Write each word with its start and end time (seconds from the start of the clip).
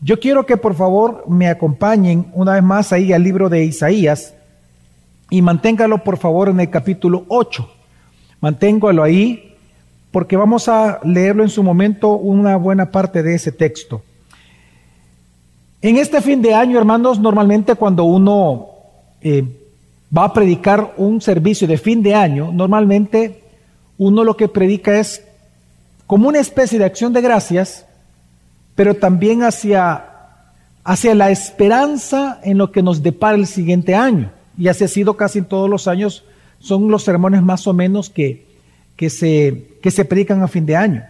Yo 0.00 0.20
quiero 0.20 0.46
que 0.46 0.56
por 0.56 0.74
favor 0.74 1.24
me 1.28 1.48
acompañen 1.48 2.30
una 2.32 2.54
vez 2.54 2.62
más 2.62 2.92
ahí 2.92 3.12
al 3.12 3.24
libro 3.24 3.48
de 3.48 3.64
Isaías 3.64 4.34
y 5.28 5.42
manténgalo 5.42 6.04
por 6.04 6.18
favor 6.18 6.48
en 6.48 6.60
el 6.60 6.70
capítulo 6.70 7.24
8. 7.28 7.68
Manténgalo 8.40 9.02
ahí 9.02 9.56
porque 10.12 10.36
vamos 10.36 10.68
a 10.68 11.00
leerlo 11.02 11.42
en 11.42 11.50
su 11.50 11.62
momento 11.62 12.12
una 12.12 12.56
buena 12.56 12.90
parte 12.90 13.22
de 13.22 13.34
ese 13.34 13.50
texto. 13.50 14.02
En 15.82 15.96
este 15.96 16.20
fin 16.20 16.42
de 16.42 16.54
año, 16.54 16.78
hermanos, 16.78 17.18
normalmente 17.18 17.74
cuando 17.74 18.04
uno 18.04 18.68
eh, 19.20 19.44
va 20.16 20.24
a 20.24 20.32
predicar 20.32 20.94
un 20.96 21.20
servicio 21.20 21.66
de 21.66 21.76
fin 21.76 22.02
de 22.02 22.14
año, 22.14 22.50
normalmente 22.52 23.42
uno 23.98 24.22
lo 24.22 24.36
que 24.36 24.48
predica 24.48 24.98
es 24.98 25.24
como 26.06 26.28
una 26.28 26.38
especie 26.38 26.78
de 26.78 26.84
acción 26.84 27.12
de 27.12 27.20
gracias, 27.20 27.84
pero 28.78 28.94
también 28.94 29.42
hacia, 29.42 30.04
hacia 30.84 31.12
la 31.16 31.32
esperanza 31.32 32.38
en 32.44 32.58
lo 32.58 32.70
que 32.70 32.80
nos 32.80 33.02
depara 33.02 33.36
el 33.36 33.48
siguiente 33.48 33.96
año. 33.96 34.30
Y 34.56 34.68
así 34.68 34.84
ha 34.84 34.88
sido 34.88 35.16
casi 35.16 35.40
en 35.40 35.46
todos 35.46 35.68
los 35.68 35.88
años, 35.88 36.22
son 36.60 36.88
los 36.88 37.02
sermones 37.02 37.42
más 37.42 37.66
o 37.66 37.72
menos 37.72 38.08
que, 38.08 38.46
que, 38.94 39.10
se, 39.10 39.64
que 39.82 39.90
se 39.90 40.04
predican 40.04 40.44
a 40.44 40.46
fin 40.46 40.64
de 40.64 40.76
año. 40.76 41.02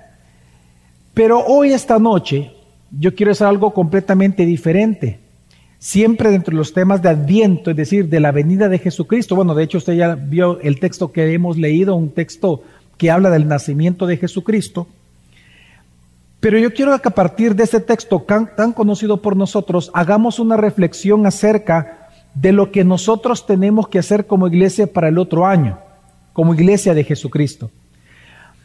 Pero 1.12 1.44
hoy, 1.44 1.74
esta 1.74 1.98
noche, 1.98 2.52
yo 2.90 3.14
quiero 3.14 3.32
hacer 3.32 3.46
algo 3.46 3.74
completamente 3.74 4.46
diferente 4.46 5.18
siempre 5.78 6.30
dentro 6.30 6.52
de 6.52 6.56
los 6.56 6.72
temas 6.72 7.02
de 7.02 7.10
Adviento, 7.10 7.70
es 7.70 7.76
decir, 7.76 8.08
de 8.08 8.18
la 8.18 8.32
venida 8.32 8.70
de 8.70 8.78
Jesucristo. 8.78 9.36
Bueno, 9.36 9.54
de 9.54 9.64
hecho 9.64 9.76
usted 9.76 9.92
ya 9.92 10.14
vio 10.14 10.58
el 10.62 10.80
texto 10.80 11.12
que 11.12 11.34
hemos 11.34 11.58
leído, 11.58 11.96
un 11.96 12.12
texto 12.12 12.62
que 12.96 13.10
habla 13.10 13.28
del 13.28 13.46
nacimiento 13.46 14.06
de 14.06 14.16
Jesucristo. 14.16 14.88
Pero 16.40 16.58
yo 16.58 16.72
quiero 16.72 16.96
que 17.00 17.08
a 17.08 17.12
partir 17.12 17.54
de 17.54 17.64
ese 17.64 17.80
texto 17.80 18.24
tan, 18.56 18.72
conocido 18.72 19.20
por 19.20 19.36
nosotros, 19.36 19.90
hagamos 19.94 20.38
una 20.38 20.56
reflexión 20.56 21.26
acerca 21.26 22.08
de 22.34 22.52
lo 22.52 22.70
que 22.70 22.84
nosotros 22.84 23.46
tenemos 23.46 23.88
que 23.88 23.98
hacer 23.98 24.26
como 24.26 24.46
iglesia 24.46 24.86
para 24.86 25.08
el 25.08 25.18
otro 25.18 25.46
año, 25.46 25.78
como 26.32 26.54
iglesia 26.54 26.94
de 26.94 27.04
Jesucristo. 27.04 27.70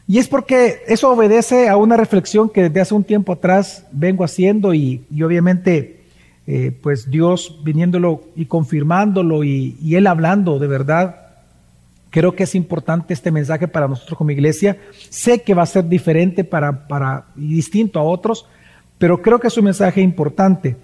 Y 0.07 0.19
es 0.19 0.27
porque 0.27 0.81
eso 0.87 1.11
obedece 1.11 1.69
a 1.69 1.77
una 1.77 1.97
reflexión 1.97 2.49
que 2.49 2.63
desde 2.63 2.81
hace 2.81 2.93
un 2.93 3.03
tiempo 3.03 3.33
atrás 3.33 3.85
vengo 3.91 4.23
haciendo 4.23 4.73
y 4.73 5.01
obviamente 5.23 6.03
eh, 6.45 6.77
pues 6.81 7.09
Dios 7.09 7.59
viniéndolo 7.63 8.21
y 8.35 8.45
confirmándolo 8.45 9.45
y, 9.45 9.95
Él 9.95 10.07
hablando 10.07 10.59
de 10.59 10.67
verdad, 10.67 11.22
creo 12.13 12.35
que 12.35 12.43
es 12.43 12.53
importante 12.53 13.11
este 13.11 13.31
mensaje 13.31 13.67
para 13.67 13.87
nosotros 13.87 14.15
como 14.15 14.29
iglesia. 14.29 14.77
Sé 15.09 15.41
que 15.41 15.55
va 15.55 15.63
a 15.63 15.65
ser 15.65 15.89
diferente 15.89 16.43
para, 16.43 16.87
para, 16.87 17.25
y 17.35 17.55
distinto 17.55 17.99
a 17.99 18.03
otros, 18.03 18.45
pero 18.99 19.19
creo 19.19 19.39
que 19.39 19.47
es 19.47 19.57
un 19.57 19.65
mensaje 19.65 19.99
importante. 19.99 20.77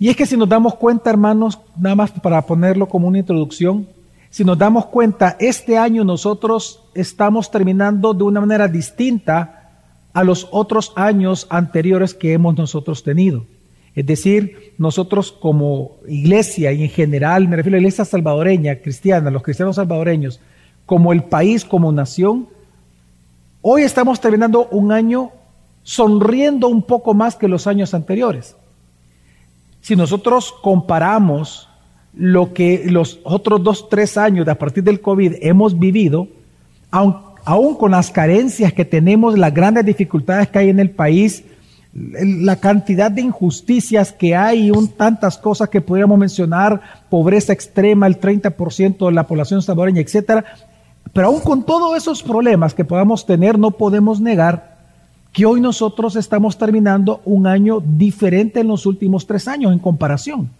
Y 0.00 0.08
es 0.08 0.16
que 0.16 0.26
si 0.26 0.36
nos 0.36 0.48
damos 0.48 0.74
cuenta, 0.74 1.08
hermanos, 1.08 1.60
nada 1.78 1.94
más 1.94 2.10
para 2.10 2.42
ponerlo 2.42 2.88
como 2.88 3.06
una 3.06 3.20
introducción, 3.20 3.86
si 4.28 4.44
nos 4.44 4.58
damos 4.58 4.86
cuenta, 4.86 5.36
este 5.38 5.78
año 5.78 6.02
nosotros 6.02 6.82
estamos 6.94 7.48
terminando 7.48 8.12
de 8.12 8.24
una 8.24 8.40
manera 8.40 8.66
distinta 8.66 9.70
a 10.12 10.24
los 10.24 10.48
otros 10.50 10.92
años 10.96 11.46
anteriores 11.48 12.12
que 12.12 12.32
hemos 12.32 12.56
nosotros 12.58 13.04
tenido. 13.04 13.46
Es 13.94 14.04
decir, 14.04 14.74
nosotros 14.78 15.30
como 15.30 15.98
iglesia 16.08 16.72
y 16.72 16.82
en 16.82 16.90
general, 16.90 17.46
me 17.46 17.54
refiero 17.54 17.76
a 17.76 17.78
la 17.78 17.82
iglesia 17.82 18.04
salvadoreña, 18.04 18.74
cristiana, 18.76 19.30
los 19.30 19.44
cristianos 19.44 19.76
salvadoreños, 19.76 20.40
como 20.86 21.12
el 21.12 21.24
país, 21.24 21.64
como 21.64 21.92
nación, 21.92 22.46
hoy 23.60 23.82
estamos 23.82 24.20
terminando 24.20 24.68
un 24.70 24.92
año 24.92 25.32
sonriendo 25.82 26.68
un 26.68 26.82
poco 26.82 27.12
más 27.12 27.36
que 27.36 27.48
los 27.48 27.66
años 27.66 27.92
anteriores. 27.92 28.56
Si 29.82 29.94
nosotros 29.94 30.54
comparamos 30.62 31.68
lo 32.14 32.54
que 32.54 32.86
los 32.86 33.20
otros 33.24 33.62
dos, 33.62 33.88
tres 33.88 34.16
años 34.16 34.46
de 34.46 34.52
a 34.52 34.58
partir 34.58 34.82
del 34.82 35.00
COVID 35.00 35.34
hemos 35.42 35.78
vivido, 35.78 36.28
aun, 36.90 37.74
con 37.78 37.90
las 37.90 38.10
carencias 38.10 38.72
que 38.72 38.84
tenemos, 38.84 39.38
las 39.38 39.52
grandes 39.52 39.84
dificultades 39.84 40.48
que 40.48 40.58
hay 40.58 40.70
en 40.70 40.80
el 40.80 40.90
país, 40.90 41.44
la 41.94 42.56
cantidad 42.56 43.10
de 43.10 43.22
injusticias 43.22 44.12
que 44.12 44.34
hay, 44.34 44.70
un, 44.70 44.88
tantas 44.88 45.38
cosas 45.38 45.68
que 45.68 45.80
podríamos 45.80 46.18
mencionar, 46.18 46.80
pobreza 47.08 47.52
extrema, 47.52 48.06
el 48.06 48.20
30% 48.20 49.06
de 49.06 49.12
la 49.12 49.26
población 49.26 49.62
salvadoreña, 49.62 50.00
etcétera. 50.00 50.44
Pero 51.16 51.28
aún 51.28 51.40
con 51.40 51.62
todos 51.62 51.96
esos 51.96 52.22
problemas 52.22 52.74
que 52.74 52.84
podamos 52.84 53.24
tener, 53.24 53.58
no 53.58 53.70
podemos 53.70 54.20
negar 54.20 54.76
que 55.32 55.46
hoy 55.46 55.62
nosotros 55.62 56.14
estamos 56.14 56.58
terminando 56.58 57.22
un 57.24 57.46
año 57.46 57.80
diferente 57.80 58.60
en 58.60 58.68
los 58.68 58.84
últimos 58.84 59.26
tres 59.26 59.48
años 59.48 59.72
en 59.72 59.78
comparación. 59.78 60.50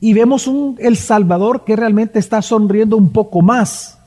Y 0.00 0.12
vemos 0.12 0.46
un 0.46 0.76
El 0.78 0.96
Salvador 0.96 1.64
que 1.64 1.74
realmente 1.74 2.20
está 2.20 2.42
sonriendo 2.42 2.96
un 2.96 3.10
poco 3.10 3.42
más. 3.42 3.98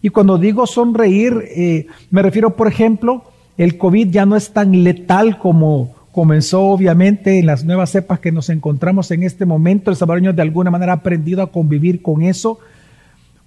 Y 0.00 0.08
cuando 0.08 0.38
digo 0.38 0.66
sonreír, 0.66 1.44
eh, 1.54 1.88
me 2.08 2.22
refiero, 2.22 2.56
por 2.56 2.68
ejemplo, 2.68 3.22
el 3.58 3.76
COVID 3.76 4.08
ya 4.08 4.24
no 4.24 4.34
es 4.34 4.50
tan 4.54 4.82
letal 4.82 5.36
como 5.36 5.94
comenzó 6.10 6.62
obviamente 6.62 7.38
en 7.38 7.44
las 7.44 7.66
nuevas 7.66 7.90
cepas 7.90 8.18
que 8.18 8.32
nos 8.32 8.48
encontramos 8.48 9.10
en 9.10 9.24
este 9.24 9.44
momento. 9.44 9.90
El 9.90 9.96
salvadoreño 9.98 10.32
de 10.32 10.40
alguna 10.40 10.70
manera 10.70 10.92
ha 10.92 10.96
aprendido 10.96 11.42
a 11.42 11.52
convivir 11.52 12.00
con 12.00 12.22
eso. 12.22 12.60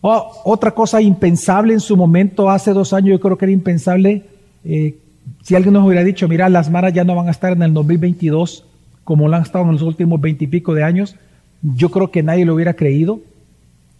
Otra 0.07 0.71
cosa 0.71 1.01
impensable 1.01 1.73
en 1.73 1.79
su 1.79 1.97
momento, 1.97 2.49
hace 2.49 2.73
dos 2.73 2.93
años 2.93 3.11
yo 3.11 3.19
creo 3.19 3.37
que 3.37 3.45
era 3.45 3.51
impensable, 3.51 4.23
eh, 4.63 4.95
si 5.41 5.55
alguien 5.55 5.73
nos 5.73 5.85
hubiera 5.85 6.03
dicho, 6.03 6.27
mira, 6.27 6.49
las 6.49 6.69
maras 6.69 6.93
ya 6.93 7.03
no 7.03 7.15
van 7.15 7.27
a 7.27 7.31
estar 7.31 7.53
en 7.53 7.63
el 7.63 7.73
2022 7.73 8.65
como 9.03 9.27
lo 9.27 9.35
han 9.35 9.43
estado 9.43 9.65
en 9.65 9.73
los 9.73 9.81
últimos 9.83 10.19
veintipico 10.19 10.73
de 10.73 10.83
años, 10.83 11.15
yo 11.61 11.89
creo 11.91 12.11
que 12.11 12.23
nadie 12.23 12.45
lo 12.45 12.55
hubiera 12.55 12.73
creído. 12.73 13.19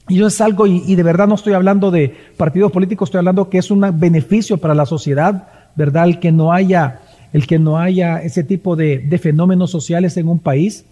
Y 0.07 0.15
yo 0.15 0.27
es 0.27 0.41
algo, 0.41 0.67
y, 0.67 0.95
de 0.95 1.03
verdad 1.03 1.27
no 1.27 1.35
estoy 1.35 1.53
hablando 1.53 1.91
de 1.91 2.15
partidos 2.38 2.71
políticos, 2.71 3.07
estoy 3.07 3.19
hablando 3.19 3.49
que 3.49 3.57
es 3.57 3.71
un 3.71 3.85
beneficio 3.99 4.57
para 4.57 4.75
la 4.75 4.85
sociedad, 4.85 5.47
¿verdad? 5.75 6.05
El 6.05 6.19
que 6.19 6.31
no 6.31 6.51
haya, 6.51 7.01
el 7.33 7.47
que 7.47 7.57
no 7.59 7.77
haya 7.77 8.21
ese 8.21 8.44
tipo 8.44 8.75
de 8.75 9.19
fenómenos 9.21 9.71
sociales 9.71 10.17
en 10.17 10.27
un 10.27 10.39
país. 10.39 10.85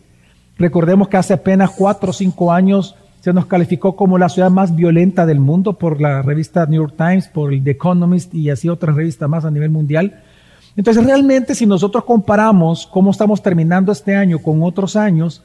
Recordemos 0.57 1.07
que 1.07 1.18
hace 1.18 1.34
apenas 1.34 1.72
cuatro 1.72 2.12
o 2.12 2.13
cinco 2.13 2.52
años 2.52 2.96
se 3.23 3.31
nos 3.31 3.45
calificó 3.45 3.95
como 3.95 4.17
la 4.17 4.28
ciudad 4.28 4.51
más 4.51 4.75
violenta 4.75 5.25
del 5.25 5.39
mundo 5.39 5.78
por 5.79 6.01
la 6.01 6.22
revista 6.22 6.66
New 6.66 6.81
York 6.81 6.95
Times, 6.97 7.29
por 7.29 7.53
el 7.53 7.63
The 7.63 7.72
Economist 7.72 8.35
y 8.35 8.50
así 8.50 8.67
otras 8.67 8.97
revistas 8.97 9.29
más 9.29 9.45
a 9.45 9.50
nivel 9.50 9.69
mundial. 9.69 10.22
Entonces, 10.75 11.06
realmente, 11.06 11.56
si 11.56 11.66
nosotros 11.66 12.03
comparamos 12.03 12.85
cómo 12.85 13.11
estamos 13.11 13.41
terminando 13.41 13.94
este 13.94 14.13
año 14.13 14.39
con 14.39 14.61
otros 14.61 14.97
años, 14.97 15.41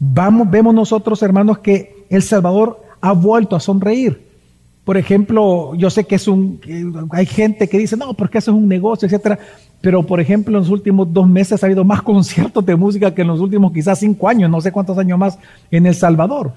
vamos, 0.00 0.50
vemos 0.50 0.74
nosotros, 0.74 1.22
hermanos, 1.22 1.58
que 1.58 2.04
El 2.10 2.24
Salvador 2.24 2.82
ha 3.00 3.12
vuelto 3.12 3.54
a 3.54 3.60
sonreír. 3.60 4.26
Por 4.82 4.96
ejemplo, 4.96 5.76
yo 5.76 5.90
sé 5.90 6.02
que 6.02 6.16
es 6.16 6.26
un, 6.26 6.60
hay 7.12 7.26
gente 7.26 7.68
que 7.68 7.78
dice, 7.78 7.96
no, 7.96 8.14
porque 8.14 8.38
eso 8.38 8.50
es 8.50 8.56
un 8.56 8.66
negocio, 8.66 9.06
etcétera. 9.06 9.38
Pero, 9.80 10.02
por 10.02 10.18
ejemplo, 10.18 10.56
en 10.58 10.64
los 10.64 10.70
últimos 10.70 11.12
dos 11.12 11.28
meses 11.28 11.62
ha 11.62 11.66
habido 11.66 11.84
más 11.84 12.02
conciertos 12.02 12.66
de 12.66 12.74
música 12.74 13.14
que 13.14 13.22
en 13.22 13.28
los 13.28 13.38
últimos 13.38 13.72
quizás 13.72 14.00
cinco 14.00 14.28
años, 14.28 14.50
no 14.50 14.60
sé 14.60 14.72
cuántos 14.72 14.98
años 14.98 15.16
más 15.16 15.38
en 15.70 15.86
El 15.86 15.94
Salvador. 15.94 16.54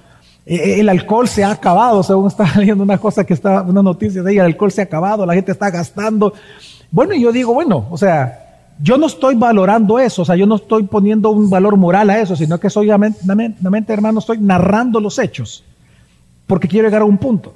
E, 0.49 0.55
e, 0.55 0.79
el 0.79 0.87
alcohol 0.87 1.27
se 1.27 1.43
ha 1.43 1.51
acabado, 1.51 2.01
según 2.01 2.27
estaba 2.27 2.51
leyendo 2.57 2.83
una 2.83 2.97
cosa 2.97 3.25
que 3.25 3.33
está, 3.33 3.61
una 3.63 3.83
noticia 3.83 4.23
de 4.23 4.31
ahí, 4.31 4.37
el 4.37 4.45
alcohol 4.45 4.71
se 4.71 4.81
ha 4.81 4.85
acabado, 4.85 5.25
la 5.25 5.33
gente 5.33 5.51
está 5.51 5.69
gastando. 5.69 6.33
Bueno, 6.89 7.13
y 7.13 7.21
yo 7.21 7.33
digo, 7.33 7.53
bueno, 7.53 7.85
o 7.91 7.97
sea, 7.97 8.45
yo 8.81 8.97
no 8.97 9.07
estoy 9.07 9.35
valorando 9.35 9.99
eso, 9.99 10.21
o 10.21 10.25
sea, 10.25 10.37
yo 10.37 10.45
no 10.45 10.55
estoy 10.55 10.83
poniendo 10.83 11.31
un 11.31 11.49
valor 11.49 11.75
moral 11.75 12.09
a 12.09 12.19
eso, 12.19 12.35
sino 12.35 12.59
que 12.59 12.69
soy, 12.69 12.89
hermano, 12.89 14.19
estoy 14.19 14.37
narrando 14.37 15.01
los 15.01 15.19
hechos, 15.19 15.65
porque 16.45 16.69
quiero 16.69 16.87
llegar 16.87 17.01
a 17.01 17.05
un 17.05 17.17
punto. 17.17 17.53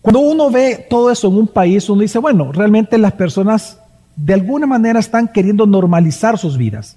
Cuando 0.00 0.20
uno 0.20 0.50
ve 0.50 0.86
todo 0.88 1.10
eso 1.10 1.28
en 1.28 1.34
un 1.34 1.48
país, 1.48 1.90
uno 1.90 2.00
dice, 2.02 2.20
bueno, 2.20 2.52
realmente 2.52 2.96
las 2.96 3.12
personas 3.12 3.80
de 4.14 4.32
alguna 4.32 4.66
manera 4.66 5.00
están 5.00 5.28
queriendo 5.28 5.66
normalizar 5.66 6.38
sus 6.38 6.56
vidas. 6.56 6.96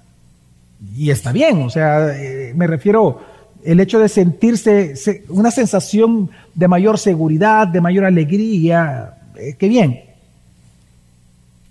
Y 0.96 1.10
está 1.10 1.32
bien, 1.32 1.60
o 1.62 1.68
sea, 1.68 2.16
eh, 2.16 2.54
me 2.56 2.66
refiero 2.66 3.20
el 3.64 3.80
hecho 3.80 3.98
de 3.98 4.08
sentirse 4.08 5.24
una 5.28 5.50
sensación 5.50 6.30
de 6.54 6.68
mayor 6.68 6.98
seguridad, 6.98 7.68
de 7.68 7.80
mayor 7.80 8.04
alegría, 8.04 9.14
eh, 9.36 9.54
qué 9.58 9.68
bien. 9.68 10.00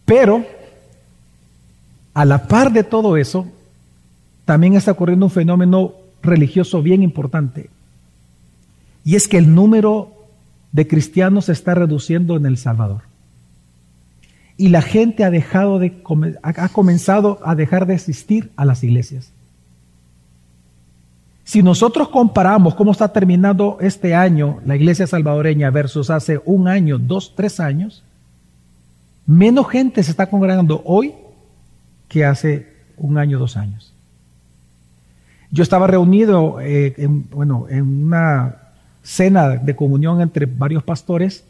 Pero, 0.06 0.46
a 2.14 2.26
la 2.26 2.48
par 2.48 2.72
de 2.72 2.84
todo 2.84 3.18
eso, 3.18 3.48
también 4.46 4.76
está 4.76 4.92
ocurriendo 4.92 5.28
un 5.28 5.32
fenómeno 5.32 5.94
religioso 6.22 6.82
bien 6.82 7.04
importante. 7.04 7.70
Y 9.04 9.16
es 9.16 9.28
que 9.28 9.38
el 9.38 9.54
número 9.54 10.12
de 10.72 10.88
cristianos 10.88 11.46
se 11.46 11.52
está 11.52 11.76
reduciendo 11.76 12.36
en 12.36 12.46
El 12.46 12.58
Salvador. 12.58 13.04
Y 14.58 14.70
la 14.70 14.82
gente 14.82 15.24
ha, 15.24 15.30
dejado 15.30 15.80
de, 15.80 16.02
ha 16.42 16.70
comenzado 16.70 17.40
a 17.44 17.56
dejar 17.56 17.86
de 17.86 17.96
asistir 17.96 18.52
a 18.56 18.66
las 18.66 18.84
iglesias. 18.84 19.32
Si 21.50 21.64
nosotros 21.64 22.10
comparamos 22.10 22.76
cómo 22.76 22.92
está 22.92 23.12
terminando 23.12 23.80
este 23.82 24.14
año 24.14 24.60
la 24.68 24.76
iglesia 24.76 25.08
salvadoreña 25.08 25.72
versus 25.72 26.12
hace 26.12 26.40
un 26.46 26.68
año, 26.68 27.00
dos, 27.00 27.34
tres 27.36 27.60
años, 27.60 28.04
menos 29.26 29.68
gente 29.68 30.04
se 30.04 30.12
está 30.12 30.28
congregando 30.28 30.84
hoy 30.86 31.16
que 32.08 32.24
hace 32.24 32.68
un 32.98 33.18
año, 33.18 33.40
dos 33.40 33.58
años. 33.58 33.92
Yo 35.50 35.64
estaba 35.64 35.88
reunido 35.88 36.62
eh, 36.62 36.94
en, 36.98 37.28
bueno, 37.32 37.66
en 37.68 38.04
una 38.06 38.58
cena 39.02 39.50
de 39.56 39.76
comunión 39.76 40.22
entre 40.22 40.46
varios 40.46 40.84
pastores 40.84 41.44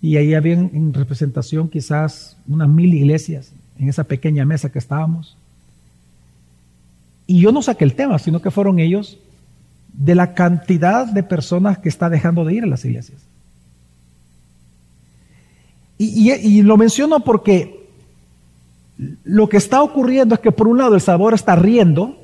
y 0.00 0.18
ahí 0.18 0.34
había 0.34 0.52
en 0.54 0.94
representación 0.94 1.68
quizás 1.68 2.36
unas 2.46 2.68
mil 2.68 2.94
iglesias 2.94 3.50
en 3.76 3.88
esa 3.88 4.04
pequeña 4.04 4.44
mesa 4.44 4.70
que 4.70 4.78
estábamos. 4.78 5.36
Y 7.26 7.40
yo 7.40 7.52
no 7.52 7.62
saqué 7.62 7.84
el 7.84 7.94
tema, 7.94 8.18
sino 8.18 8.42
que 8.42 8.50
fueron 8.50 8.78
ellos 8.78 9.18
de 9.92 10.14
la 10.14 10.34
cantidad 10.34 11.06
de 11.06 11.22
personas 11.22 11.78
que 11.78 11.88
está 11.88 12.10
dejando 12.10 12.44
de 12.44 12.54
ir 12.54 12.64
a 12.64 12.66
las 12.66 12.84
iglesias. 12.84 13.22
Y, 15.96 16.62
lo 16.62 16.76
menciono 16.76 17.20
porque 17.20 17.88
lo 19.22 19.48
que 19.48 19.56
está 19.56 19.82
ocurriendo 19.82 20.34
es 20.34 20.40
que 20.40 20.52
por 20.52 20.66
un 20.66 20.78
lado 20.78 20.96
el 20.96 21.00
Salvador 21.00 21.34
está 21.34 21.54
riendo, 21.54 22.18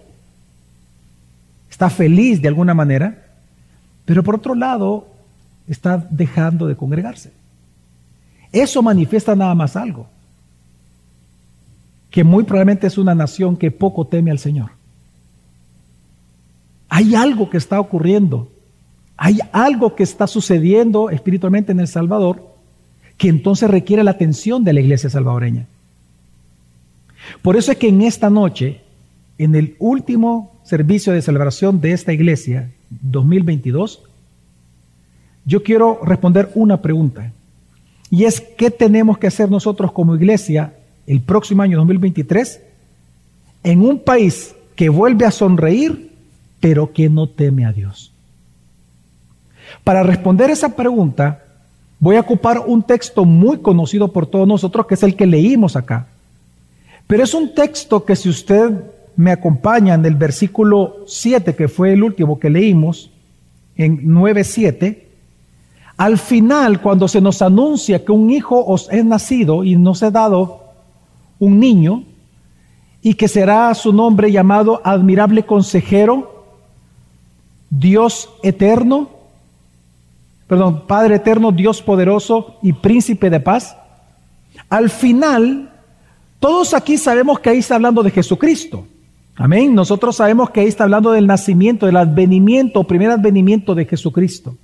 está 1.71 1.89
feliz 1.89 2.43
de 2.43 2.49
alguna 2.49 2.75
manera, 2.75 3.27
pero 4.05 4.25
por 4.25 4.35
otro 4.35 4.55
lado 4.55 5.07
está 5.69 6.05
dejando 6.11 6.67
de 6.67 6.77
congregarse. 6.77 7.33
Eso 8.51 8.83
manifiesta 8.83 9.37
nada 9.37 9.55
más 9.55 9.77
algo, 9.77 10.09
que 12.11 12.25
muy 12.25 12.43
probablemente 12.43 12.89
es 12.89 12.99
una 12.99 13.15
nación 13.15 13.57
que 13.57 13.71
poco 13.71 14.05
teme 14.05 14.33
al 14.33 14.41
Señor. 14.41 14.80
Hay 16.91 17.15
algo 17.15 17.49
que 17.49 17.57
está 17.57 17.81
ocurriendo, 17.81 18.51
hay 19.17 19.39
algo 19.53 19.95
que 19.95 20.03
está 20.03 20.27
sucediendo 20.27 21.09
espiritualmente 21.09 21.73
en 21.73 21.81
El 21.81 21.89
Salvador 21.89 22.51
que 23.17 23.29
entonces 23.29 23.71
requiere 23.71 24.03
la 24.03 24.13
atención 24.13 24.65
de 24.65 24.73
la 24.73 24.81
iglesia 24.81 25.09
salvadoreña. 25.09 25.67
Por 27.43 27.57
eso 27.57 27.71
es 27.71 27.79
que 27.79 27.89
en 27.89 28.03
esta 28.03 28.29
noche, 28.31 28.81
en 29.39 29.55
el 29.55 29.77
último 29.79 30.59
servicio 30.65 31.13
de 31.13 31.23
celebración 31.23 31.81
de 31.81 31.93
esta 31.93 32.13
iglesia, 32.13 32.71
2022, 33.03 34.03
yo 35.45 35.63
quiero 35.63 36.01
responder 36.03 36.51
una 36.55 36.81
pregunta. 36.81 37.33
Y 38.11 38.25
es, 38.25 38.41
¿qué 38.41 38.71
tenemos 38.71 39.19
que 39.19 39.29
hacer 39.29 39.51
nosotros 39.51 39.93
como 39.93 40.17
iglesia 40.17 40.75
el 41.07 41.21
próximo 41.21 41.63
año 41.63 41.77
2023 41.79 42.61
en 43.63 43.81
un 43.83 43.99
país 44.01 44.55
que 44.75 44.89
vuelve 44.89 45.27
a 45.27 45.31
sonreír 45.31 46.10
pero 46.61 46.93
que 46.93 47.09
no 47.09 47.27
teme 47.27 47.65
a 47.65 47.73
Dios? 47.73 48.13
Para 49.83 50.03
responder 50.03 50.51
esa 50.51 50.77
pregunta, 50.77 51.43
voy 51.99 52.17
a 52.17 52.21
ocupar 52.21 52.61
un 52.67 52.83
texto 52.83 53.25
muy 53.25 53.59
conocido 53.59 54.09
por 54.09 54.27
todos 54.27 54.47
nosotros, 54.47 54.87
que 54.87 54.95
es 54.95 55.03
el 55.03 55.17
que 55.17 55.27
leímos 55.27 55.77
acá. 55.77 56.07
Pero 57.07 57.25
es 57.25 57.35
un 57.35 57.55
texto 57.55 58.05
que 58.05 58.17
si 58.17 58.29
usted 58.29 58.73
me 59.17 59.33
acompaña 59.33 59.95
en 59.95 60.05
el 60.05 60.15
versículo 60.15 61.05
7, 61.07 61.55
que 61.55 61.69
fue 61.69 61.93
el 61.93 62.03
último 62.03 62.39
que 62.39 62.51
leímos, 62.51 63.11
en 63.77 64.03
9.7, 64.09 64.99
al 65.97 66.19
final, 66.19 66.81
cuando 66.81 67.09
se 67.09 67.21
nos 67.21 67.43
anuncia 67.43 68.05
que 68.05 68.13
un 68.13 68.31
hijo 68.31 68.65
os 68.65 68.89
es 68.91 69.05
nacido 69.05 69.65
y 69.65 69.77
nos 69.77 70.03
ha 70.03 70.11
dado 70.11 70.63
un 71.39 71.61
niño, 71.61 72.05
y 73.03 73.15
que 73.15 73.29
será 73.29 73.75
su 73.75 73.93
nombre 73.93 74.31
llamado 74.31 74.81
admirable 74.85 75.45
consejero, 75.45 76.40
Dios 77.71 78.29
eterno, 78.43 79.09
perdón, 80.49 80.87
Padre 80.87 81.15
eterno, 81.17 81.53
Dios 81.53 81.81
poderoso 81.81 82.59
y 82.63 82.73
príncipe 82.73 83.31
de 83.31 83.41
paz. 83.41 83.77
Al 84.69 84.91
final, 84.91 85.71
todos 86.41 86.75
aquí 86.75 86.99
sabemos 86.99 87.39
que 87.39 87.51
ahí 87.51 87.59
está 87.59 87.77
hablando 87.77 88.03
de 88.03 88.11
Jesucristo. 88.11 88.85
Amén. 89.37 89.75
Nosotros 89.75 90.17
sabemos 90.17 90.51
que 90.51 90.61
ahí 90.61 90.67
está 90.67 90.85
hablando 90.85 91.13
del 91.13 91.27
nacimiento, 91.27 91.87
del 91.87 91.97
advenimiento, 91.97 92.85
primer 92.85 93.11
advenimiento 93.11 93.75
de 93.75 93.87
Jesucristo. 93.87 94.57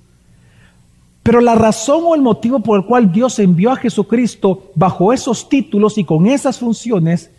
Pero 1.23 1.41
la 1.41 1.55
razón 1.55 2.03
o 2.05 2.15
el 2.15 2.21
motivo 2.21 2.59
por 2.59 2.79
el 2.79 2.85
cual 2.85 3.11
Dios 3.11 3.39
envió 3.39 3.71
a 3.71 3.75
Jesucristo 3.75 4.71
bajo 4.75 5.11
esos 5.11 5.49
títulos 5.49 5.97
y 5.97 6.03
con 6.03 6.27
esas 6.27 6.59
funciones, 6.59 7.31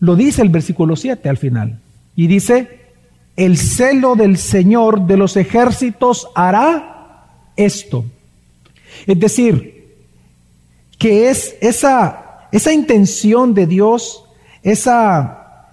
lo 0.00 0.16
dice 0.16 0.42
el 0.42 0.48
versículo 0.48 0.96
7 0.96 1.28
al 1.28 1.36
final. 1.36 1.78
Y 2.16 2.26
dice, 2.26 2.81
el 3.36 3.56
celo 3.56 4.14
del 4.14 4.36
Señor 4.36 5.06
de 5.06 5.16
los 5.16 5.36
ejércitos 5.36 6.28
hará 6.34 7.26
esto. 7.56 8.04
Es 9.06 9.18
decir, 9.18 9.96
que 10.98 11.30
es 11.30 11.56
esa, 11.60 12.48
esa 12.52 12.72
intención 12.72 13.54
de 13.54 13.66
Dios, 13.66 14.24
esa, 14.62 15.66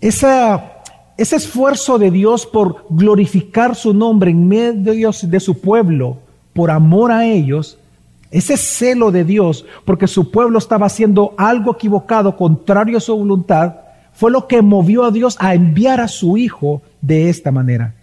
esa, 0.00 0.72
ese 1.16 1.36
esfuerzo 1.36 1.98
de 1.98 2.10
Dios 2.10 2.46
por 2.46 2.86
glorificar 2.88 3.76
su 3.76 3.94
nombre 3.94 4.30
en 4.30 4.48
medio 4.48 5.10
de 5.22 5.40
su 5.40 5.60
pueblo, 5.60 6.18
por 6.52 6.70
amor 6.70 7.12
a 7.12 7.26
ellos, 7.26 7.78
ese 8.30 8.56
celo 8.56 9.12
de 9.12 9.24
Dios, 9.24 9.64
porque 9.84 10.08
su 10.08 10.32
pueblo 10.32 10.58
estaba 10.58 10.86
haciendo 10.86 11.34
algo 11.36 11.74
equivocado, 11.74 12.36
contrario 12.36 12.98
a 12.98 13.00
su 13.00 13.14
voluntad, 13.14 13.76
fue 14.14 14.30
lo 14.30 14.46
que 14.46 14.62
movió 14.62 15.04
a 15.04 15.10
Dios 15.10 15.36
a 15.40 15.54
enviar 15.54 16.00
a 16.00 16.08
su 16.08 16.36
Hijo 16.36 16.82
de 17.00 17.28
esta 17.28 17.50
manera. 17.50 17.94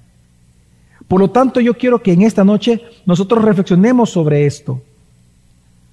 Por 1.07 1.19
lo 1.19 1.29
tanto, 1.29 1.59
yo 1.59 1.73
quiero 1.73 2.01
que 2.01 2.13
en 2.13 2.21
esta 2.21 2.43
noche 2.43 2.81
nosotros 3.05 3.43
reflexionemos 3.43 4.09
sobre 4.09 4.45
esto, 4.45 4.81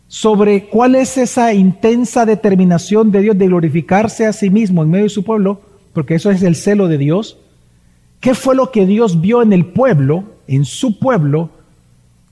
sobre 0.07 0.67
cuál 0.67 0.95
es 0.95 1.19
esa 1.19 1.53
intensa 1.53 2.25
determinación 2.25 3.11
de 3.11 3.23
Dios 3.23 3.39
de 3.39 3.47
glorificarse 3.47 4.27
a 4.27 4.33
sí 4.33 4.51
mismo 4.51 4.83
en 4.83 4.91
medio 4.91 5.05
de 5.05 5.11
su 5.11 5.25
pueblo, 5.25 5.61
porque 5.93 6.15
eso 6.15 6.31
es 6.31 6.43
el 6.43 6.55
celo 6.55 6.87
de 6.89 6.99
Dios. 6.99 7.37
¿Qué 8.21 8.35
fue 8.35 8.55
lo 8.55 8.71
que 8.71 8.87
Dios 8.87 9.21
vio 9.21 9.43
en 9.43 9.53
el 9.53 9.67
pueblo, 9.67 10.25
en 10.47 10.65
su 10.65 10.99
pueblo, 10.99 11.51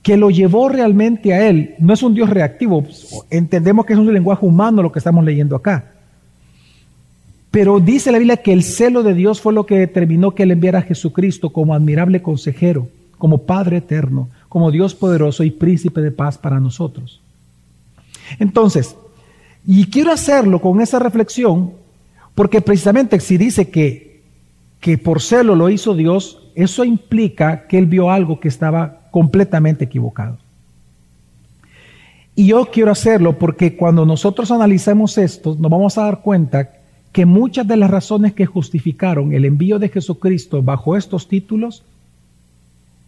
que 0.01 0.15
lo 0.15 0.29
llevó 0.29 0.69
realmente 0.69 1.33
a 1.33 1.47
Él? 1.47 1.75
No 1.79 1.93
es 1.93 2.03
un 2.03 2.13
Dios 2.13 2.29
reactivo, 2.29 2.85
entendemos 3.29 3.85
que 3.85 3.93
es 3.93 3.99
un 3.99 4.13
lenguaje 4.13 4.45
humano 4.45 4.81
lo 4.81 4.91
que 4.91 4.99
estamos 4.99 5.23
leyendo 5.25 5.55
acá. 5.55 5.91
Pero 7.51 7.79
dice 7.79 8.11
la 8.11 8.17
Biblia 8.17 8.37
que 8.37 8.53
el 8.53 8.63
celo 8.63 9.03
de 9.03 9.13
Dios 9.13 9.41
fue 9.41 9.53
lo 9.53 9.65
que 9.65 9.79
determinó 9.79 10.35
que 10.35 10.43
él 10.43 10.51
enviara 10.51 10.79
a 10.79 10.83
Jesucristo 10.83 11.51
como 11.51 11.73
admirable 11.73 12.21
consejero, 12.21 12.89
como 13.17 13.43
Padre 13.43 13.77
eterno, 13.77 14.29
como 14.49 14.71
Dios 14.71 14.93
poderoso 14.93 15.43
y 15.43 15.51
príncipe 15.51 16.01
de 16.01 16.11
paz 16.11 16.37
para 16.37 16.59
nosotros. 16.59 17.21
Entonces, 18.39 18.95
y 19.65 19.85
quiero 19.85 20.11
hacerlo 20.11 20.61
con 20.61 20.81
esa 20.81 20.99
reflexión, 20.99 21.71
porque 22.35 22.61
precisamente 22.61 23.19
si 23.19 23.37
dice 23.37 23.69
que, 23.69 24.21
que 24.79 24.97
por 24.97 25.21
celo 25.21 25.55
lo 25.55 25.69
hizo 25.69 25.95
Dios, 25.95 26.43
eso 26.55 26.83
implica 26.83 27.67
que 27.67 27.77
él 27.77 27.85
vio 27.85 28.11
algo 28.11 28.39
que 28.39 28.47
estaba 28.47 29.01
completamente 29.11 29.85
equivocado. 29.85 30.37
Y 32.35 32.47
yo 32.47 32.67
quiero 32.71 32.91
hacerlo 32.91 33.39
porque 33.39 33.75
cuando 33.75 34.05
nosotros 34.05 34.51
analizamos 34.51 35.17
esto, 35.17 35.55
nos 35.59 35.71
vamos 35.71 35.97
a 35.97 36.03
dar 36.03 36.21
cuenta 36.21 36.76
que 37.11 37.25
muchas 37.25 37.67
de 37.67 37.77
las 37.77 37.89
razones 37.89 38.33
que 38.33 38.45
justificaron 38.45 39.33
el 39.33 39.45
envío 39.45 39.79
de 39.79 39.89
Jesucristo 39.89 40.61
bajo 40.61 40.95
estos 40.95 41.27
títulos 41.27 41.83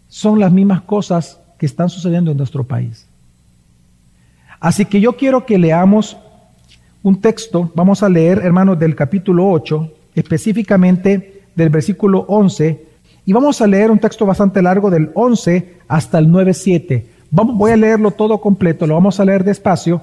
son 0.07 0.39
las 0.39 0.51
mismas 0.51 0.81
cosas 0.81 1.39
que 1.57 1.65
están 1.65 1.89
sucediendo 1.89 2.31
en 2.31 2.37
nuestro 2.37 2.63
país. 2.63 3.05
Así 4.59 4.85
que 4.85 4.99
yo 4.99 5.15
quiero 5.15 5.45
que 5.45 5.57
leamos 5.57 6.17
un 7.03 7.21
texto, 7.21 7.71
vamos 7.75 8.03
a 8.03 8.09
leer, 8.09 8.39
hermanos, 8.39 8.77
del 8.77 8.95
capítulo 8.95 9.49
8, 9.49 9.93
específicamente 10.15 11.43
del 11.55 11.69
versículo 11.69 12.25
11, 12.27 12.85
y 13.25 13.33
vamos 13.33 13.61
a 13.61 13.67
leer 13.67 13.91
un 13.91 13.99
texto 13.99 14.25
bastante 14.25 14.61
largo 14.61 14.89
del 14.89 15.11
11 15.13 15.77
hasta 15.87 16.17
el 16.17 16.27
9.7. 16.27 17.03
Vamos, 17.31 17.55
voy 17.55 17.71
a 17.71 17.77
leerlo 17.77 18.11
todo 18.11 18.41
completo, 18.41 18.87
lo 18.87 18.95
vamos 18.95 19.19
a 19.19 19.25
leer 19.25 19.43
despacio 19.43 20.01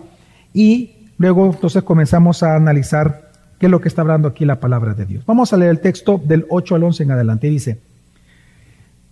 y 0.54 0.92
luego 1.18 1.46
entonces 1.46 1.82
comenzamos 1.82 2.42
a 2.42 2.54
analizar 2.54 3.25
¿Qué 3.58 3.66
es 3.66 3.72
lo 3.72 3.80
que 3.80 3.88
está 3.88 4.02
hablando 4.02 4.28
aquí 4.28 4.44
la 4.44 4.60
palabra 4.60 4.92
de 4.94 5.06
Dios? 5.06 5.24
Vamos 5.24 5.52
a 5.52 5.56
leer 5.56 5.70
el 5.70 5.80
texto 5.80 6.20
del 6.22 6.46
8 6.50 6.74
al 6.74 6.84
11 6.84 7.02
en 7.04 7.10
adelante. 7.10 7.48
Dice, 7.48 7.78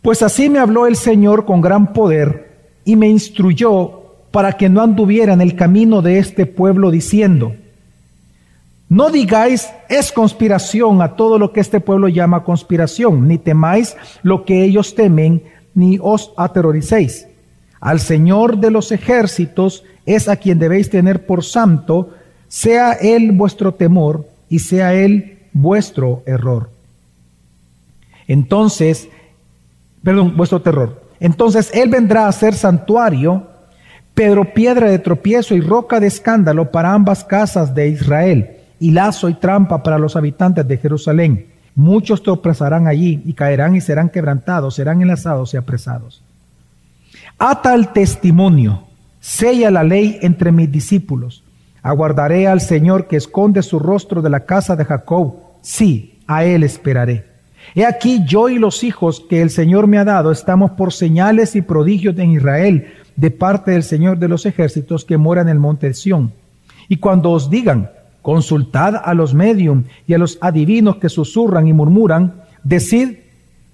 pues 0.03 0.23
así 0.23 0.51
me 0.51 0.59
habló 0.59 0.87
el 0.87 0.97
Señor 0.97 1.47
con 1.47 1.63
gran 1.63 1.95
poder 1.95 2.51
y 2.85 2.97
me 2.97 3.09
instruyó 3.09 4.03
para 4.31 4.53
que 4.53 4.69
no 4.69 4.83
anduviera 4.83 5.33
en 5.33 5.41
el 5.41 5.57
camino 5.57 6.03
de 6.03 6.19
este 6.19 6.45
pueblo 6.45 6.91
diciendo, 6.91 7.55
no 8.91 9.09
digáis 9.09 9.71
es 9.89 10.13
conspiración 10.13 11.01
a 11.01 11.17
todo 11.17 11.39
lo 11.39 11.53
que 11.53 11.61
este 11.61 11.81
pueblo 11.81 12.09
llama 12.09 12.45
conspiración, 12.45 13.27
ni 13.27 13.39
temáis 13.39 13.97
lo 14.23 14.45
que 14.45 14.63
ellos 14.63 14.95
temen, 14.95 15.43
ni 15.75 15.99
os 16.03 16.33
aterroricéis. 16.37 17.27
Al 17.81 17.99
Señor 17.99 18.59
de 18.59 18.71
los 18.71 18.93
ejércitos 18.93 19.85
es 20.05 20.29
a 20.29 20.37
quien 20.37 20.59
debéis 20.59 20.91
tener 20.91 21.25
por 21.25 21.45
santo, 21.45 22.11
sea 22.47 22.93
él 22.93 23.33
vuestro 23.33 23.73
temor 23.73 24.34
y 24.55 24.61
sea 24.61 24.95
él 24.95 25.39
vuestro 25.53 26.23
error. 26.27 26.71
Entonces, 28.29 29.09
perdón, 30.05 30.37
vuestro 30.37 30.63
terror. 30.63 31.03
Entonces 31.19 31.73
él 31.75 31.89
vendrá 31.89 32.29
a 32.29 32.33
ser 32.33 32.55
santuario, 32.55 33.49
Pedro 34.15 34.55
piedra 34.55 34.89
de 34.89 35.01
tropiezo 35.01 35.57
y 35.57 35.61
roca 35.61 35.99
de 35.99 36.07
escándalo 36.07 36.71
para 36.71 36.93
ambas 36.93 37.25
casas 37.25 37.75
de 37.75 37.89
Israel, 37.89 38.51
y 38.79 38.93
lazo 38.93 39.29
y 39.29 39.35
trampa 39.35 39.83
para 39.83 39.99
los 39.99 40.15
habitantes 40.15 40.69
de 40.69 40.79
Jerusalén. 40.79 41.47
Muchos 41.75 42.23
te 42.23 42.31
opresarán 42.31 42.87
allí 42.87 43.23
y 43.25 43.33
caerán 43.33 43.75
y 43.75 43.81
serán 43.81 44.09
quebrantados, 44.09 44.77
serán 44.77 45.03
enlazados 45.03 45.53
y 45.53 45.57
apresados. 45.57 46.23
Ata 47.39 47.75
el 47.75 47.89
testimonio, 47.89 48.85
sella 49.19 49.73
la 49.73 49.83
ley 49.83 50.21
entre 50.23 50.53
mis 50.53 50.71
discípulos. 50.71 51.44
Aguardaré 51.85 52.49
al 52.49 52.63
Señor 52.63 53.09
que 53.09 53.17
esconde 53.17 53.63
su 53.63 53.79
rostro 53.79 54.23
de 54.23 54.31
la 54.31 54.47
casa 54.47 54.75
de 54.75 54.87
Jacob. 54.87 55.35
Sí, 55.61 56.19
a 56.27 56.43
él 56.43 56.63
esperaré. 56.63 57.27
He 57.75 57.85
aquí 57.85 58.25
yo 58.27 58.49
y 58.49 58.59
los 58.59 58.83
hijos 58.83 59.23
que 59.29 59.43
el 59.43 59.51
Señor 59.51 59.87
me 59.87 59.99
ha 59.99 60.05
dado 60.05 60.33
estamos 60.33 60.71
por 60.71 60.95
señales 60.95 61.55
y 61.57 61.61
prodigios 61.61 62.19
en 62.19 62.31
Israel 62.31 62.95
de 63.17 63.31
parte 63.31 63.73
del 63.73 63.83
Señor 63.83 64.17
de 64.19 64.29
los 64.29 64.47
ejércitos 64.47 65.05
que 65.05 65.19
mora 65.19 65.43
en 65.43 65.51
el 65.51 65.59
monte 65.59 65.89
de 65.89 65.95
Sión. 65.95 66.33
Y 66.89 66.97
cuando 66.97 67.33
os 67.33 67.51
digan, 67.51 67.91
consultad 68.23 68.95
a 69.05 69.13
los 69.13 69.35
medium 69.35 69.85
y 70.07 70.15
a 70.15 70.19
los 70.19 70.39
adivinos 70.41 70.97
que 70.97 71.11
susurran 71.11 71.69
y 71.69 71.75
murmuran, 71.75 72.33
decid, 72.63 73.19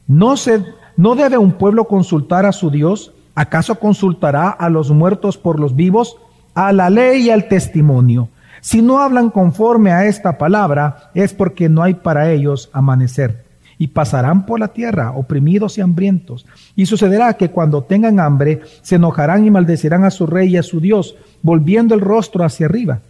¿no, 0.09 0.37
se, 0.37 0.65
¿no 0.97 1.15
debe 1.15 1.39
un 1.39 1.53
pueblo 1.53 1.85
consultar 1.85 2.45
a 2.45 2.51
su 2.51 2.73
Dios? 2.73 3.13
¿Acaso 3.37 3.77
consultará 3.77 4.51
a 4.51 4.69
los 4.69 4.91
muertos 4.91 5.39
por 5.39 5.61
los 5.61 5.77
vivos? 5.77 6.17
A 6.55 6.73
la 6.73 6.91
ley 6.91 7.27
y 7.27 7.31
al 7.31 7.49
testimonio. 7.49 8.29
Si 8.61 8.83
no 8.83 9.01
hablan 9.01 9.31
conforme 9.31 9.93
a 9.93 10.07
esta 10.07 10.37
palabra, 10.37 11.11
es 11.15 11.33
porque 11.33 11.69
no 11.69 11.83
hay 11.83 11.95
para 11.95 12.31
ellos 12.31 12.69
amanecer 12.73 13.51
y 13.81 13.87
pasarán 13.87 14.45
por 14.45 14.61
la 14.61 14.69
tierra 14.69 15.13
oprimidos 15.13 15.79
y 15.79 15.81
hambrientos. 15.81 16.45
Y 16.77 16.85
sucederá 16.85 17.33
que 17.39 17.49
cuando 17.49 17.83
tengan 17.83 18.21
hambre, 18.21 18.61
se 18.83 18.97
enojarán 18.97 19.47
y 19.47 19.51
maldecirán 19.51 20.05
a 20.05 20.11
su 20.11 20.27
rey 20.27 20.51
y 20.51 20.57
a 20.59 20.63
su 20.63 20.81
Dios, 20.81 21.17
volviendo 21.41 21.95
el 21.95 22.03
rostro 22.03 22.45
hacia 22.45 22.67
arriba. 22.67 23.01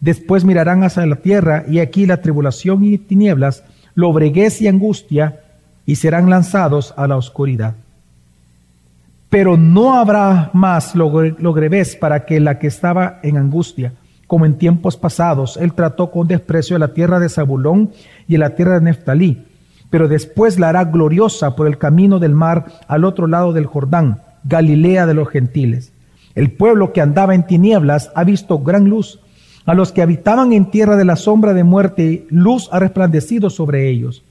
Después 0.00 0.44
mirarán 0.44 0.84
hacia 0.84 1.04
la 1.04 1.16
tierra 1.16 1.64
y 1.68 1.80
aquí 1.80 2.06
la 2.06 2.22
tribulación 2.22 2.84
y 2.84 2.96
tinieblas, 2.96 3.64
lobreguez 3.96 4.62
y 4.62 4.68
angustia, 4.68 5.40
y 5.84 5.96
serán 5.96 6.30
lanzados 6.30 6.94
a 6.96 7.08
la 7.08 7.16
oscuridad. 7.16 7.74
Pero 9.30 9.56
no 9.56 9.94
habrá 9.94 10.50
más 10.52 10.94
logreves 10.94 11.96
para 11.96 12.26
que 12.26 12.40
la 12.40 12.58
que 12.58 12.66
estaba 12.66 13.20
en 13.22 13.36
angustia, 13.36 13.94
como 14.26 14.44
en 14.44 14.58
tiempos 14.58 14.96
pasados, 14.96 15.56
él 15.56 15.72
trató 15.72 16.10
con 16.10 16.28
desprecio 16.28 16.78
la 16.78 16.92
tierra 16.92 17.18
de 17.18 17.28
Zabulón 17.28 17.92
y 18.28 18.36
la 18.36 18.54
tierra 18.54 18.74
de 18.74 18.82
Neftalí 18.82 19.44
pero 19.90 20.06
después 20.06 20.58
la 20.58 20.68
hará 20.68 20.84
gloriosa 20.84 21.56
por 21.56 21.66
el 21.66 21.76
camino 21.76 22.20
del 22.20 22.32
mar 22.32 22.66
al 22.86 23.04
otro 23.04 23.26
lado 23.26 23.52
del 23.52 23.66
Jordán, 23.66 24.22
Galilea 24.44 25.04
de 25.04 25.14
los 25.14 25.28
gentiles. 25.28 25.92
El 26.36 26.52
pueblo 26.52 26.92
que 26.92 27.00
andaba 27.00 27.34
en 27.34 27.44
tinieblas 27.44 28.10
ha 28.14 28.22
visto 28.22 28.60
gran 28.60 28.88
luz. 28.88 29.20
A 29.66 29.74
los 29.74 29.92
que 29.92 30.00
habitaban 30.00 30.52
en 30.52 30.70
tierra 30.70 30.96
de 30.96 31.04
la 31.04 31.16
sombra 31.16 31.52
de 31.52 31.64
muerte, 31.64 32.26
luz 32.30 32.68
ha 32.72 32.78
resplandecido 32.78 33.50
sobre 33.50 33.88
ellos. 33.88 34.22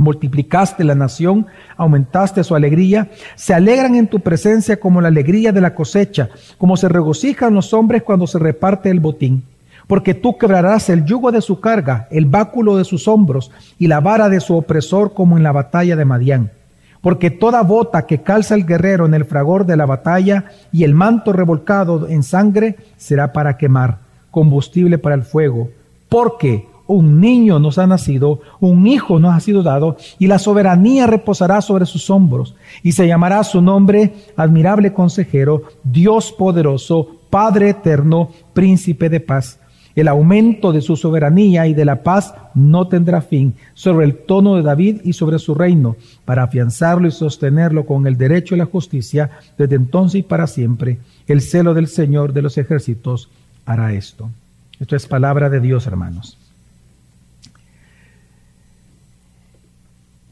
Multiplicaste 0.00 0.82
la 0.82 0.94
nación, 0.94 1.46
aumentaste 1.76 2.42
su 2.42 2.54
alegría, 2.54 3.08
se 3.36 3.54
alegran 3.54 3.94
en 3.94 4.08
tu 4.08 4.20
presencia 4.20 4.80
como 4.80 5.00
la 5.00 5.08
alegría 5.08 5.52
de 5.52 5.60
la 5.60 5.74
cosecha, 5.74 6.30
como 6.58 6.76
se 6.76 6.88
regocijan 6.88 7.54
los 7.54 7.72
hombres 7.72 8.02
cuando 8.02 8.26
se 8.26 8.38
reparte 8.38 8.90
el 8.90 9.00
botín 9.00 9.44
porque 9.90 10.14
tú 10.14 10.38
quebrarás 10.38 10.88
el 10.88 11.04
yugo 11.04 11.32
de 11.32 11.40
su 11.40 11.58
carga, 11.58 12.06
el 12.12 12.24
báculo 12.24 12.76
de 12.76 12.84
sus 12.84 13.08
hombros 13.08 13.50
y 13.76 13.88
la 13.88 13.98
vara 13.98 14.28
de 14.28 14.38
su 14.38 14.56
opresor 14.56 15.14
como 15.14 15.36
en 15.36 15.42
la 15.42 15.50
batalla 15.50 15.96
de 15.96 16.04
Madián. 16.04 16.52
Porque 17.00 17.32
toda 17.32 17.62
bota 17.62 18.06
que 18.06 18.22
calza 18.22 18.54
el 18.54 18.66
guerrero 18.66 19.04
en 19.04 19.14
el 19.14 19.24
fragor 19.24 19.66
de 19.66 19.76
la 19.76 19.86
batalla 19.86 20.44
y 20.70 20.84
el 20.84 20.94
manto 20.94 21.32
revolcado 21.32 22.06
en 22.06 22.22
sangre 22.22 22.76
será 22.98 23.32
para 23.32 23.56
quemar, 23.56 23.98
combustible 24.30 24.96
para 24.96 25.16
el 25.16 25.24
fuego. 25.24 25.70
Porque 26.08 26.68
un 26.94 27.20
niño 27.20 27.58
nos 27.58 27.78
ha 27.78 27.86
nacido, 27.86 28.40
un 28.60 28.86
hijo 28.86 29.18
nos 29.18 29.34
ha 29.34 29.40
sido 29.40 29.62
dado, 29.62 29.96
y 30.18 30.26
la 30.26 30.38
soberanía 30.38 31.06
reposará 31.06 31.60
sobre 31.60 31.86
sus 31.86 32.10
hombros, 32.10 32.54
y 32.82 32.92
se 32.92 33.06
llamará 33.06 33.42
su 33.44 33.60
nombre 33.60 34.14
admirable 34.36 34.92
consejero, 34.92 35.62
Dios 35.84 36.32
poderoso, 36.32 37.16
Padre 37.30 37.70
eterno, 37.70 38.30
príncipe 38.52 39.08
de 39.08 39.20
paz 39.20 39.60
el 39.96 40.08
aumento 40.08 40.72
de 40.72 40.80
su 40.80 40.96
soberanía 40.96 41.66
y 41.66 41.74
de 41.74 41.84
la 41.84 42.02
paz 42.02 42.34
no 42.54 42.88
tendrá 42.88 43.20
fin 43.20 43.54
sobre 43.74 44.06
el 44.06 44.14
tono 44.14 44.56
de 44.56 44.62
David 44.62 45.00
y 45.04 45.12
sobre 45.12 45.38
su 45.38 45.54
reino, 45.54 45.96
para 46.24 46.44
afianzarlo 46.44 47.08
y 47.08 47.10
sostenerlo 47.10 47.86
con 47.86 48.06
el 48.06 48.16
derecho 48.16 48.54
y 48.54 48.58
la 48.58 48.66
justicia 48.66 49.30
desde 49.58 49.76
entonces 49.76 50.20
y 50.20 50.22
para 50.22 50.46
siempre. 50.46 50.98
El 51.26 51.40
celo 51.40 51.74
del 51.74 51.88
Señor 51.88 52.32
de 52.32 52.42
los 52.42 52.56
ejércitos 52.58 53.28
hará 53.66 53.92
esto. 53.92 54.30
Esto 54.78 54.96
es 54.96 55.06
palabra 55.06 55.50
de 55.50 55.60
Dios, 55.60 55.86
hermanos. 55.86 56.38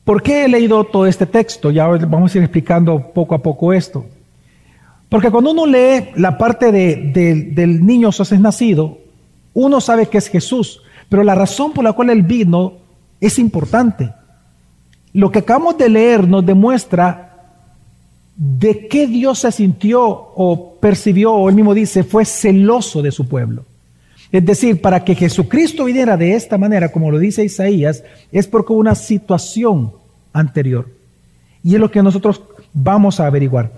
¿Por 0.08 0.22
qué 0.22 0.46
he 0.46 0.48
leído 0.48 0.84
todo 0.84 1.04
este 1.04 1.26
texto? 1.26 1.70
Ya 1.70 1.86
vamos 1.86 2.34
a 2.34 2.38
ir 2.38 2.44
explicando 2.44 3.12
poco 3.12 3.34
a 3.34 3.42
poco 3.42 3.74
esto. 3.74 4.06
Porque 5.10 5.30
cuando 5.30 5.50
uno 5.50 5.66
lee 5.66 6.12
la 6.16 6.38
parte 6.38 6.72
de, 6.72 7.50
del 7.54 7.84
niño 7.84 8.08
es 8.08 8.40
nacido, 8.40 8.96
uno 9.52 9.82
sabe 9.82 10.06
que 10.06 10.16
es 10.16 10.28
Jesús, 10.30 10.80
pero 11.10 11.22
la 11.22 11.34
razón 11.34 11.74
por 11.74 11.84
la 11.84 11.92
cual 11.92 12.08
Él 12.08 12.22
vino 12.22 12.72
es 13.20 13.38
importante. 13.38 14.08
Lo 15.12 15.30
que 15.30 15.40
acabamos 15.40 15.76
de 15.76 15.90
leer 15.90 16.26
nos 16.26 16.46
demuestra 16.46 17.50
de 18.34 18.88
qué 18.88 19.06
Dios 19.06 19.40
se 19.40 19.52
sintió 19.52 20.00
o 20.08 20.76
percibió, 20.80 21.34
o 21.34 21.50
él 21.50 21.54
mismo 21.54 21.74
dice, 21.74 22.02
fue 22.02 22.24
celoso 22.24 23.02
de 23.02 23.12
su 23.12 23.28
pueblo. 23.28 23.66
Es 24.30 24.44
decir, 24.44 24.80
para 24.80 25.04
que 25.04 25.14
Jesucristo 25.14 25.84
viniera 25.84 26.16
de 26.16 26.34
esta 26.34 26.58
manera, 26.58 26.90
como 26.90 27.10
lo 27.10 27.18
dice 27.18 27.44
Isaías, 27.44 28.04
es 28.30 28.46
porque 28.46 28.72
una 28.72 28.94
situación 28.94 29.92
anterior. 30.32 30.88
Y 31.64 31.74
es 31.74 31.80
lo 31.80 31.90
que 31.90 32.02
nosotros 32.02 32.42
vamos 32.72 33.20
a 33.20 33.26
averiguar. 33.26 33.72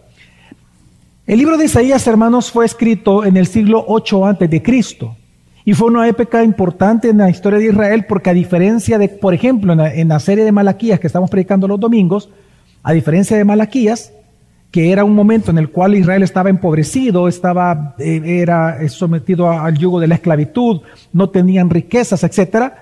El 1.26 1.38
libro 1.38 1.57
de 1.57 1.66
Isaías, 1.66 2.07
hermanos, 2.07 2.50
fue 2.50 2.66
escrito 2.66 3.25
en 3.25 3.37
el 3.37 3.47
siglo 3.47 3.85
8 3.87 4.26
antes 4.26 4.50
de 4.50 4.62
Cristo. 4.62 5.16
Y 5.64 5.75
fue 5.75 5.88
una 5.88 6.09
época 6.09 6.42
importante 6.42 7.11
en 7.11 7.19
la 7.19 7.30
historia 7.30 7.59
de 7.59 7.66
Israel 7.66 8.07
porque 8.09 8.30
a 8.30 8.35
diferencia 8.35 8.99
de, 8.99 9.09
por 9.09 9.35
ejemplo, 9.35 9.73
en 9.73 10.09
la, 10.09 10.19
serie 10.19 10.45
de 10.45 10.50
Malaquías 10.52 10.99
que 10.99 11.07
estamos 11.07 11.30
predicando 11.30 11.69
los 11.69 11.78
domingos, 11.78 12.30
a 12.83 12.92
diferencia 12.92 13.37
de 13.37 13.45
Malaquías, 13.45 14.12
que 14.70 14.92
era 14.92 15.04
un 15.04 15.14
momento 15.14 15.50
en 15.50 15.58
el 15.58 15.70
cual 15.70 15.94
Israel 15.94 16.22
estaba 16.22 16.48
empobrecido, 16.48 17.26
estaba, 17.26 17.94
eh, 17.98 18.22
era 18.24 18.88
sometido 18.88 19.50
al 19.50 19.76
yugo 19.76 19.98
de 19.98 20.06
la 20.06 20.14
esclavitud, 20.14 20.82
no 21.12 21.30
tenían 21.30 21.70
riquezas, 21.70 22.22
etc. 22.22 22.72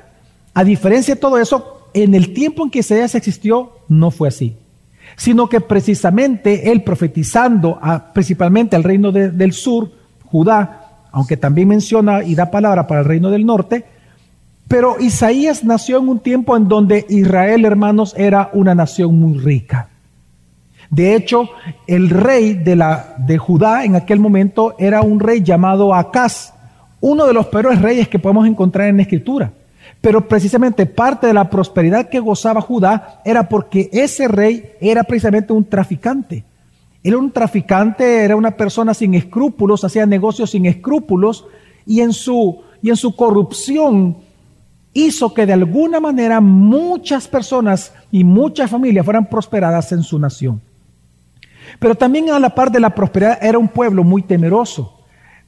A 0.53 0.65
diferencia 0.65 1.15
de 1.15 1.21
todo 1.21 1.39
eso, 1.39 1.89
en 1.95 2.15
el 2.15 2.35
tiempo 2.35 2.65
en 2.65 2.71
que 2.71 2.81
Isaías 2.81 3.15
existió, 3.15 3.73
no 3.89 4.11
fue 4.11 4.29
así. 4.29 4.57
Sino 5.17 5.49
que 5.49 5.61
precisamente 5.61 6.71
él 6.71 6.83
profetizando 6.83 7.81
principalmente 8.13 8.77
al 8.77 8.85
reino 8.85 9.11
del 9.11 9.53
sur, 9.53 9.91
Judá, 10.27 11.07
aunque 11.11 11.39
también 11.39 11.69
menciona 11.69 12.23
y 12.23 12.35
da 12.35 12.51
palabra 12.51 12.87
para 12.87 13.01
el 13.01 13.07
reino 13.07 13.31
del 13.31 13.47
norte, 13.47 13.87
pero 14.69 15.01
Isaías 15.01 15.65
nació 15.65 15.99
en 15.99 16.09
un 16.09 16.21
tiempo 16.21 16.55
en 16.55 16.69
donde 16.69 17.07
Israel, 17.09 17.65
hermanos, 17.65 18.15
era 18.19 18.51
una 18.53 18.75
nación 18.75 19.19
muy 19.19 19.39
rica. 19.39 19.89
De 20.91 21.15
hecho, 21.15 21.51
el 21.87 22.09
rey 22.09 22.55
de, 22.55 22.77
la, 22.77 23.15
de 23.19 23.37
Judá 23.37 23.85
en 23.85 23.95
aquel 23.95 24.21
momento 24.21 24.75
era 24.79 25.03
un 25.03 25.21
rey 25.21 25.43
llamado 25.43 25.95
Acaz, 25.95 26.55
uno 27.01 27.27
de 27.27 27.35
los 27.35 27.47
peores 27.47 27.83
reyes 27.83 28.09
que 28.09 28.19
podemos 28.19 28.47
encontrar 28.47 28.89
en 28.89 28.97
la 28.97 29.03
escritura. 29.03 29.53
Pero 30.01 30.27
precisamente 30.27 30.87
parte 30.87 31.27
de 31.27 31.35
la 31.35 31.51
prosperidad 31.51 32.09
que 32.09 32.21
gozaba 32.21 32.61
Judá 32.61 33.21
era 33.25 33.49
porque 33.49 33.91
ese 33.93 34.29
rey 34.29 34.73
era 34.81 35.03
precisamente 35.05 35.53
un 35.53 35.65
traficante. 35.65 36.45
Era 37.03 37.19
un 37.19 37.31
traficante, 37.31 38.25
era 38.25 38.37
una 38.37 38.53
persona 38.53 38.95
sin 38.95 39.15
escrúpulos, 39.15 39.85
hacía 39.85 40.07
negocios 40.07 40.51
sin 40.51 40.67
escrúpulos 40.67 41.47
y 41.87 42.01
en 42.01 42.13
su, 42.13 42.63
y 42.83 42.91
en 42.91 42.97
su 42.97 43.15
corrupción 43.15 44.17
hizo 44.95 45.33
que 45.33 45.47
de 45.47 45.53
alguna 45.53 46.01
manera 46.01 46.41
muchas 46.41 47.29
personas 47.29 47.93
y 48.11 48.25
muchas 48.25 48.71
familias 48.71 49.05
fueran 49.05 49.29
prosperadas 49.29 49.93
en 49.93 50.03
su 50.03 50.19
nación. 50.19 50.61
Pero 51.79 51.95
también 51.95 52.31
a 52.31 52.39
la 52.39 52.55
par 52.55 52.71
de 52.71 52.81
la 52.81 52.95
prosperidad 52.95 53.39
era 53.43 53.59
un 53.59 53.69
pueblo 53.69 54.05
muy 54.05 54.23
temeroso, 54.23 55.01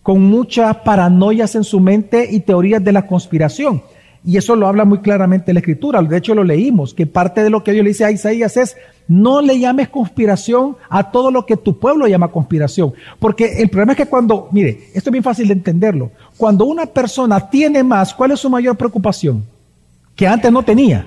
con 0.03 0.23
muchas 0.23 0.77
paranoias 0.79 1.55
en 1.55 1.65
su 1.65 1.81
mente 1.81 2.29
y 2.31 2.41
teorías 2.41 2.83
de 2.83 2.93
la 2.93 3.07
conspiración. 3.07 3.83
Y 4.25 4.37
eso 4.37 4.55
lo 4.55 4.67
habla 4.67 4.85
muy 4.85 4.99
claramente 4.99 5.53
la 5.53 5.61
escritura. 5.61 6.03
De 6.03 6.17
hecho, 6.17 6.35
lo 6.35 6.45
leímos, 6.45 6.93
que 6.93 7.07
parte 7.07 7.43
de 7.43 7.49
lo 7.49 7.65
que 7.65 7.73
Dios 7.73 7.85
le 7.85 7.91
dice 7.91 8.05
a 8.05 8.11
Isaías 8.11 8.57
es, 8.59 8.77
no 9.09 9.41
le 9.41 9.59
llames 9.59 9.89
conspiración 9.89 10.77
a 10.91 11.11
todo 11.11 11.31
lo 11.31 11.47
que 11.47 11.57
tu 11.57 11.79
pueblo 11.79 12.07
llama 12.07 12.29
conspiración. 12.29 12.93
Porque 13.19 13.63
el 13.63 13.71
problema 13.71 13.93
es 13.93 13.97
que 13.97 14.07
cuando, 14.07 14.49
mire, 14.53 14.91
esto 14.95 15.09
es 15.09 15.13
bien 15.13 15.25
fácil 15.25 15.49
de 15.49 15.55
entenderlo. 15.55 16.11
Cuando 16.37 16.67
una 16.67 16.85
persona 16.87 17.49
tiene 17.49 17.83
más, 17.83 18.13
¿cuál 18.13 18.33
es 18.33 18.41
su 18.41 18.51
mayor 18.51 18.77
preocupación? 18.77 19.43
Que 20.15 20.29
antes 20.29 20.53
no 20.53 20.63
tenía. 20.63 21.07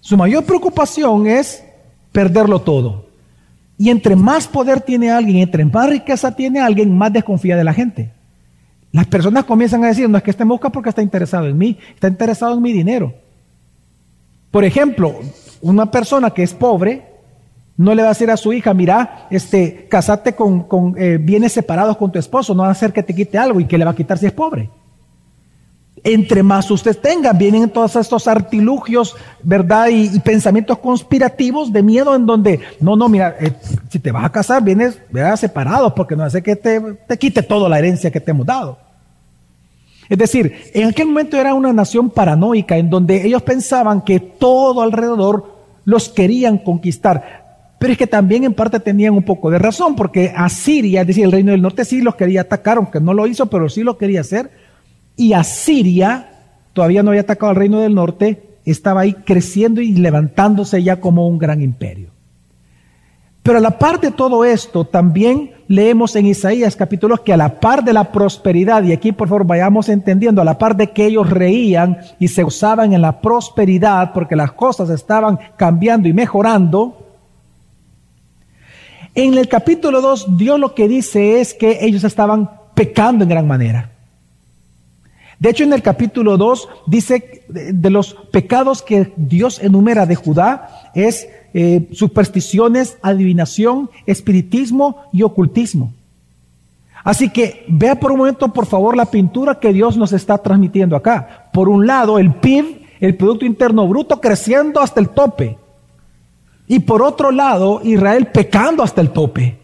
Su 0.00 0.16
mayor 0.16 0.44
preocupación 0.44 1.26
es 1.26 1.64
perderlo 2.12 2.60
todo. 2.60 3.06
Y 3.76 3.90
entre 3.90 4.16
más 4.16 4.46
poder 4.46 4.80
tiene 4.80 5.10
alguien, 5.10 5.38
entre 5.38 5.64
más 5.64 5.88
riqueza 5.88 6.34
tiene 6.34 6.60
alguien, 6.60 6.96
más 6.96 7.12
desconfía 7.12 7.56
de 7.56 7.64
la 7.64 7.74
gente. 7.74 8.12
Las 8.92 9.06
personas 9.06 9.44
comienzan 9.44 9.82
a 9.84 9.88
decir, 9.88 10.08
no 10.08 10.16
es 10.16 10.22
que 10.22 10.30
este 10.30 10.44
me 10.44 10.52
busca 10.52 10.70
porque 10.70 10.88
está 10.88 11.02
interesado 11.02 11.46
en 11.48 11.58
mí, 11.58 11.76
está 11.94 12.06
interesado 12.06 12.54
en 12.54 12.62
mi 12.62 12.72
dinero. 12.72 13.12
Por 14.52 14.64
ejemplo, 14.64 15.16
una 15.62 15.90
persona 15.90 16.30
que 16.30 16.44
es 16.44 16.54
pobre 16.54 17.02
no 17.76 17.92
le 17.94 18.02
va 18.02 18.08
a 18.08 18.12
decir 18.12 18.30
a 18.30 18.36
su 18.36 18.52
hija, 18.52 18.72
mira, 18.72 19.26
este, 19.30 19.88
casate 19.88 20.34
con, 20.34 20.94
eh, 20.96 21.18
bienes 21.20 21.52
separados 21.52 21.96
con 21.96 22.12
tu 22.12 22.20
esposo, 22.20 22.54
no 22.54 22.62
va 22.62 22.68
a 22.68 22.72
hacer 22.72 22.92
que 22.92 23.02
te 23.02 23.14
quite 23.14 23.36
algo 23.36 23.58
y 23.58 23.64
que 23.64 23.76
le 23.76 23.84
va 23.84 23.90
a 23.90 23.96
quitar 23.96 24.16
si 24.16 24.26
es 24.26 24.32
pobre. 24.32 24.70
Entre 26.06 26.42
más 26.42 26.70
usted 26.70 26.96
tenga, 26.98 27.32
vienen 27.32 27.70
todos 27.70 27.96
estos 27.96 28.28
artilugios, 28.28 29.16
¿verdad? 29.42 29.88
Y, 29.88 30.20
pensamientos 30.20 30.78
conspirativos 30.78 31.72
de 31.72 31.82
miedo 31.82 32.14
en 32.14 32.26
donde, 32.26 32.60
no, 32.78 32.94
no, 32.94 33.08
mira, 33.08 33.34
eh, 33.40 33.52
si 33.88 33.98
te 33.98 34.12
vas 34.12 34.24
a 34.24 34.30
casar, 34.30 34.62
vienes, 34.62 34.98
¿verdad? 35.10 35.36
separados, 35.36 35.94
porque 35.94 36.14
no 36.14 36.22
hace 36.22 36.42
que 36.42 36.56
te, 36.56 36.78
te 36.80 37.16
quite 37.16 37.42
toda 37.42 37.70
la 37.70 37.78
herencia 37.78 38.10
que 38.10 38.20
te 38.20 38.32
hemos 38.32 38.44
dado. 38.44 38.78
Es 40.08 40.18
decir, 40.18 40.54
en 40.74 40.88
aquel 40.88 41.06
momento 41.06 41.38
era 41.38 41.54
una 41.54 41.72
nación 41.72 42.10
paranoica 42.10 42.76
en 42.76 42.90
donde 42.90 43.26
ellos 43.26 43.42
pensaban 43.42 44.02
que 44.02 44.20
todo 44.20 44.82
alrededor 44.82 45.54
los 45.86 46.10
querían 46.10 46.58
conquistar. 46.58 47.44
Pero 47.78 47.92
es 47.92 47.98
que 47.98 48.06
también 48.06 48.44
en 48.44 48.54
parte 48.54 48.80
tenían 48.80 49.14
un 49.14 49.22
poco 49.22 49.50
de 49.50 49.58
razón, 49.58 49.96
porque 49.96 50.32
Asiria, 50.36 51.02
es 51.02 51.06
decir, 51.06 51.24
el 51.24 51.32
reino 51.32 51.52
del 51.52 51.62
norte 51.62 51.84
sí 51.84 52.00
los 52.00 52.14
quería 52.14 52.42
atacar, 52.42 52.76
aunque 52.76 53.00
no 53.00 53.14
lo 53.14 53.26
hizo, 53.26 53.46
pero 53.46 53.68
sí 53.68 53.82
lo 53.82 53.98
quería 53.98 54.20
hacer. 54.20 54.50
Y 55.16 55.32
Asiria 55.32 56.30
todavía 56.72 57.02
no 57.02 57.10
había 57.10 57.22
atacado 57.22 57.50
al 57.50 57.56
reino 57.56 57.80
del 57.80 57.94
norte, 57.94 58.42
estaba 58.64 59.02
ahí 59.02 59.14
creciendo 59.14 59.80
y 59.80 59.92
levantándose 59.92 60.82
ya 60.82 61.00
como 61.00 61.26
un 61.28 61.38
gran 61.38 61.62
imperio. 61.62 62.08
Pero 63.42 63.58
a 63.58 63.60
la 63.60 63.78
par 63.78 64.00
de 64.00 64.10
todo 64.10 64.44
esto, 64.44 64.86
también 64.86 65.50
leemos 65.68 66.16
en 66.16 66.26
Isaías 66.26 66.76
capítulos 66.76 67.20
que 67.20 67.32
a 67.32 67.36
la 67.36 67.60
par 67.60 67.84
de 67.84 67.92
la 67.92 68.10
prosperidad, 68.10 68.82
y 68.84 68.92
aquí 68.92 69.12
por 69.12 69.28
favor 69.28 69.46
vayamos 69.46 69.90
entendiendo, 69.90 70.40
a 70.40 70.46
la 70.46 70.56
par 70.56 70.76
de 70.76 70.92
que 70.92 71.04
ellos 71.04 71.28
reían 71.28 71.98
y 72.18 72.28
se 72.28 72.42
usaban 72.42 72.94
en 72.94 73.02
la 73.02 73.20
prosperidad 73.20 74.12
porque 74.14 74.34
las 74.34 74.52
cosas 74.52 74.88
estaban 74.88 75.38
cambiando 75.56 76.08
y 76.08 76.14
mejorando, 76.14 77.04
en 79.14 79.34
el 79.38 79.46
capítulo 79.46 80.00
2, 80.00 80.38
Dios 80.38 80.58
lo 80.58 80.74
que 80.74 80.88
dice 80.88 81.40
es 81.40 81.54
que 81.54 81.78
ellos 81.82 82.02
estaban 82.02 82.50
pecando 82.74 83.22
en 83.24 83.30
gran 83.30 83.46
manera. 83.46 83.93
De 85.38 85.50
hecho, 85.50 85.64
en 85.64 85.72
el 85.72 85.82
capítulo 85.82 86.36
2 86.36 86.68
dice 86.86 87.44
de 87.48 87.90
los 87.90 88.14
pecados 88.32 88.82
que 88.82 89.12
Dios 89.16 89.60
enumera 89.62 90.06
de 90.06 90.14
Judá 90.14 90.90
es 90.94 91.28
eh, 91.52 91.88
supersticiones, 91.92 92.98
adivinación, 93.02 93.90
espiritismo 94.06 95.02
y 95.12 95.22
ocultismo. 95.22 95.92
Así 97.04 97.28
que 97.28 97.64
vea 97.68 98.00
por 98.00 98.12
un 98.12 98.18
momento, 98.18 98.48
por 98.48 98.66
favor, 98.66 98.96
la 98.96 99.04
pintura 99.04 99.60
que 99.60 99.72
Dios 99.72 99.96
nos 99.96 100.12
está 100.12 100.38
transmitiendo 100.38 100.96
acá. 100.96 101.50
Por 101.52 101.68
un 101.68 101.86
lado, 101.86 102.18
el 102.18 102.32
PIB, 102.32 102.80
el 102.98 103.16
Producto 103.16 103.44
Interno 103.44 103.86
Bruto, 103.86 104.20
creciendo 104.20 104.80
hasta 104.80 105.00
el 105.00 105.10
tope. 105.10 105.58
Y 106.66 106.80
por 106.80 107.02
otro 107.02 107.30
lado, 107.30 107.80
Israel 107.84 108.28
pecando 108.28 108.82
hasta 108.82 109.02
el 109.02 109.10
tope. 109.10 109.58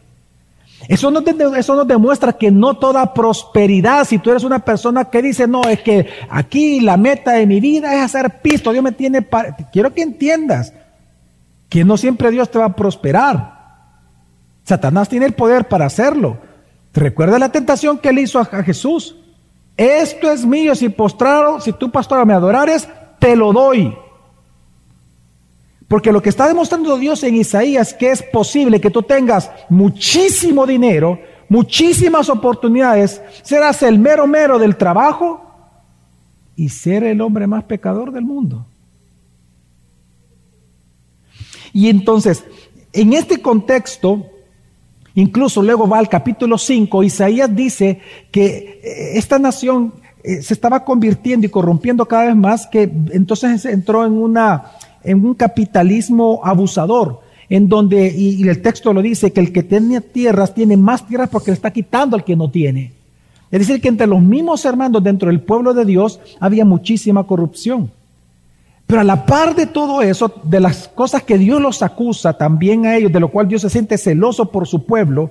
Eso 0.88 1.10
nos 1.10 1.87
demuestra 1.87 2.32
que 2.32 2.50
no 2.50 2.75
toda 2.75 3.12
prosperidad, 3.12 4.06
si 4.06 4.18
tú 4.18 4.30
eres 4.30 4.44
una 4.44 4.60
persona 4.60 5.04
que 5.04 5.22
dice, 5.22 5.46
no, 5.46 5.62
es 5.62 5.80
que 5.82 6.08
aquí 6.30 6.80
la 6.80 6.96
meta 6.96 7.32
de 7.32 7.46
mi 7.46 7.60
vida 7.60 7.94
es 7.94 8.02
hacer 8.02 8.40
pisto, 8.40 8.72
Dios 8.72 8.82
me 8.82 8.92
tiene... 8.92 9.26
Quiero 9.72 9.92
que 9.92 10.02
entiendas 10.02 10.72
que 11.68 11.84
no 11.84 11.96
siempre 11.96 12.30
Dios 12.30 12.50
te 12.50 12.58
va 12.58 12.66
a 12.66 12.76
prosperar. 12.76 13.60
Satanás 14.64 15.08
tiene 15.08 15.26
el 15.26 15.32
poder 15.32 15.68
para 15.68 15.87
hacerlo. 15.87 16.38
¿Te 16.92 17.00
recuerda 17.00 17.38
la 17.38 17.52
tentación 17.52 17.99
que 17.99 18.08
él 18.08 18.18
hizo 18.18 18.40
a, 18.40 18.44
Jesús? 18.44 19.16
Esto 19.76 20.30
es 20.30 20.44
mío, 20.44 20.75
si 20.75 20.88
postraro, 20.88 21.60
si 21.60 21.72
tú 21.72 21.90
pastor 21.90 22.26
me 22.26 22.34
adorares, 22.34 22.88
te 23.18 23.37
lo 23.37 23.52
doy. 23.52 23.94
Porque 25.90 26.12
lo 26.12 26.23
que 26.23 26.28
está 26.28 26.47
demostrando 26.47 26.97
Dios 26.97 27.25
en 27.25 27.35
Isaías 27.35 27.93
que 27.93 28.12
es 28.12 28.23
posible 28.23 28.80
que 28.80 28.91
tú 28.91 29.02
tengas 29.02 29.50
muchísimo 29.69 30.64
dinero, 30.64 31.19
muchísimas 31.49 32.28
oportunidades, 32.28 33.21
serás 33.43 33.82
el 33.82 33.99
mero 33.99 34.28
mero 34.28 34.56
del 34.60 34.76
trabajo 34.76 35.45
y 36.54 36.69
ser 36.69 37.02
el 37.02 37.21
hombre 37.21 37.49
más 37.49 37.64
pecador 37.64 38.12
del 38.12 38.23
mundo. 38.23 38.64
Y 41.73 41.88
entonces, 41.88 42.45
en 42.93 43.12
este 43.12 43.43
contexto, 43.43 44.25
incluso 45.17 45.60
luego 45.60 45.88
va 45.88 45.99
al 45.99 46.08
capítulo 46.08 46.56
5, 46.56 47.02
Isaías 47.02 47.52
dice 47.52 48.00
que 48.30 48.80
eh, 48.84 49.19
esta 49.19 49.41
nación 49.41 49.95
eh, 50.23 50.41
se 50.41 50.54
estaba 50.54 50.84
convirtiendo 50.84 51.49
y 51.49 51.50
corrompiendo 51.50 52.06
cada 52.06 52.26
vez 52.26 52.36
más, 52.36 52.69
que 52.69 52.82
entonces 53.10 53.64
entró 53.64 54.06
en 54.06 54.12
una 54.12 54.71
en 55.04 55.25
un 55.25 55.34
capitalismo 55.34 56.41
abusador, 56.45 57.21
en 57.49 57.69
donde, 57.69 58.15
y, 58.17 58.47
el 58.49 58.63
texto 58.63 58.93
lo 58.93 59.02
dice, 59.02 59.32
que 59.32 59.41
el 59.41 59.52
que 59.52 59.63
tiene 59.63 60.00
tierras 60.00 60.54
tiene 60.54 60.76
más 60.76 61.06
tierras 61.06 61.28
porque 61.28 61.50
le 61.50 61.56
está 61.56 61.73
quitando 61.73 62.17
al 62.17 62.25
que 62.25 62.36
no 62.36 62.50
tiene. 62.50 62.93
Es 63.50 63.60
decir, 63.60 63.80
que 63.80 63.89
entre 63.89 64.06
los 64.06 64.23
mismos 64.23 64.65
hermanos 64.65 65.02
dentro 65.02 65.28
del 65.28 65.41
pueblo 65.41 65.75
de 65.75 65.84
Dios 65.84 66.21
había 66.39 66.65
muchísima 66.65 67.25
corrupción. 67.25 67.91
Pero 68.86 69.00
a 69.00 69.04
la 69.04 69.25
par 69.25 69.54
de 69.54 69.67
todo 69.67 70.02
eso, 70.02 70.32
de 70.45 70.60
las 70.60 70.89
cosas 70.89 71.23
que 71.23 71.39
Dios 71.39 71.60
los 71.60 71.82
acusa 71.82 72.32
también 72.32 72.86
a 72.86 72.97
ellos, 72.97 73.13
de 73.13 73.21
lo 73.21 73.28
cual 73.28 73.49
Dios 73.49 73.63
se 73.63 73.71
siente 73.71 73.99
celoso 73.99 74.50
por 74.50 74.67
su 74.67 74.84
pueblo, 74.84 75.30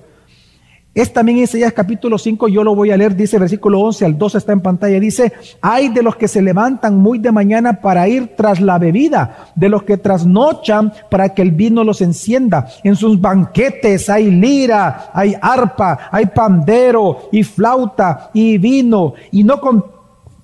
es 0.92 1.12
también 1.12 1.38
Isaías 1.38 1.72
capítulo 1.72 2.18
5, 2.18 2.48
yo 2.48 2.64
lo 2.64 2.74
voy 2.74 2.90
a 2.90 2.96
leer, 2.96 3.14
dice 3.14 3.38
versículo 3.38 3.78
11 3.80 4.06
al 4.06 4.18
12 4.18 4.38
está 4.38 4.52
en 4.52 4.60
pantalla, 4.60 4.98
dice, 4.98 5.32
hay 5.60 5.88
de 5.88 6.02
los 6.02 6.16
que 6.16 6.26
se 6.26 6.42
levantan 6.42 6.98
muy 6.98 7.20
de 7.20 7.30
mañana 7.30 7.80
para 7.80 8.08
ir 8.08 8.34
tras 8.36 8.60
la 8.60 8.76
bebida, 8.76 9.52
de 9.54 9.68
los 9.68 9.84
que 9.84 9.98
trasnochan 9.98 10.92
para 11.08 11.28
que 11.28 11.42
el 11.42 11.52
vino 11.52 11.84
los 11.84 12.00
encienda. 12.00 12.66
En 12.82 12.96
sus 12.96 13.20
banquetes 13.20 14.10
hay 14.10 14.32
lira, 14.32 15.10
hay 15.14 15.36
arpa, 15.40 16.08
hay 16.10 16.26
pandero 16.26 17.28
y 17.30 17.44
flauta 17.44 18.30
y 18.34 18.58
vino, 18.58 19.14
y 19.30 19.44
no 19.44 19.60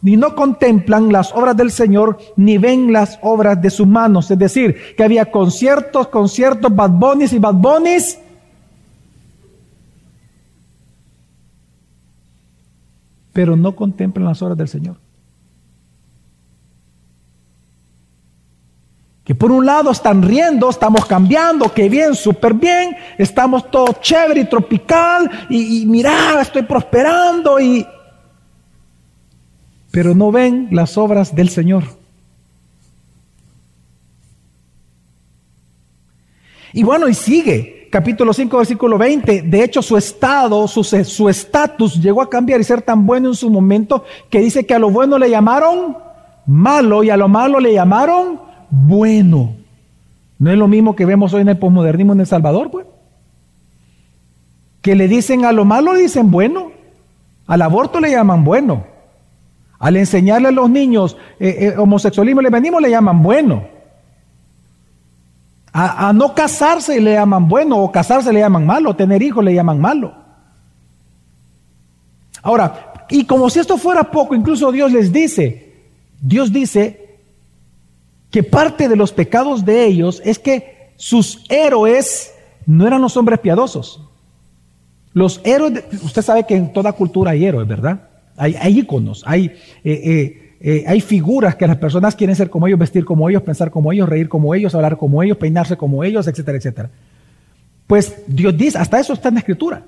ni 0.02 0.16
no 0.16 0.36
contemplan 0.36 1.10
las 1.10 1.34
obras 1.34 1.56
del 1.56 1.72
Señor, 1.72 2.18
ni 2.36 2.58
ven 2.58 2.92
las 2.92 3.18
obras 3.22 3.60
de 3.60 3.70
sus 3.70 3.88
manos. 3.88 4.30
Es 4.30 4.38
decir, 4.38 4.76
que 4.96 5.02
había 5.02 5.32
conciertos, 5.32 6.06
conciertos, 6.06 6.72
bad 6.72 6.92
y 7.18 7.38
bad 7.40 7.54
pero 13.36 13.54
no 13.54 13.76
contemplan 13.76 14.24
las 14.24 14.40
obras 14.40 14.56
del 14.56 14.66
Señor. 14.66 14.96
Que 19.24 19.34
por 19.34 19.52
un 19.52 19.66
lado 19.66 19.90
están 19.90 20.22
riendo, 20.22 20.70
estamos 20.70 21.04
cambiando, 21.04 21.70
que 21.70 21.90
bien, 21.90 22.14
súper 22.14 22.54
bien, 22.54 22.96
estamos 23.18 23.70
todo 23.70 23.98
chévere 24.00 24.40
y 24.40 24.48
tropical, 24.48 25.30
y, 25.50 25.82
y 25.82 25.84
mira, 25.84 26.40
estoy 26.40 26.62
prosperando, 26.62 27.60
y... 27.60 27.86
pero 29.90 30.14
no 30.14 30.32
ven 30.32 30.68
las 30.70 30.96
obras 30.96 31.34
del 31.34 31.50
Señor. 31.50 31.84
Y 36.72 36.82
bueno, 36.84 37.06
y 37.06 37.12
sigue, 37.12 37.75
capítulo 37.96 38.34
5, 38.34 38.58
versículo 38.58 38.98
20. 38.98 39.40
De 39.40 39.64
hecho, 39.64 39.80
su 39.80 39.96
estado, 39.96 40.68
su 40.68 41.28
estatus 41.30 41.94
llegó 41.94 42.20
a 42.20 42.28
cambiar 42.28 42.60
y 42.60 42.64
ser 42.64 42.82
tan 42.82 43.06
bueno 43.06 43.28
en 43.28 43.34
su 43.34 43.48
momento 43.48 44.04
que 44.28 44.38
dice 44.38 44.66
que 44.66 44.74
a 44.74 44.78
lo 44.78 44.90
bueno 44.90 45.16
le 45.16 45.30
llamaron 45.30 45.96
malo 46.44 47.02
y 47.02 47.08
a 47.08 47.16
lo 47.16 47.26
malo 47.26 47.58
le 47.58 47.72
llamaron 47.72 48.38
bueno. 48.68 49.54
No 50.38 50.52
es 50.52 50.58
lo 50.58 50.68
mismo 50.68 50.94
que 50.94 51.06
vemos 51.06 51.32
hoy 51.32 51.40
en 51.40 51.48
el 51.48 51.56
posmodernismo 51.56 52.12
en 52.12 52.20
El 52.20 52.26
Salvador, 52.26 52.70
pues. 52.70 52.86
Que 54.82 54.94
le 54.94 55.08
dicen 55.08 55.46
a 55.46 55.52
lo 55.52 55.64
malo 55.64 55.94
dicen 55.94 56.30
bueno, 56.30 56.72
al 57.46 57.62
aborto 57.62 57.98
le 57.98 58.10
llaman 58.10 58.44
bueno, 58.44 58.84
al 59.78 59.96
enseñarle 59.96 60.48
a 60.48 60.52
los 60.52 60.68
niños 60.68 61.16
eh, 61.40 61.56
eh, 61.60 61.74
homosexualismo 61.78 62.42
le 62.42 62.50
venimos 62.50 62.82
le 62.82 62.90
llaman 62.90 63.22
bueno. 63.22 63.75
A, 65.78 66.10
no 66.14 66.34
casarse 66.34 66.98
le 67.02 67.12
llaman 67.12 67.48
bueno, 67.48 67.82
o 67.82 67.92
casarse 67.92 68.32
le 68.32 68.40
llaman 68.40 68.64
malo, 68.64 68.96
tener 68.96 69.22
hijos 69.22 69.44
le 69.44 69.52
llaman 69.52 69.78
malo. 69.78 70.14
Ahora, 72.42 73.04
y 73.10 73.26
como 73.26 73.50
si 73.50 73.58
esto 73.58 73.76
fuera 73.76 74.10
poco, 74.10 74.34
incluso 74.34 74.72
Dios 74.72 74.90
les 74.90 75.12
dice, 75.12 75.74
Dios 76.18 76.50
dice 76.50 77.18
que 78.30 78.42
parte 78.42 78.88
de 78.88 78.96
los 78.96 79.12
pecados 79.12 79.66
de 79.66 79.84
ellos 79.84 80.22
es 80.24 80.38
que 80.38 80.94
sus 80.96 81.44
héroes 81.50 82.32
no 82.64 82.86
eran 82.86 83.02
los 83.02 83.14
hombres 83.18 83.38
piadosos. 83.40 84.00
Los 85.12 85.42
héroes, 85.44 85.84
usted 86.02 86.22
sabe 86.22 86.46
que 86.46 86.56
en 86.56 86.72
toda 86.72 86.94
cultura 86.94 87.32
hay 87.32 87.44
héroes, 87.44 87.68
¿verdad? 87.68 88.00
Hay, 88.38 88.54
hay 88.54 88.78
íconos, 88.78 89.24
hay 89.26 89.44
eh, 89.44 89.60
eh, 89.84 90.45
eh, 90.60 90.84
hay 90.86 91.00
figuras 91.00 91.54
que 91.56 91.66
las 91.66 91.76
personas 91.76 92.14
quieren 92.14 92.34
ser 92.34 92.48
como 92.48 92.66
ellos, 92.66 92.78
vestir 92.78 93.04
como 93.04 93.28
ellos, 93.28 93.42
pensar 93.42 93.70
como 93.70 93.92
ellos, 93.92 94.08
reír 94.08 94.28
como 94.28 94.54
ellos, 94.54 94.74
hablar 94.74 94.96
como 94.96 95.22
ellos, 95.22 95.36
peinarse 95.36 95.76
como 95.76 96.02
ellos, 96.02 96.26
etcétera, 96.26 96.58
etcétera. 96.58 96.90
Pues 97.86 98.22
Dios 98.26 98.56
dice, 98.56 98.78
hasta 98.78 98.98
eso 98.98 99.12
está 99.12 99.28
en 99.28 99.34
la 99.34 99.40
escritura. 99.40 99.82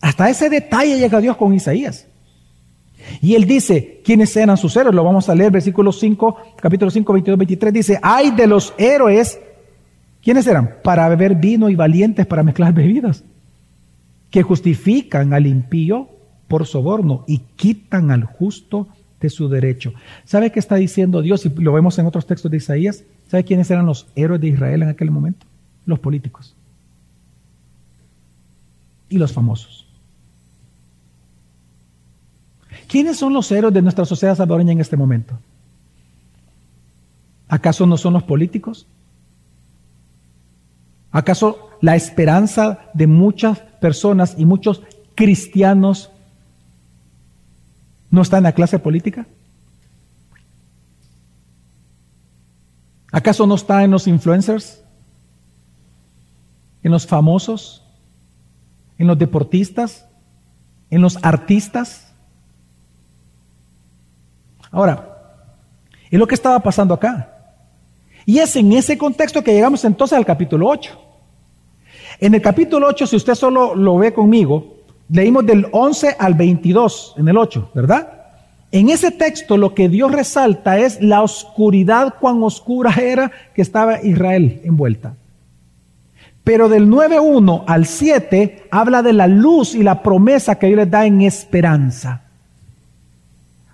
Hasta 0.00 0.28
ese 0.28 0.48
detalle 0.50 0.98
llega 0.98 1.20
Dios 1.20 1.36
con 1.36 1.54
Isaías. 1.54 2.06
Y 3.20 3.34
él 3.34 3.46
dice, 3.46 4.00
¿quiénes 4.04 4.36
eran 4.36 4.56
sus 4.56 4.76
héroes? 4.76 4.94
Lo 4.94 5.04
vamos 5.04 5.28
a 5.28 5.34
leer, 5.34 5.52
versículo 5.52 5.92
5, 5.92 6.36
capítulo 6.60 6.90
5, 6.90 7.12
22, 7.12 7.38
23. 7.38 7.72
Dice, 7.72 8.00
hay 8.02 8.30
de 8.30 8.46
los 8.46 8.74
héroes, 8.78 9.38
¿quiénes 10.22 10.46
eran? 10.46 10.76
Para 10.82 11.08
beber 11.08 11.36
vino 11.36 11.68
y 11.68 11.76
valientes 11.76 12.26
para 12.26 12.42
mezclar 12.42 12.72
bebidas, 12.72 13.22
que 14.30 14.42
justifican 14.42 15.32
al 15.34 15.46
impío 15.46 16.08
por 16.48 16.66
soborno 16.66 17.24
y 17.26 17.38
quitan 17.56 18.10
al 18.10 18.24
justo 18.24 18.88
su 19.30 19.48
derecho. 19.48 19.92
¿Sabe 20.24 20.52
qué 20.52 20.58
está 20.58 20.76
diciendo 20.76 21.22
Dios? 21.22 21.44
Y 21.46 21.48
lo 21.48 21.72
vemos 21.72 21.98
en 21.98 22.06
otros 22.06 22.26
textos 22.26 22.50
de 22.50 22.56
Isaías. 22.56 23.04
¿Sabe 23.28 23.44
quiénes 23.44 23.70
eran 23.70 23.86
los 23.86 24.06
héroes 24.14 24.40
de 24.40 24.48
Israel 24.48 24.82
en 24.82 24.88
aquel 24.88 25.10
momento? 25.10 25.46
Los 25.84 25.98
políticos. 25.98 26.54
Y 29.08 29.18
los 29.18 29.32
famosos. 29.32 29.86
¿Quiénes 32.88 33.16
son 33.16 33.32
los 33.32 33.50
héroes 33.50 33.74
de 33.74 33.82
nuestra 33.82 34.04
sociedad 34.04 34.36
salvadoreña 34.36 34.72
en 34.72 34.80
este 34.80 34.96
momento? 34.96 35.38
¿Acaso 37.48 37.86
no 37.86 37.96
son 37.96 38.12
los 38.14 38.22
políticos? 38.22 38.86
¿Acaso 41.10 41.70
la 41.80 41.96
esperanza 41.96 42.90
de 42.94 43.06
muchas 43.06 43.58
personas 43.80 44.34
y 44.38 44.44
muchos 44.44 44.82
cristianos 45.14 46.10
no 48.16 48.22
está 48.22 48.38
en 48.38 48.44
la 48.44 48.52
clase 48.52 48.78
política? 48.78 49.26
¿Acaso 53.12 53.46
no 53.46 53.54
está 53.54 53.84
en 53.84 53.90
los 53.90 54.06
influencers? 54.06 54.82
¿En 56.82 56.90
los 56.90 57.06
famosos? 57.06 57.84
¿En 58.98 59.06
los 59.06 59.18
deportistas? 59.18 60.06
¿En 60.90 61.02
los 61.02 61.18
artistas? 61.22 62.10
Ahora, 64.70 65.42
es 66.10 66.18
lo 66.18 66.26
que 66.26 66.34
estaba 66.34 66.58
pasando 66.60 66.94
acá. 66.94 67.32
Y 68.24 68.38
es 68.38 68.56
en 68.56 68.72
ese 68.72 68.96
contexto 68.96 69.44
que 69.44 69.52
llegamos 69.52 69.84
entonces 69.84 70.16
al 70.16 70.24
capítulo 70.24 70.68
8. 70.68 70.98
En 72.20 72.34
el 72.34 72.40
capítulo 72.40 72.88
8, 72.88 73.06
si 73.06 73.16
usted 73.16 73.34
solo 73.34 73.74
lo 73.74 73.98
ve 73.98 74.14
conmigo, 74.14 74.75
leímos 75.08 75.46
del 75.46 75.66
11 75.70 76.16
al 76.18 76.34
22, 76.34 77.14
en 77.18 77.28
el 77.28 77.36
8, 77.36 77.70
¿verdad? 77.74 78.16
En 78.72 78.88
ese 78.90 79.10
texto 79.10 79.56
lo 79.56 79.74
que 79.74 79.88
Dios 79.88 80.12
resalta 80.12 80.78
es 80.78 81.00
la 81.00 81.22
oscuridad, 81.22 82.14
cuán 82.20 82.42
oscura 82.42 82.94
era 83.00 83.30
que 83.54 83.62
estaba 83.62 84.02
Israel 84.02 84.60
envuelta. 84.64 85.14
Pero 86.44 86.68
del 86.68 86.88
9.1 86.88 87.64
al 87.66 87.86
7 87.86 88.68
habla 88.70 89.02
de 89.02 89.12
la 89.12 89.26
luz 89.26 89.74
y 89.74 89.82
la 89.82 90.02
promesa 90.02 90.58
que 90.58 90.66
Dios 90.66 90.78
les 90.78 90.90
da 90.90 91.06
en 91.06 91.22
esperanza. 91.22 92.22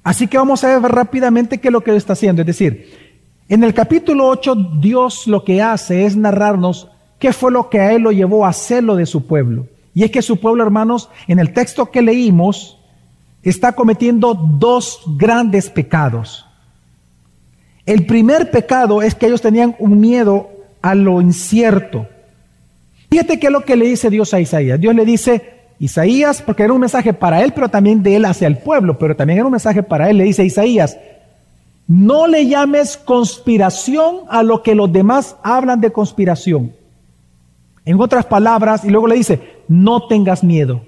Así 0.02 0.26
que 0.26 0.38
vamos 0.38 0.64
a 0.64 0.78
ver 0.78 0.92
rápidamente 0.92 1.58
qué 1.58 1.68
es 1.68 1.72
lo 1.72 1.82
que 1.82 1.94
está 1.94 2.14
haciendo. 2.14 2.42
Es 2.42 2.46
decir, 2.46 3.12
en 3.48 3.62
el 3.62 3.74
capítulo 3.74 4.26
8 4.28 4.54
Dios 4.80 5.26
lo 5.26 5.44
que 5.44 5.60
hace 5.60 6.06
es 6.06 6.16
narrarnos 6.16 6.88
qué 7.18 7.32
fue 7.32 7.52
lo 7.52 7.68
que 7.68 7.80
a 7.80 7.92
Él 7.92 8.02
lo 8.02 8.12
llevó 8.12 8.44
a 8.44 8.48
hacerlo 8.48 8.96
de 8.96 9.06
su 9.06 9.26
pueblo. 9.26 9.66
Y 9.94 10.04
es 10.04 10.10
que 10.10 10.22
su 10.22 10.38
pueblo, 10.40 10.62
hermanos, 10.62 11.08
en 11.28 11.38
el 11.38 11.52
texto 11.52 11.90
que 11.90 12.02
leímos, 12.02 12.78
está 13.42 13.72
cometiendo 13.72 14.34
dos 14.34 15.00
grandes 15.16 15.68
pecados. 15.68 16.46
El 17.84 18.06
primer 18.06 18.50
pecado 18.50 19.02
es 19.02 19.14
que 19.14 19.26
ellos 19.26 19.42
tenían 19.42 19.74
un 19.78 20.00
miedo 20.00 20.50
a 20.80 20.94
lo 20.94 21.20
incierto. 21.20 22.06
Fíjate 23.10 23.38
qué 23.38 23.48
es 23.48 23.52
lo 23.52 23.64
que 23.64 23.76
le 23.76 23.86
dice 23.86 24.08
Dios 24.08 24.32
a 24.32 24.40
Isaías. 24.40 24.80
Dios 24.80 24.94
le 24.94 25.04
dice, 25.04 25.52
Isaías, 25.78 26.40
porque 26.42 26.62
era 26.62 26.72
un 26.72 26.80
mensaje 26.80 27.12
para 27.12 27.42
él, 27.42 27.52
pero 27.52 27.68
también 27.68 28.02
de 28.02 28.16
él 28.16 28.24
hacia 28.24 28.46
el 28.46 28.58
pueblo, 28.58 28.98
pero 28.98 29.16
también 29.16 29.38
era 29.38 29.46
un 29.46 29.52
mensaje 29.52 29.82
para 29.82 30.08
él, 30.08 30.18
le 30.18 30.24
dice 30.24 30.44
Isaías, 30.44 30.96
no 31.88 32.28
le 32.28 32.46
llames 32.46 32.96
conspiración 32.96 34.20
a 34.28 34.44
lo 34.44 34.62
que 34.62 34.76
los 34.76 34.92
demás 34.92 35.36
hablan 35.42 35.80
de 35.80 35.90
conspiración. 35.90 36.72
En 37.84 38.00
otras 38.00 38.26
palabras, 38.26 38.84
y 38.84 38.90
luego 38.90 39.06
le 39.06 39.16
dice, 39.16 39.62
no 39.68 40.06
tengas 40.06 40.44
miedo. 40.44 40.82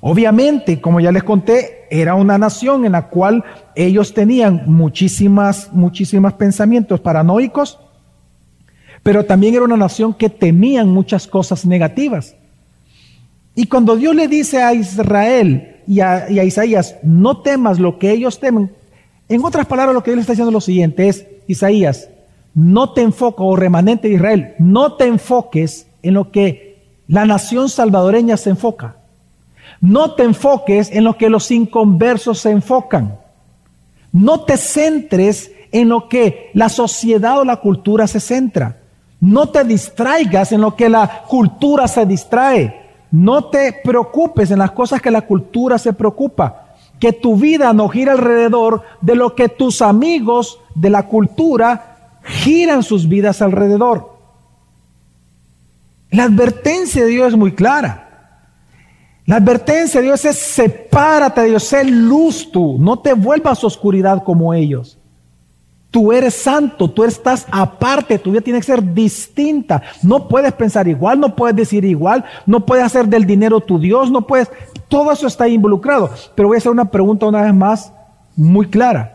Obviamente, 0.00 0.80
como 0.80 1.00
ya 1.00 1.10
les 1.10 1.22
conté, 1.22 1.86
era 1.90 2.14
una 2.14 2.36
nación 2.36 2.84
en 2.84 2.92
la 2.92 3.08
cual 3.08 3.42
ellos 3.74 4.12
tenían 4.12 4.64
muchísimas, 4.66 5.72
muchísimos 5.72 6.34
pensamientos 6.34 7.00
paranoicos, 7.00 7.78
pero 9.02 9.24
también 9.24 9.54
era 9.54 9.64
una 9.64 9.76
nación 9.76 10.12
que 10.14 10.28
temían 10.28 10.88
muchas 10.88 11.26
cosas 11.26 11.64
negativas. 11.64 12.34
Y 13.54 13.66
cuando 13.66 13.96
Dios 13.96 14.14
le 14.14 14.28
dice 14.28 14.62
a 14.62 14.74
Israel 14.74 15.76
y 15.86 16.00
a, 16.00 16.28
Isaías, 16.28 16.96
no 17.02 17.38
temas 17.38 17.78
lo 17.78 17.98
que 17.98 18.10
ellos 18.10 18.40
temen, 18.40 18.72
en 19.28 19.44
otras 19.44 19.66
palabras 19.66 19.94
lo 19.94 20.02
que 20.02 20.10
Dios 20.10 20.16
le 20.16 20.20
está 20.22 20.32
diciendo 20.32 20.50
es 20.50 20.54
lo 20.54 20.60
siguiente, 20.60 21.08
es, 21.08 21.26
Isaías, 21.46 22.08
no 22.54 22.90
te 22.90 23.02
enfoques, 23.02 23.40
o 23.40 23.56
remanente 23.56 24.08
de 24.08 24.14
Israel, 24.14 24.54
no 24.58 24.94
te 24.94 25.06
enfoques 25.06 25.88
en 26.02 26.14
lo 26.14 26.30
que 26.30 26.84
la 27.08 27.26
nación 27.26 27.68
salvadoreña 27.68 28.36
se 28.36 28.50
enfoca. 28.50 28.96
No 29.80 30.12
te 30.12 30.22
enfoques 30.22 30.90
en 30.92 31.04
lo 31.04 31.18
que 31.18 31.28
los 31.28 31.50
inconversos 31.50 32.38
se 32.38 32.50
enfocan. 32.50 33.18
No 34.12 34.40
te 34.40 34.56
centres 34.56 35.50
en 35.72 35.88
lo 35.88 36.08
que 36.08 36.50
la 36.54 36.68
sociedad 36.68 37.40
o 37.40 37.44
la 37.44 37.56
cultura 37.56 38.06
se 38.06 38.20
centra. 38.20 38.78
No 39.20 39.48
te 39.48 39.64
distraigas 39.64 40.52
en 40.52 40.60
lo 40.60 40.76
que 40.76 40.88
la 40.88 41.24
cultura 41.28 41.88
se 41.88 42.06
distrae. 42.06 42.82
No 43.10 43.44
te 43.46 43.72
preocupes 43.84 44.50
en 44.50 44.60
las 44.60 44.70
cosas 44.70 45.02
que 45.02 45.10
la 45.10 45.22
cultura 45.22 45.78
se 45.78 45.92
preocupa. 45.92 46.76
Que 47.00 47.12
tu 47.12 47.36
vida 47.36 47.72
no 47.72 47.88
gira 47.88 48.12
alrededor 48.12 48.82
de 49.00 49.16
lo 49.16 49.34
que 49.34 49.48
tus 49.48 49.82
amigos 49.82 50.60
de 50.74 50.90
la 50.90 51.08
cultura 51.08 51.93
giran 52.24 52.82
sus 52.82 53.08
vidas 53.08 53.42
alrededor. 53.42 54.14
La 56.10 56.24
advertencia 56.24 57.04
de 57.04 57.10
Dios 57.10 57.28
es 57.28 57.38
muy 57.38 57.52
clara. 57.52 58.04
La 59.26 59.36
advertencia 59.36 60.00
de 60.00 60.06
Dios 60.06 60.24
es 60.24 60.38
sepárate 60.38 61.40
de 61.42 61.48
Dios, 61.48 61.64
sé 61.64 61.84
luz 61.84 62.50
tú, 62.52 62.76
no 62.78 62.98
te 62.98 63.14
vuelvas 63.14 63.64
oscuridad 63.64 64.22
como 64.22 64.52
ellos. 64.52 64.98
Tú 65.90 66.12
eres 66.12 66.34
santo, 66.34 66.90
tú 66.90 67.04
estás 67.04 67.46
aparte, 67.50 68.18
tu 68.18 68.32
vida 68.32 68.40
tiene 68.40 68.58
que 68.58 68.66
ser 68.66 68.82
distinta. 68.92 69.80
No 70.02 70.26
puedes 70.26 70.52
pensar 70.52 70.88
igual, 70.88 71.20
no 71.20 71.36
puedes 71.36 71.54
decir 71.54 71.84
igual, 71.84 72.24
no 72.46 72.66
puedes 72.66 72.84
hacer 72.84 73.06
del 73.06 73.24
dinero 73.24 73.60
tu 73.60 73.78
Dios, 73.78 74.10
no 74.10 74.26
puedes. 74.26 74.50
Todo 74.88 75.12
eso 75.12 75.28
está 75.28 75.46
involucrado. 75.48 76.10
Pero 76.34 76.48
voy 76.48 76.56
a 76.56 76.58
hacer 76.58 76.72
una 76.72 76.90
pregunta 76.90 77.26
una 77.26 77.42
vez 77.42 77.54
más 77.54 77.92
muy 78.34 78.66
clara. 78.66 79.13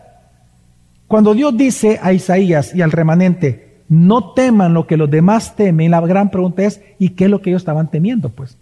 Cuando 1.09 1.33
Dios 1.33 1.57
dice 1.57 1.99
a 2.03 2.13
Isaías 2.13 2.75
y 2.75 2.83
al 2.83 2.91
remanente, 2.91 3.79
no 3.89 4.33
teman 4.33 4.75
lo 4.75 4.85
que 4.85 4.95
los 4.95 5.09
demás 5.09 5.55
temen, 5.55 5.89
la 5.89 6.01
gran 6.01 6.29
pregunta 6.29 6.63
es, 6.63 6.81
¿y 6.99 7.09
qué 7.09 7.25
es 7.25 7.31
lo 7.31 7.41
que 7.41 7.49
ellos 7.49 7.63
estaban 7.63 7.89
temiendo? 7.89 8.29
Pues, 8.29 8.55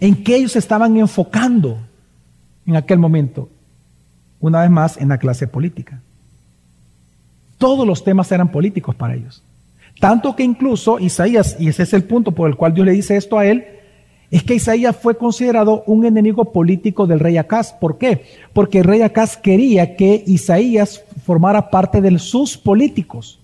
¿en 0.00 0.22
qué 0.22 0.36
ellos 0.36 0.54
estaban 0.54 0.98
enfocando 0.98 1.78
en 2.66 2.76
aquel 2.76 2.98
momento? 2.98 3.48
Una 4.38 4.60
vez 4.60 4.70
más, 4.70 4.98
en 4.98 5.08
la 5.08 5.16
clase 5.16 5.48
política. 5.48 5.98
Todos 7.56 7.86
los 7.86 8.04
temas 8.04 8.30
eran 8.30 8.52
políticos 8.52 8.94
para 8.94 9.14
ellos. 9.14 9.42
Tanto 9.98 10.36
que 10.36 10.42
incluso 10.42 10.98
Isaías, 10.98 11.56
y 11.58 11.68
ese 11.68 11.84
es 11.84 11.94
el 11.94 12.04
punto 12.04 12.32
por 12.32 12.50
el 12.50 12.56
cual 12.56 12.74
Dios 12.74 12.84
le 12.84 12.92
dice 12.92 13.16
esto 13.16 13.38
a 13.38 13.46
él, 13.46 13.64
es 14.30 14.42
que 14.42 14.54
Isaías 14.54 14.96
fue 14.96 15.16
considerado 15.16 15.84
un 15.86 16.04
enemigo 16.04 16.52
político 16.52 17.06
del 17.06 17.20
rey 17.20 17.36
Acaz. 17.36 17.72
¿Por 17.72 17.96
qué? 17.98 18.24
Porque 18.52 18.78
el 18.78 18.84
rey 18.84 19.02
Acaz 19.02 19.36
quería 19.36 19.96
que 19.96 20.24
Isaías 20.26 21.02
formara 21.24 21.70
parte 21.70 22.00
de 22.00 22.18
sus 22.18 22.58
políticos. 22.58 23.38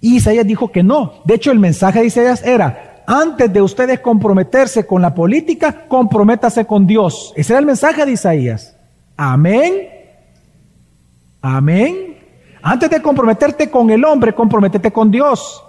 Y 0.00 0.16
Isaías 0.16 0.46
dijo 0.46 0.70
que 0.70 0.82
no. 0.82 1.14
De 1.24 1.34
hecho, 1.34 1.50
el 1.50 1.58
mensaje 1.58 2.00
de 2.00 2.06
Isaías 2.06 2.44
era, 2.44 3.02
antes 3.06 3.52
de 3.52 3.60
ustedes 3.60 3.98
comprometerse 4.00 4.86
con 4.86 5.02
la 5.02 5.12
política, 5.12 5.86
comprométase 5.88 6.64
con 6.64 6.86
Dios. 6.86 7.32
Ese 7.36 7.52
era 7.52 7.60
el 7.60 7.66
mensaje 7.66 8.06
de 8.06 8.12
Isaías. 8.12 8.76
Amén. 9.16 9.88
Amén. 11.40 12.16
Antes 12.62 12.90
de 12.90 13.02
comprometerte 13.02 13.70
con 13.70 13.90
el 13.90 14.04
hombre, 14.04 14.32
comprométete 14.34 14.92
con 14.92 15.10
Dios. 15.10 15.62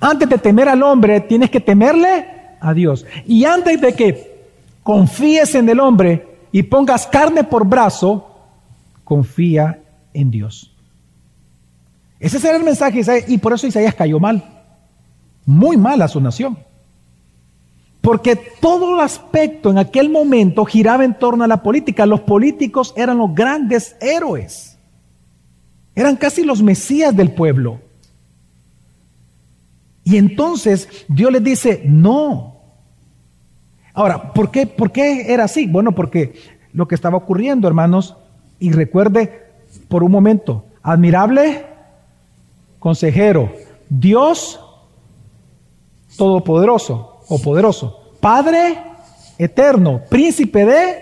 Antes 0.00 0.28
de 0.28 0.38
temer 0.38 0.68
al 0.68 0.82
hombre, 0.82 1.20
tienes 1.20 1.50
que 1.50 1.60
temerle 1.60 2.41
a 2.62 2.72
Dios. 2.72 3.04
Y 3.26 3.44
antes 3.44 3.80
de 3.80 3.92
que 3.92 4.46
confíes 4.82 5.54
en 5.54 5.68
el 5.68 5.80
hombre 5.80 6.26
y 6.52 6.62
pongas 6.62 7.06
carne 7.06 7.44
por 7.44 7.66
brazo, 7.66 8.26
confía 9.04 9.80
en 10.14 10.30
Dios. 10.30 10.72
Ese 12.20 12.38
era 12.38 12.56
el 12.56 12.64
mensaje 12.64 12.94
de 12.94 13.00
Isaías, 13.00 13.28
y 13.28 13.38
por 13.38 13.52
eso 13.52 13.66
Isaías 13.66 13.94
cayó 13.94 14.20
mal. 14.20 14.44
Muy 15.44 15.76
mal 15.76 16.00
a 16.02 16.08
su 16.08 16.20
nación. 16.20 16.56
Porque 18.00 18.36
todo 18.36 18.94
el 18.94 19.00
aspecto 19.00 19.70
en 19.70 19.78
aquel 19.78 20.08
momento 20.08 20.64
giraba 20.64 21.04
en 21.04 21.14
torno 21.18 21.42
a 21.44 21.48
la 21.48 21.62
política. 21.62 22.06
Los 22.06 22.20
políticos 22.20 22.94
eran 22.96 23.18
los 23.18 23.34
grandes 23.34 23.96
héroes. 24.00 24.76
Eran 25.94 26.16
casi 26.16 26.44
los 26.44 26.62
mesías 26.62 27.14
del 27.14 27.32
pueblo. 27.32 27.80
Y 30.04 30.16
entonces 30.16 30.88
Dios 31.08 31.32
les 31.32 31.44
dice, 31.44 31.82
no. 31.84 32.51
Ahora, 33.94 34.32
¿por 34.32 34.50
qué, 34.50 34.66
¿por 34.66 34.90
qué 34.90 35.32
era 35.32 35.44
así? 35.44 35.66
Bueno, 35.66 35.92
porque 35.92 36.34
lo 36.72 36.88
que 36.88 36.94
estaba 36.94 37.18
ocurriendo, 37.18 37.68
hermanos. 37.68 38.16
Y 38.58 38.72
recuerde 38.72 39.42
por 39.88 40.02
un 40.02 40.12
momento, 40.12 40.64
admirable 40.82 41.66
consejero, 42.78 43.52
Dios 43.88 44.60
todopoderoso 46.16 47.20
o 47.28 47.38
poderoso, 47.38 48.14
Padre 48.20 48.76
eterno, 49.38 50.02
príncipe 50.08 50.64
de 50.64 50.94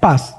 paz. 0.00 0.36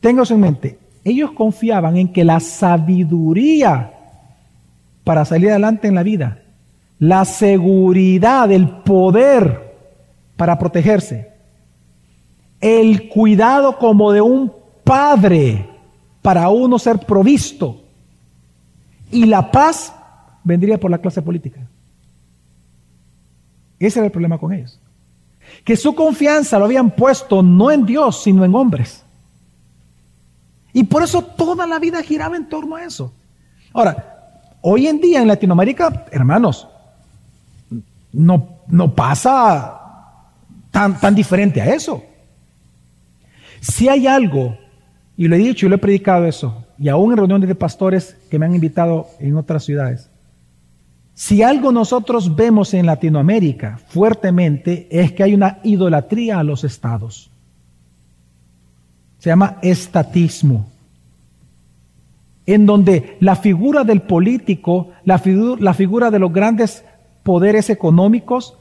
Ténganse 0.00 0.34
en 0.34 0.40
mente, 0.40 0.78
ellos 1.04 1.32
confiaban 1.32 1.96
en 1.96 2.12
que 2.12 2.24
la 2.24 2.40
sabiduría 2.40 3.92
para 5.04 5.24
salir 5.24 5.50
adelante 5.50 5.88
en 5.88 5.94
la 5.94 6.02
vida, 6.02 6.42
la 6.98 7.24
seguridad, 7.24 8.50
el 8.50 8.68
poder 8.68 9.71
para 10.36 10.58
protegerse, 10.58 11.30
el 12.60 13.08
cuidado 13.08 13.78
como 13.78 14.12
de 14.12 14.20
un 14.20 14.52
padre 14.84 15.68
para 16.22 16.48
uno 16.48 16.78
ser 16.78 17.00
provisto 17.00 17.82
y 19.10 19.26
la 19.26 19.50
paz 19.50 19.92
vendría 20.44 20.78
por 20.78 20.90
la 20.90 20.98
clase 20.98 21.20
política. 21.22 21.60
Ese 23.78 23.98
era 23.98 24.06
el 24.06 24.12
problema 24.12 24.38
con 24.38 24.52
ellos. 24.52 24.78
Que 25.64 25.76
su 25.76 25.94
confianza 25.94 26.58
lo 26.58 26.64
habían 26.64 26.92
puesto 26.92 27.42
no 27.42 27.70
en 27.70 27.84
Dios, 27.84 28.22
sino 28.22 28.44
en 28.44 28.54
hombres. 28.54 29.02
Y 30.72 30.84
por 30.84 31.02
eso 31.02 31.22
toda 31.22 31.66
la 31.66 31.78
vida 31.78 32.02
giraba 32.02 32.36
en 32.36 32.48
torno 32.48 32.76
a 32.76 32.84
eso. 32.84 33.12
Ahora, 33.72 34.40
hoy 34.62 34.86
en 34.86 35.00
día 35.00 35.20
en 35.20 35.28
Latinoamérica, 35.28 36.06
hermanos, 36.10 36.68
no, 38.12 38.48
no 38.68 38.94
pasa 38.94 39.81
tan, 40.72 40.98
tan 40.98 41.14
diferente 41.14 41.60
a 41.60 41.72
eso. 41.72 42.02
Si 43.60 43.88
hay 43.88 44.08
algo, 44.08 44.58
y 45.16 45.28
lo 45.28 45.36
he 45.36 45.38
dicho 45.38 45.66
y 45.66 45.68
lo 45.68 45.76
he 45.76 45.78
predicado 45.78 46.26
eso, 46.26 46.64
y 46.76 46.88
aún 46.88 47.12
en 47.12 47.18
reuniones 47.18 47.48
de 47.48 47.54
pastores 47.54 48.16
que 48.28 48.40
me 48.40 48.46
han 48.46 48.54
invitado 48.56 49.06
en 49.20 49.36
otras 49.36 49.64
ciudades, 49.64 50.08
si 51.14 51.42
algo 51.42 51.70
nosotros 51.70 52.34
vemos 52.34 52.74
en 52.74 52.86
Latinoamérica 52.86 53.78
fuertemente 53.86 54.88
es 54.90 55.12
que 55.12 55.22
hay 55.22 55.34
una 55.34 55.58
idolatría 55.62 56.40
a 56.40 56.42
los 56.42 56.64
estados. 56.64 57.30
Se 59.20 59.30
llama 59.30 59.58
estatismo. 59.62 60.66
En 62.44 62.66
donde 62.66 63.18
la 63.20 63.36
figura 63.36 63.84
del 63.84 64.02
político, 64.02 64.90
la, 65.04 65.22
la 65.60 65.74
figura 65.74 66.10
de 66.10 66.18
los 66.18 66.32
grandes 66.32 66.82
poderes 67.22 67.70
económicos 67.70 68.56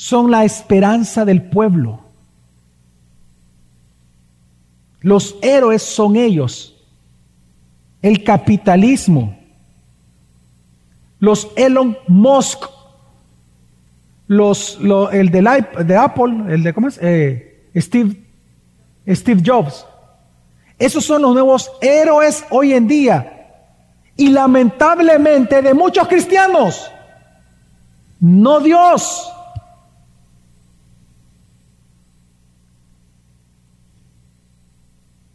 son 0.00 0.30
la 0.30 0.46
esperanza 0.46 1.26
del 1.26 1.42
pueblo. 1.42 2.00
Los 5.02 5.36
héroes 5.42 5.82
son 5.82 6.16
ellos. 6.16 6.74
El 8.00 8.24
capitalismo. 8.24 9.38
Los 11.18 11.48
Elon 11.54 11.98
Musk. 12.08 12.64
Los, 14.26 14.78
el 15.12 15.30
de, 15.30 15.66
de, 15.84 15.96
Apple, 15.96 16.44
el 16.48 16.62
de, 16.62 16.72
¿cómo 16.72 16.88
es? 16.88 16.98
Eh, 17.02 17.68
Steve, 17.76 18.16
Steve 19.06 19.42
Jobs. 19.44 19.84
Esos 20.78 21.04
son 21.04 21.20
los 21.20 21.34
nuevos 21.34 21.70
héroes 21.82 22.46
hoy 22.48 22.72
en 22.72 22.88
día. 22.88 23.50
Y 24.16 24.30
lamentablemente 24.30 25.60
de 25.60 25.74
muchos 25.74 26.08
cristianos. 26.08 26.90
No 28.18 28.60
Dios. 28.60 29.30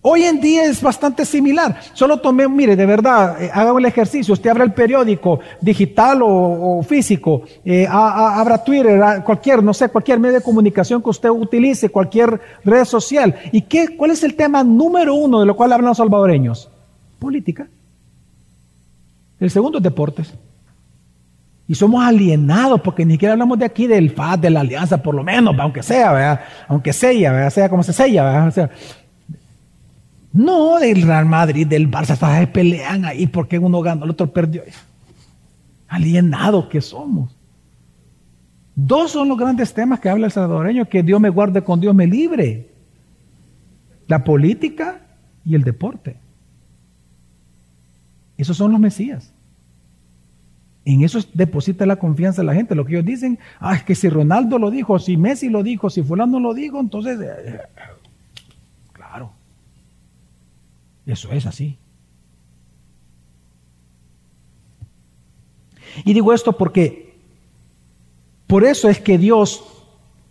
Hoy 0.07 0.21
en 0.21 0.39
día 0.39 0.65
es 0.65 0.83
bastante 0.83 1.25
similar. 1.25 1.79
Solo 1.93 2.17
tomé, 2.17 2.47
mire, 2.47 2.75
de 2.75 2.85
verdad, 2.85 3.41
eh, 3.41 3.49
haga 3.51 3.75
el 3.75 3.85
ejercicio. 3.85 4.35
Usted 4.35 4.51
abra 4.51 4.63
el 4.63 4.71
periódico 4.71 5.39
digital 5.59 6.19
o, 6.21 6.83
físico, 6.83 7.41
eh, 7.65 7.87
abra 7.89 8.63
Twitter, 8.63 9.01
cualquier, 9.23 9.63
no 9.63 9.73
sé, 9.73 9.89
cualquier 9.89 10.19
medio 10.19 10.35
de 10.35 10.41
comunicación 10.41 11.01
que 11.01 11.09
usted 11.09 11.31
utilice, 11.31 11.89
cualquier 11.89 12.39
red 12.63 12.85
social. 12.85 13.33
¿Y 13.51 13.63
qué, 13.63 13.97
cuál 13.97 14.11
es 14.11 14.23
el 14.23 14.35
tema 14.35 14.63
número 14.63 15.15
uno 15.15 15.39
de 15.39 15.47
lo 15.47 15.55
cual 15.55 15.73
hablan 15.73 15.87
los 15.87 15.97
salvadoreños? 15.97 16.69
Política. 17.17 17.65
El 19.39 19.49
segundo 19.49 19.79
es 19.79 19.83
deportes. 19.83 20.35
Y 21.67 21.73
somos 21.73 22.05
alienados 22.05 22.79
porque 22.81 23.07
ni 23.07 23.13
siquiera 23.13 23.33
hablamos 23.33 23.57
de 23.57 23.65
aquí 23.65 23.87
del 23.87 24.11
FAD, 24.11 24.37
de 24.37 24.49
la 24.51 24.59
alianza, 24.59 25.01
por 25.01 25.15
lo 25.15 25.23
menos, 25.23 25.55
aunque 25.57 25.81
sea, 25.81 26.11
¿verdad? 26.11 26.41
Aunque 26.67 26.93
sea, 26.93 27.49
sea 27.49 27.69
como 27.69 27.81
se 27.81 27.91
sella, 27.91 28.23
¿verdad? 28.23 28.51
Sea, 28.53 28.69
no 30.35 30.79
del 30.79 31.03
Real 31.03 31.25
Madrid, 31.25 31.65
del 31.65 31.89
Barça, 31.89 32.11
hasta 32.11 32.39
se 32.39 32.47
pelean 32.47 33.05
ahí 33.05 33.25
porque 33.25 33.57
uno 33.57 33.79
ganó, 33.79 34.03
el 34.03 34.11
otro 34.11 34.33
perdió. 34.33 34.63
Alienados 35.87 36.65
que 36.65 36.81
somos. 36.81 37.33
Dos 38.75 39.11
son 39.11 39.29
los 39.29 39.37
grandes 39.37 39.73
temas 39.73 40.01
que 40.01 40.09
habla 40.09 40.25
el 40.25 40.33
salvadoreño, 40.33 40.89
que 40.89 41.03
Dios 41.03 41.21
me 41.21 41.29
guarde 41.29 41.63
con 41.63 41.79
Dios 41.79 41.95
me 41.95 42.05
libre. 42.05 42.67
La 44.07 44.25
política 44.25 44.99
y 45.45 45.55
el 45.55 45.63
deporte. 45.63 46.17
Esos 48.37 48.57
son 48.57 48.73
los 48.73 48.81
Mesías. 48.81 49.31
En 50.83 51.01
eso 51.01 51.19
deposita 51.33 51.85
la 51.85 51.95
confianza 51.95 52.41
de 52.41 52.47
la 52.47 52.55
gente. 52.55 52.75
Lo 52.75 52.85
que 52.85 52.95
ellos 52.95 53.05
dicen, 53.05 53.39
ah, 53.61 53.73
es 53.73 53.83
que 53.83 53.95
si 53.95 54.09
Ronaldo 54.09 54.59
lo 54.59 54.69
dijo, 54.69 54.99
si 54.99 55.15
Messi 55.15 55.47
lo 55.47 55.63
dijo, 55.63 55.89
si 55.89 56.03
fulano 56.03 56.41
lo 56.41 56.53
dijo, 56.53 56.81
entonces 56.81 57.17
eh, 57.21 57.61
Eso 61.05 61.31
es 61.31 61.45
así. 61.45 61.77
Y 66.03 66.13
digo 66.13 66.33
esto 66.33 66.53
porque 66.53 67.15
por 68.47 68.63
eso 68.63 68.89
es 68.89 68.99
que 68.99 69.17
Dios, 69.17 69.63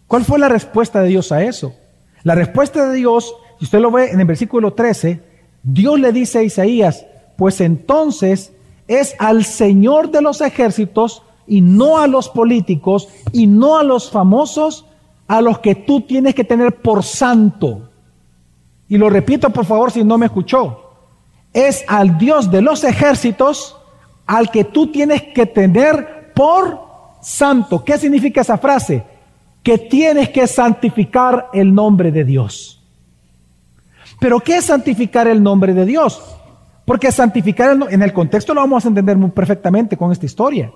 ¿cuál 0.07 0.25
fue 0.25 0.39
la 0.39 0.49
respuesta 0.49 1.03
de 1.03 1.09
Dios 1.09 1.33
a 1.33 1.43
eso? 1.43 1.75
La 2.23 2.35
respuesta 2.35 2.89
de 2.89 2.97
Dios, 2.97 3.35
si 3.59 3.65
usted 3.65 3.81
lo 3.81 3.91
ve 3.91 4.11
en 4.11 4.21
el 4.21 4.27
versículo 4.27 4.73
13, 4.73 5.23
Dios 5.63 5.99
le 5.99 6.13
dice 6.13 6.39
a 6.39 6.43
Isaías, 6.43 7.07
pues 7.37 7.61
entonces 7.61 8.53
es 8.87 9.15
al 9.19 9.45
Señor 9.45 10.11
de 10.11 10.23
los 10.23 10.41
ejércitos 10.41 11.23
y 11.47 11.61
no 11.61 11.99
a 11.99 12.07
los 12.07 12.29
políticos 12.29 13.09
y 13.33 13.47
no 13.47 13.79
a 13.79 13.83
los 13.83 14.11
famosos 14.11 14.87
a 15.27 15.41
los 15.41 15.59
que 15.61 15.75
tú 15.75 16.03
tienes 16.03 16.35
que 16.35 16.45
tener 16.45 16.77
por 16.77 17.03
santo. 17.03 17.91
Y 18.89 18.99
lo 18.99 19.09
repito 19.09 19.51
por 19.51 19.65
favor 19.65 19.91
si 19.91 20.05
no 20.05 20.19
me 20.19 20.27
escuchó. 20.27 20.81
Es 21.53 21.85
al 21.89 22.19
Dios 22.19 22.51
de 22.51 22.63
los 22.63 22.85
ejércitos 22.85 23.77
al 24.27 24.51
que 24.51 24.65
tú 24.65 24.91
tienes 24.91 25.23
que 25.23 25.47
tener 25.47 26.33
por 26.35 26.81
santo. 27.23 27.85
¿Qué 27.85 27.99
significa 27.99 28.41
esa 28.41 28.59
frase? 28.59 29.05
Que 29.63 29.79
tienes 29.79 30.31
que 30.31 30.47
santificar 30.47 31.49
el 31.53 31.75
nombre 31.75 32.11
de 32.11 32.25
Dios. 32.25 32.83
Pero 34.21 34.41
¿qué 34.41 34.59
es 34.59 34.67
santificar 34.67 35.29
el 35.29 35.43
nombre 35.43 35.75
de 35.75 35.85
Dios? 35.85 36.23
Porque 36.85 37.11
santificar 37.11 37.71
el, 37.71 37.85
en 37.91 38.03
el 38.03 38.13
contexto 38.13 38.55
lo 38.55 38.61
vamos 38.61 38.85
a 38.85 38.89
entender 38.89 39.17
muy 39.17 39.31
perfectamente 39.31 39.97
con 39.97 40.13
esta 40.13 40.27
historia. 40.27 40.71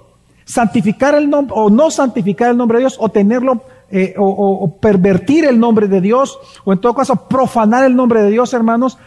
Santificar 0.45 1.15
el 1.15 1.29
nombre 1.29 1.55
o 1.57 1.69
no 1.69 1.91
santificar 1.91 2.51
el 2.51 2.57
nombre 2.57 2.79
de 2.79 2.83
Dios 2.83 2.97
o 2.99 3.09
tenerlo 3.11 3.63
eh, 3.91 4.15
o, 4.19 4.77
pervertir 4.81 5.47
el 5.47 5.59
nombre 5.59 5.89
de 5.89 6.03
Dios, 6.03 6.39
o 6.65 6.73
en 6.75 6.79
todo 6.79 6.95
caso 6.95 7.27
profanar 7.27 7.85
el 7.85 7.97
nombre 7.97 8.23
de 8.23 8.31
Dios, 8.31 8.53
hermanos. 8.53 8.99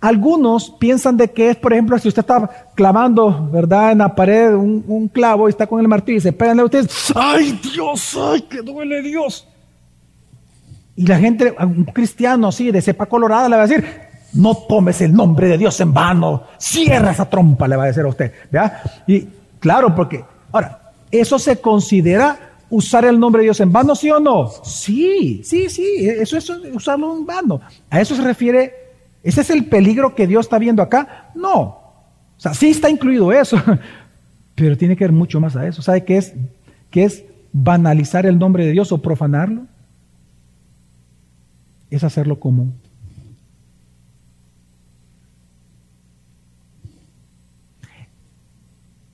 Algunos 0.00 0.70
piensan 0.70 1.18
de 1.18 1.30
que 1.30 1.50
es, 1.50 1.56
por 1.56 1.74
ejemplo, 1.74 1.98
si 1.98 2.08
usted 2.08 2.20
está 2.20 2.68
clavando, 2.74 3.50
¿verdad?, 3.52 3.92
en 3.92 3.98
la 3.98 4.14
pared 4.14 4.54
un, 4.54 5.10
clavo 5.12 5.46
y 5.46 5.50
está 5.50 5.66
con 5.66 5.78
el 5.78 5.88
martillo 5.88 6.16
y 6.16 6.22
se 6.22 6.32
pegan 6.32 6.58
a 6.58 6.64
ustedes, 6.64 7.12
¡ay 7.14 7.60
Dios! 7.62 8.16
¡ay 8.18 8.40
que 8.42 8.62
duele 8.62 9.02
Dios! 9.02 9.46
Y 10.96 11.06
la 11.06 11.18
gente, 11.18 11.54
un 11.60 11.84
cristiano 11.84 12.48
así, 12.48 12.70
de 12.70 12.80
cepa 12.80 13.04
colorada, 13.04 13.46
le 13.46 13.56
va 13.56 13.64
a 13.64 13.66
decir, 13.66 13.84
no 14.32 14.54
tomes 14.54 15.02
el 15.02 15.12
nombre 15.12 15.48
de 15.48 15.58
Dios 15.58 15.78
en 15.80 15.92
vano, 15.92 16.44
cierra 16.56 17.10
esa 17.10 17.28
trompa, 17.28 17.68
le 17.68 17.76
va 17.76 17.84
a 17.84 17.88
decir 17.88 18.04
a 18.04 18.08
usted, 18.08 18.32
¿verdad? 18.50 18.80
Y 19.06 19.26
claro, 19.58 19.94
porque, 19.94 20.24
ahora, 20.50 20.92
eso 21.10 21.38
se 21.38 21.60
considera 21.60 22.49
usar 22.70 23.04
el 23.04 23.18
nombre 23.18 23.40
de 23.40 23.46
Dios 23.46 23.60
en 23.60 23.72
vano, 23.72 23.94
sí 23.94 24.10
o 24.10 24.20
no? 24.20 24.48
Sí, 24.64 25.42
sí, 25.44 25.68
sí, 25.68 25.84
eso 25.98 26.38
es 26.38 26.48
usarlo 26.72 27.16
en 27.16 27.26
vano. 27.26 27.60
¿A 27.90 28.00
eso 28.00 28.14
se 28.14 28.22
refiere? 28.22 28.72
¿Ese 29.22 29.42
es 29.42 29.50
el 29.50 29.66
peligro 29.66 30.14
que 30.14 30.26
Dios 30.26 30.46
está 30.46 30.58
viendo 30.58 30.82
acá? 30.82 31.30
No. 31.34 31.60
O 31.60 32.40
sea, 32.42 32.54
sí 32.54 32.70
está 32.70 32.88
incluido 32.88 33.32
eso, 33.32 33.60
pero 34.54 34.76
tiene 34.76 34.96
que 34.96 35.04
ver 35.04 35.12
mucho 35.12 35.40
más 35.40 35.56
a 35.56 35.66
eso. 35.66 35.82
¿Sabe 35.82 36.04
qué 36.04 36.16
es? 36.16 36.32
¿Qué 36.90 37.04
es 37.04 37.24
banalizar 37.52 38.24
el 38.24 38.38
nombre 38.38 38.64
de 38.64 38.72
Dios 38.72 38.92
o 38.92 38.98
profanarlo? 38.98 39.66
Es 41.90 42.04
hacerlo 42.04 42.38
común. 42.38 42.74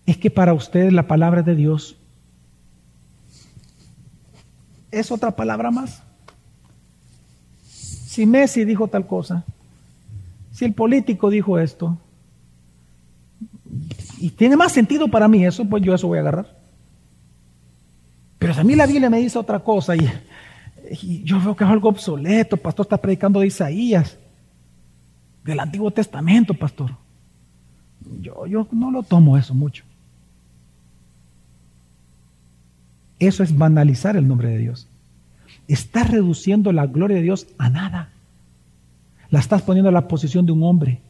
Es 0.04 0.18
que 0.18 0.30
para 0.30 0.54
usted 0.54 0.92
la 0.92 1.08
palabra 1.08 1.42
de 1.42 1.56
Dios 1.56 1.96
es 4.90 5.10
otra 5.10 5.30
palabra 5.30 5.70
más. 5.70 6.02
Si 7.72 8.26
Messi 8.26 8.64
dijo 8.64 8.88
tal 8.88 9.06
cosa, 9.06 9.44
si 10.52 10.64
el 10.64 10.72
político 10.72 11.28
dijo 11.28 11.58
esto, 11.58 11.98
y 14.18 14.30
tiene 14.30 14.56
más 14.56 14.72
sentido 14.72 15.08
para 15.08 15.28
mí 15.28 15.44
eso, 15.44 15.64
pues 15.64 15.82
yo 15.82 15.94
eso 15.94 16.08
voy 16.08 16.18
a 16.18 16.22
agarrar. 16.22 16.56
Pero 18.38 18.54
si 18.54 18.60
a 18.60 18.64
mí 18.64 18.74
la 18.74 18.86
Biblia 18.86 19.10
me 19.10 19.18
dice 19.18 19.38
otra 19.38 19.58
cosa 19.60 19.96
y, 19.96 20.10
y 21.02 21.22
yo 21.24 21.40
veo 21.40 21.56
que 21.56 21.64
es 21.64 21.70
algo 21.70 21.88
obsoleto, 21.88 22.56
pastor 22.56 22.86
está 22.86 22.96
predicando 22.96 23.40
de 23.40 23.48
Isaías, 23.48 24.16
del 25.44 25.60
Antiguo 25.60 25.90
Testamento, 25.90 26.54
pastor. 26.54 26.92
Yo, 28.20 28.46
yo 28.46 28.66
no 28.72 28.90
lo 28.90 29.02
tomo 29.02 29.36
eso 29.36 29.54
mucho. 29.54 29.84
Eso 33.18 33.42
es 33.42 33.56
banalizar 33.56 34.16
el 34.16 34.28
nombre 34.28 34.48
de 34.48 34.58
Dios. 34.58 34.86
Estás 35.68 36.10
reduciendo 36.10 36.72
la 36.72 36.86
gloria 36.86 37.16
de 37.16 37.22
Dios 37.22 37.46
a 37.58 37.70
nada. 37.70 38.10
La 39.30 39.40
estás 39.40 39.62
poniendo 39.62 39.88
en 39.88 39.94
la 39.94 40.08
posición 40.08 40.46
de 40.46 40.52
un 40.52 40.62
hombre. 40.62 41.00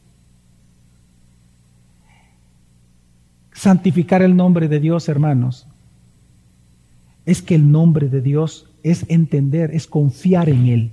Santificar 3.52 4.22
el 4.22 4.36
nombre 4.36 4.68
de 4.68 4.80
Dios, 4.80 5.08
hermanos, 5.08 5.66
es 7.24 7.42
que 7.42 7.56
el 7.56 7.70
nombre 7.70 8.08
de 8.08 8.20
Dios 8.20 8.66
es 8.82 9.04
entender, 9.08 9.72
es 9.74 9.86
confiar 9.86 10.48
en 10.48 10.66
Él, 10.66 10.90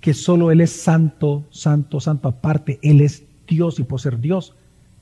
que 0.00 0.14
solo 0.14 0.52
Él 0.52 0.60
es 0.60 0.70
santo, 0.70 1.44
santo, 1.50 2.00
santo 2.00 2.28
aparte, 2.28 2.78
Él 2.82 3.00
es 3.00 3.24
Dios 3.46 3.80
y 3.80 3.82
por 3.82 4.00
ser 4.00 4.20
Dios, 4.20 4.54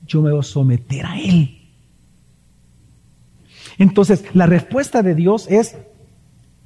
yo 0.07 0.21
me 0.21 0.31
voy 0.31 0.39
a 0.39 0.43
someter 0.43 1.05
a 1.05 1.19
Él. 1.19 1.56
Entonces, 3.77 4.23
la 4.33 4.45
respuesta 4.45 5.01
de 5.03 5.15
Dios 5.15 5.47
es, 5.49 5.77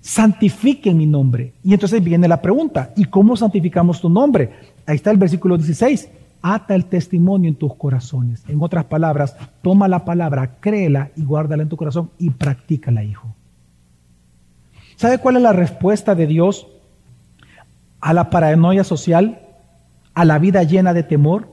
santifiquen 0.01 0.97
mi 0.97 1.05
nombre. 1.05 1.53
Y 1.63 1.73
entonces 1.73 2.03
viene 2.03 2.27
la 2.27 2.41
pregunta, 2.41 2.91
¿y 2.95 3.05
cómo 3.05 3.35
santificamos 3.37 4.01
tu 4.01 4.09
nombre? 4.09 4.51
Ahí 4.85 4.95
está 4.95 5.11
el 5.11 5.17
versículo 5.17 5.57
16. 5.57 6.09
Ata 6.41 6.73
el 6.73 6.85
testimonio 6.85 7.49
en 7.49 7.55
tus 7.55 7.75
corazones. 7.75 8.43
En 8.47 8.61
otras 8.61 8.85
palabras, 8.85 9.35
toma 9.61 9.87
la 9.87 10.03
palabra, 10.03 10.55
créela 10.59 11.11
y 11.15 11.23
guárdala 11.23 11.63
en 11.63 11.69
tu 11.69 11.77
corazón 11.77 12.09
y 12.17 12.31
practícala, 12.31 13.03
hijo. 13.03 13.27
¿Sabe 14.95 15.19
cuál 15.19 15.37
es 15.37 15.43
la 15.43 15.53
respuesta 15.53 16.15
de 16.15 16.27
Dios 16.27 16.67
a 17.99 18.13
la 18.13 18.31
paranoia 18.31 18.83
social, 18.83 19.39
a 20.15 20.25
la 20.25 20.39
vida 20.39 20.63
llena 20.63 20.93
de 20.93 21.03
temor, 21.03 21.47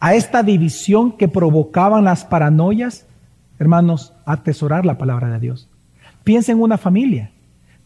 a 0.00 0.14
esta 0.14 0.42
división 0.42 1.12
que 1.12 1.28
provocaban 1.28 2.04
las 2.04 2.24
paranoias? 2.26 3.06
Hermanos, 3.58 4.12
atesorar 4.24 4.84
la 4.84 4.98
palabra 4.98 5.28
de 5.30 5.40
Dios. 5.40 5.68
Piensa 6.24 6.52
en 6.52 6.60
una 6.60 6.78
familia, 6.78 7.30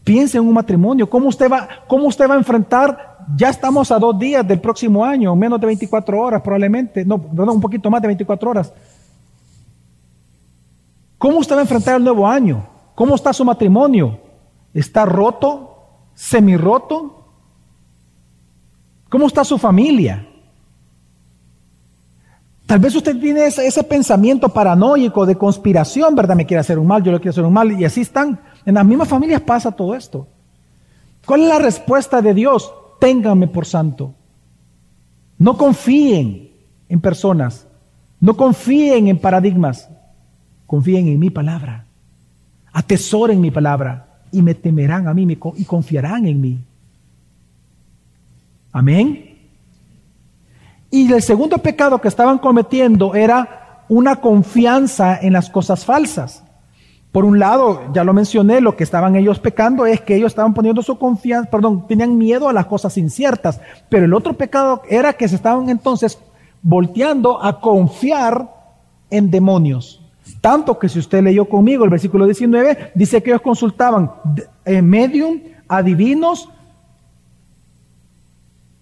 piensa 0.03 0.37
en 0.37 0.47
un 0.47 0.53
matrimonio, 0.53 1.09
¿cómo 1.09 1.27
usted 1.27 1.49
va, 1.51 1.67
cómo 1.87 2.07
usted 2.07 2.29
va 2.29 2.35
a 2.35 2.37
enfrentar? 2.37 3.17
Ya 3.35 3.49
estamos 3.49 3.91
a 3.91 3.99
dos 3.99 4.17
días 4.17 4.47
del 4.47 4.59
próximo 4.59 5.05
año, 5.05 5.35
menos 5.35 5.59
de 5.61 5.67
24 5.67 6.19
horas 6.19 6.41
probablemente, 6.41 7.05
no, 7.05 7.21
perdón, 7.21 7.55
un 7.55 7.61
poquito 7.61 7.89
más 7.89 8.01
de 8.01 8.07
24 8.07 8.49
horas. 8.49 8.73
¿Cómo 11.17 11.37
usted 11.37 11.55
va 11.55 11.59
a 11.59 11.63
enfrentar 11.63 11.97
el 11.97 12.03
nuevo 12.03 12.27
año? 12.27 12.65
¿Cómo 12.95 13.13
está 13.13 13.31
su 13.31 13.45
matrimonio? 13.45 14.19
¿Está 14.73 15.05
roto? 15.05 15.67
¿Semi-roto? 16.15 17.25
¿Cómo 19.07 19.27
está 19.27 19.43
su 19.43 19.57
familia? 19.59 20.27
Tal 22.71 22.79
vez 22.79 22.95
usted 22.95 23.19
tiene 23.19 23.47
ese, 23.47 23.83
pensamiento 23.83 24.47
paranoico 24.47 25.25
de 25.25 25.35
conspiración, 25.35 26.15
¿verdad? 26.15 26.37
Me 26.37 26.45
quiere 26.45 26.61
hacer 26.61 26.79
un 26.79 26.87
mal, 26.87 27.03
yo 27.03 27.11
le 27.11 27.17
quiero 27.17 27.31
hacer 27.31 27.43
un 27.43 27.51
mal, 27.51 27.69
y 27.69 27.83
así 27.83 27.99
están. 27.99 28.39
En 28.65 28.75
las 28.75 28.85
mismas 28.85 29.09
familias 29.09 29.41
pasa 29.41 29.73
todo 29.73 29.93
esto. 29.93 30.25
¿Cuál 31.25 31.41
es 31.41 31.47
la 31.49 31.59
respuesta 31.59 32.21
de 32.21 32.33
Dios? 32.33 32.71
Ténganme 33.01 33.49
por 33.49 33.65
santo. 33.65 34.13
No 35.37 35.57
confíen 35.57 36.49
en 36.87 37.01
personas, 37.01 37.67
no 38.21 38.37
confíen 38.37 39.09
en 39.09 39.19
paradigmas, 39.19 39.89
confíen 40.65 41.09
en 41.09 41.19
mi 41.19 41.29
palabra. 41.29 41.83
Atesoren 42.71 43.41
mi 43.41 43.51
palabra 43.51 44.21
y 44.31 44.41
me 44.41 44.55
temerán 44.55 45.09
a 45.09 45.13
mí 45.13 45.27
y 45.57 45.65
confiarán 45.65 46.25
en 46.25 46.39
mí. 46.39 46.57
Amén. 48.71 49.30
Y 50.91 51.11
el 51.11 51.21
segundo 51.21 51.57
pecado 51.57 51.99
que 52.01 52.09
estaban 52.09 52.37
cometiendo 52.37 53.15
era 53.15 53.85
una 53.87 54.17
confianza 54.17 55.17
en 55.19 55.33
las 55.33 55.49
cosas 55.49 55.85
falsas. 55.85 56.43
Por 57.11 57.25
un 57.25 57.39
lado, 57.39 57.81
ya 57.93 58.03
lo 58.03 58.13
mencioné, 58.13 58.61
lo 58.61 58.77
que 58.77 58.83
estaban 58.83 59.15
ellos 59.15 59.39
pecando 59.39 59.85
es 59.85 59.99
que 60.01 60.15
ellos 60.15 60.31
estaban 60.31 60.53
poniendo 60.53 60.81
su 60.81 60.97
confianza, 60.97 61.49
perdón, 61.49 61.87
tenían 61.87 62.17
miedo 62.17 62.47
a 62.47 62.53
las 62.53 62.65
cosas 62.67 62.97
inciertas. 62.97 63.59
Pero 63.89 64.05
el 64.05 64.13
otro 64.13 64.33
pecado 64.33 64.81
era 64.89 65.13
que 65.13 65.27
se 65.27 65.35
estaban 65.35 65.69
entonces 65.69 66.19
volteando 66.61 67.43
a 67.43 67.59
confiar 67.59 68.49
en 69.09 69.31
demonios. 69.31 70.01
Tanto 70.39 70.79
que 70.79 70.89
si 70.89 70.99
usted 70.99 71.23
leyó 71.23 71.45
conmigo 71.45 71.83
el 71.83 71.89
versículo 71.89 72.25
19, 72.25 72.91
dice 72.95 73.21
que 73.21 73.31
ellos 73.31 73.41
consultaban 73.41 74.11
eh, 74.65 74.81
medium, 74.81 75.39
adivinos, 75.67 76.49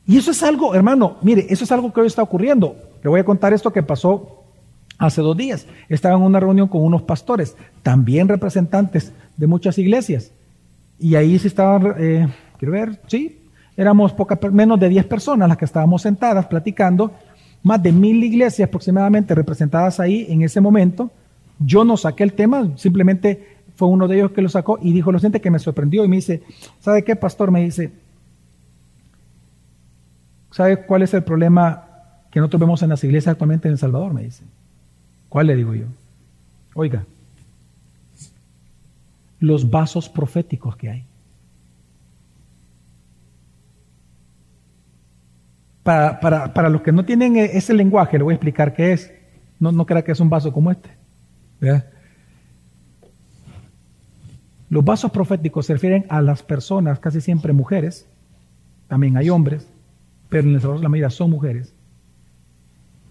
y 0.10 0.18
eso 0.18 0.32
es 0.32 0.42
algo, 0.42 0.74
hermano, 0.74 1.18
mire, 1.22 1.46
eso 1.52 1.64
es 1.64 1.72
algo 1.72 1.94
que 1.94 2.02
hoy 2.02 2.08
está 2.08 2.24
ocurriendo. 2.24 2.76
Le 3.04 3.10
voy 3.12 3.20
a 3.20 3.24
contar 3.24 3.54
esto 3.54 3.72
que 3.72 3.84
pasó 3.84 4.44
hace 4.98 5.22
dos 5.22 5.38
días. 5.38 5.68
Estaba 5.88 6.16
en 6.16 6.24
una 6.24 6.40
reunión 6.40 6.68
con 6.68 6.82
unos 6.84 7.04
pastores, 7.04 7.56
también 7.84 8.28
representantes 8.28 9.12
de 9.38 9.46
muchas 9.46 9.78
iglesias. 9.78 10.32
Y 10.98 11.14
ahí 11.14 11.38
se 11.38 11.48
estaban, 11.48 11.94
eh, 12.00 12.28
quiero 12.58 12.72
ver, 12.72 13.00
sí, 13.06 13.40
éramos 13.78 14.12
poca, 14.14 14.40
menos 14.52 14.80
de 14.80 14.90
10 14.90 15.06
personas 15.06 15.48
las 15.48 15.60
que 15.60 15.66
estábamos 15.66 16.02
sentadas 16.02 16.48
platicando, 16.48 17.12
más 17.62 17.84
de 17.84 17.92
mil 17.92 18.24
iglesias 18.24 18.68
aproximadamente 18.68 19.36
representadas 19.36 20.00
ahí 20.00 20.26
en 20.28 20.42
ese 20.42 20.60
momento. 20.60 21.12
Yo 21.60 21.84
no 21.84 21.98
saqué 21.98 22.24
el 22.24 22.34
tema, 22.34 22.72
simplemente 22.78 23.58
fue 23.76 23.88
uno 23.88 24.08
de 24.08 24.16
ellos 24.16 24.32
que 24.32 24.42
lo 24.42 24.50
sacó 24.50 24.80
y 24.82 24.92
dijo 24.92 25.12
lo 25.12 25.20
siguiente 25.20 25.40
que 25.40 25.52
me 25.52 25.60
sorprendió 25.60 26.04
y 26.04 26.08
me 26.08 26.16
dice, 26.16 26.42
¿sabe 26.80 27.04
qué, 27.04 27.16
pastor? 27.16 27.52
Me 27.52 27.64
dice, 27.64 27.92
¿Sabe 30.52 30.86
cuál 30.86 31.04
es 31.04 31.14
el 31.14 31.24
problema 31.24 31.86
que 32.32 32.40
nosotros 32.40 32.60
vemos 32.60 32.82
en 32.82 32.90
las 32.90 33.04
iglesias 33.04 33.34
actualmente 33.34 33.68
en 33.68 33.74
El 33.74 33.78
Salvador? 33.78 34.14
Me 34.14 34.24
dice. 34.24 34.44
¿Cuál 35.30 35.48
le 35.48 35.56
digo 35.56 35.76
yo? 35.76 35.86
Oiga, 36.74 37.06
los 39.40 39.70
vasos 39.70 40.10
proféticos 40.10 40.76
que 40.76 40.90
hay. 40.90 41.04
Para, 45.84 46.20
para, 46.54 46.70
los 46.70 46.82
que 46.82 46.92
no 46.92 47.04
tienen 47.04 47.36
e, 47.38 47.46
ese 47.58 47.74
lenguaje, 47.74 48.18
le 48.18 48.24
voy 48.24 48.34
a 48.34 48.36
explicar 48.36 48.74
qué 48.74 48.94
es. 48.94 49.12
No, 49.60 49.72
no 49.72 49.86
crea 49.86 50.04
que 50.04 50.12
es 50.12 50.20
un 50.20 50.30
vaso 50.30 50.54
como 50.54 50.72
este. 50.72 50.90
Los 54.70 54.86
vasos 54.86 55.12
proféticos 55.12 55.66
se 55.66 55.74
refieren 55.74 56.06
a 56.10 56.22
las 56.22 56.44
personas, 56.44 57.00
casi 57.00 57.22
siempre 57.22 57.54
mujeres, 57.54 58.06
también 58.88 59.18
hay 59.18 59.30
hombres, 59.30 59.68
pero 60.30 60.48
en 60.48 60.56
El 60.56 60.62
Salvador 60.62 60.84
la 60.84 60.90
mayoría 60.90 61.10
son 61.10 61.32
mujeres, 61.32 61.74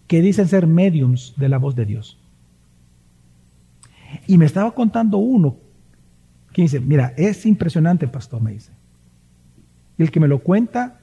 que 0.06 0.22
dicen 0.22 0.48
ser 0.48 0.66
mediums 0.66 1.34
de 1.36 1.48
la 1.48 1.58
voz 1.58 1.74
de 1.76 1.84
Dios. 1.84 2.16
Y 4.26 4.38
me 4.38 4.46
estaba 4.46 4.70
contando 4.70 5.18
uno 5.18 5.56
que 6.52 6.62
dice, 6.62 6.80
mira, 6.80 7.12
es 7.16 7.44
impresionante, 7.44 8.08
pastor, 8.08 8.40
me 8.40 8.52
dice. 8.52 8.70
Y 9.98 10.02
el 10.02 10.10
que 10.10 10.20
me 10.20 10.28
lo 10.28 10.38
cuenta 10.38 10.98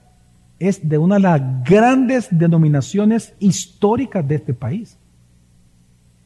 es 0.58 0.88
de 0.88 0.98
una 0.98 1.16
de 1.16 1.22
las 1.22 1.64
grandes 1.64 2.28
denominaciones 2.32 3.34
históricas 3.40 4.28
de 4.28 4.36
este 4.36 4.54
país. 4.54 4.98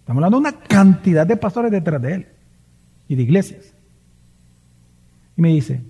Estamos 0.02 0.24
hablando 0.24 0.38
de 0.38 0.50
una 0.50 0.60
cantidad 0.68 1.28
de 1.28 1.36
pastores 1.36 1.72
detrás 1.72 2.02
de 2.02 2.14
él 2.14 2.28
y 3.08 3.16
de 3.16 3.24
iglesias. 3.24 3.74
Y 5.36 5.42
me 5.42 5.50
dice, 5.50 5.82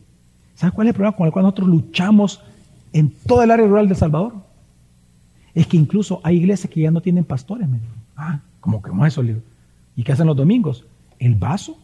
¿sabes 0.56 0.74
cuál 0.74 0.88
es 0.88 0.90
el 0.90 0.96
problema 0.96 1.16
con 1.16 1.28
el 1.28 1.34
cual 1.34 1.44
nosotros 1.44 1.70
luchamos 1.70 2.42
en 2.94 3.12
todo 3.12 3.44
el 3.44 3.52
área 3.52 3.68
rural 3.68 3.88
de 3.88 3.96
Salvador. 3.96 4.34
Es 5.54 5.68
que 5.68 5.78
incluso 5.78 6.22
hay 6.24 6.38
iglesias 6.38 6.72
que 6.72 6.82
ya 6.82 6.92
no 6.92 7.02
tienen 7.02 7.24
pastores. 7.24 7.68
Me 7.68 7.80
Ah, 8.16 8.40
como 8.60 8.82
que 8.82 8.92
eso? 9.08 9.24
¿Y 9.96 10.04
qué 10.04 10.12
hacen 10.12 10.28
los 10.28 10.36
domingos? 10.36 10.86
El 11.18 11.36
vaso. 11.36 11.78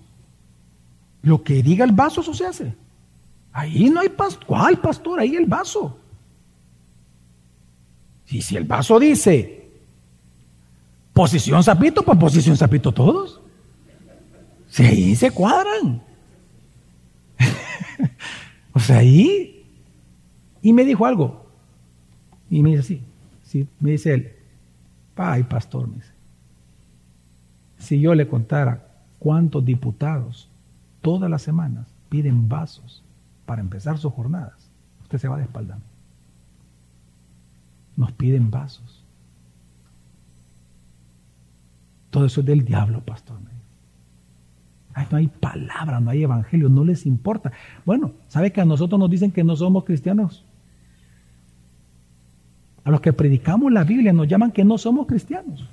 Lo 1.22 1.44
que 1.44 1.64
diga 1.64 1.86
el 1.86 1.92
vaso, 1.92 2.22
eso 2.22 2.34
se 2.34 2.46
hace. 2.46 2.74
Ahí 3.52 3.90
no 3.90 4.02
hay 4.02 4.10
pastor. 4.10 4.46
¿Cuál 4.46 4.78
pastor? 4.80 5.20
Ahí 5.20 5.36
el 5.36 5.46
vaso. 5.46 5.98
Y 8.28 8.42
si 8.42 8.58
el 8.58 8.66
vaso 8.66 9.00
dice 9.00 9.70
posición 11.14 11.64
sapito, 11.64 12.04
pues 12.04 12.18
posición 12.18 12.58
sapito 12.58 12.92
todos. 12.92 13.40
Si 14.70 14.84
ahí 14.84 15.16
se 15.16 15.32
cuadran. 15.32 16.02
o 18.74 18.80
sea, 18.80 18.98
ahí 18.98 19.55
y 20.66 20.74
me 20.74 20.84
dijo 20.84 21.06
algo. 21.06 21.46
Y 22.50 22.64
me 22.64 22.72
dice 22.72 22.80
así, 22.82 23.02
sí, 23.44 23.68
me 23.80 23.92
dice 23.92 24.16
él, 24.16 24.32
ay 25.16 25.44
pastor, 25.44 25.88
me 25.88 25.98
dice, 25.98 26.12
si 27.78 28.00
yo 28.00 28.16
le 28.16 28.28
contara 28.28 28.84
cuántos 29.20 29.64
diputados 29.64 30.50
todas 31.04 31.30
las 31.30 31.44
semanas 31.44 31.86
piden 32.10 32.50
vasos 32.50 33.04
para 33.46 33.62
empezar 33.62 34.00
sus 34.00 34.12
jornadas, 34.12 34.56
usted 35.04 35.20
se 35.20 35.28
va 35.28 35.38
de 35.38 35.44
espalda. 35.44 35.78
nos 37.96 38.12
piden 38.14 38.50
vasos. 38.50 39.04
Todo 42.10 42.26
eso 42.26 42.40
es 42.40 42.46
del 42.48 42.66
diablo, 42.66 43.02
pastor. 43.02 43.38
no 45.12 45.18
hay 45.18 45.28
palabra, 45.28 46.00
no 46.00 46.10
hay 46.10 46.24
evangelio, 46.24 46.70
no 46.70 46.84
les 46.84 47.06
importa. 47.06 47.52
Bueno, 47.86 48.14
¿sabe 48.30 48.52
que 48.52 48.62
a 48.62 48.66
nosotros 48.66 48.98
nos 48.98 49.12
dicen 49.12 49.32
que 49.32 49.44
no 49.44 49.56
somos 49.56 49.84
cristianos? 49.84 50.44
A 52.86 52.92
los 52.92 53.02
que 53.02 53.12
predicamos 53.12 53.72
la 53.72 53.84
Biblia 53.84 54.14
nos 54.14 54.28
llaman 54.28 54.52
que 54.52 54.64
no 54.64 54.78
somos 54.78 55.08
cristianos. 55.08 55.68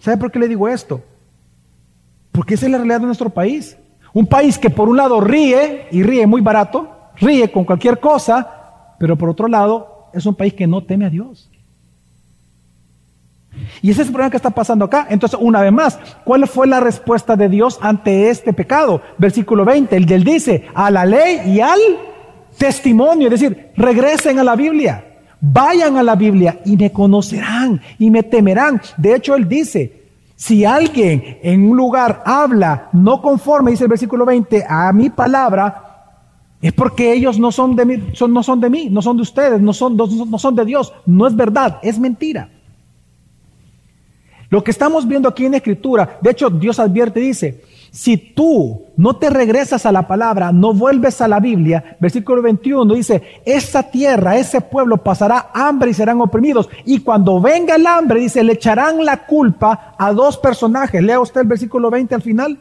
¿Sabe 0.00 0.18
por 0.18 0.30
qué 0.30 0.38
le 0.38 0.48
digo 0.48 0.68
esto? 0.68 1.02
Porque 2.30 2.54
esa 2.54 2.66
es 2.66 2.72
la 2.72 2.78
realidad 2.78 3.00
de 3.00 3.06
nuestro 3.06 3.30
país. 3.30 3.76
Un 4.12 4.26
país 4.26 4.58
que 4.58 4.68
por 4.68 4.88
un 4.88 4.98
lado 4.98 5.20
ríe, 5.20 5.86
y 5.90 6.02
ríe 6.02 6.26
muy 6.26 6.42
barato, 6.42 6.90
ríe 7.16 7.50
con 7.50 7.64
cualquier 7.64 7.98
cosa, 7.98 8.94
pero 8.98 9.16
por 9.16 9.30
otro 9.30 9.48
lado 9.48 10.08
es 10.12 10.26
un 10.26 10.34
país 10.34 10.52
que 10.52 10.66
no 10.66 10.82
teme 10.82 11.06
a 11.06 11.10
Dios. 11.10 11.48
Y 13.80 13.90
ese 13.90 14.02
es 14.02 14.08
el 14.08 14.12
problema 14.12 14.30
que 14.30 14.36
está 14.36 14.50
pasando 14.50 14.84
acá. 14.84 15.06
Entonces, 15.08 15.38
una 15.40 15.62
vez 15.62 15.72
más, 15.72 15.98
¿cuál 16.24 16.46
fue 16.46 16.66
la 16.66 16.80
respuesta 16.80 17.34
de 17.34 17.48
Dios 17.48 17.78
ante 17.80 18.28
este 18.28 18.52
pecado? 18.52 19.00
Versículo 19.18 19.64
20, 19.64 19.96
el 19.96 20.06
del 20.06 20.24
dice, 20.24 20.66
a 20.74 20.90
la 20.90 21.06
ley 21.06 21.50
y 21.50 21.60
al 21.60 21.80
testimonio, 22.56 23.28
es 23.28 23.40
decir, 23.40 23.70
regresen 23.76 24.38
a 24.38 24.44
la 24.44 24.56
Biblia, 24.56 25.04
vayan 25.40 25.96
a 25.96 26.02
la 26.02 26.14
Biblia 26.14 26.60
y 26.64 26.76
me 26.76 26.92
conocerán 26.92 27.80
y 27.98 28.10
me 28.10 28.22
temerán. 28.22 28.80
De 28.96 29.14
hecho, 29.14 29.34
él 29.34 29.48
dice, 29.48 30.02
si 30.36 30.64
alguien 30.64 31.38
en 31.42 31.68
un 31.68 31.76
lugar 31.76 32.22
habla 32.24 32.88
no 32.92 33.20
conforme, 33.20 33.70
dice 33.70 33.84
el 33.84 33.90
versículo 33.90 34.24
20, 34.24 34.64
a 34.68 34.92
mi 34.92 35.10
palabra, 35.10 35.92
es 36.60 36.72
porque 36.72 37.12
ellos 37.12 37.38
no 37.38 37.50
son 37.50 37.74
de 37.74 37.84
mí, 37.84 38.02
no 38.28 38.42
son 38.42 38.60
de 38.60 38.70
mí, 38.70 38.88
no 38.88 39.02
son 39.02 39.16
de 39.16 39.22
ustedes, 39.22 39.60
no 39.60 39.72
son, 39.72 39.96
no 39.96 40.38
son 40.38 40.54
de 40.54 40.64
Dios. 40.64 40.92
No 41.06 41.26
es 41.26 41.34
verdad, 41.34 41.80
es 41.82 41.98
mentira. 41.98 42.48
Lo 44.48 44.62
que 44.62 44.70
estamos 44.70 45.08
viendo 45.08 45.28
aquí 45.28 45.46
en 45.46 45.54
Escritura, 45.54 46.18
de 46.20 46.30
hecho 46.30 46.50
Dios 46.50 46.78
advierte, 46.78 47.18
dice, 47.18 47.62
si 47.92 48.16
tú 48.16 48.86
no 48.96 49.16
te 49.16 49.28
regresas 49.28 49.84
a 49.84 49.92
la 49.92 50.08
palabra, 50.08 50.50
no 50.50 50.72
vuelves 50.72 51.20
a 51.20 51.28
la 51.28 51.40
Biblia, 51.40 51.98
versículo 52.00 52.40
21 52.40 52.94
dice, 52.94 53.22
esa 53.44 53.82
tierra, 53.82 54.36
ese 54.38 54.62
pueblo 54.62 54.96
pasará 54.96 55.50
hambre 55.52 55.90
y 55.90 55.94
serán 55.94 56.18
oprimidos. 56.22 56.70
Y 56.86 57.00
cuando 57.00 57.38
venga 57.38 57.76
el 57.76 57.86
hambre, 57.86 58.20
dice, 58.20 58.42
le 58.42 58.54
echarán 58.54 59.04
la 59.04 59.26
culpa 59.26 59.94
a 59.98 60.10
dos 60.14 60.38
personajes. 60.38 61.02
Lea 61.02 61.20
usted 61.20 61.42
el 61.42 61.46
versículo 61.46 61.90
20 61.90 62.14
al 62.14 62.22
final. 62.22 62.58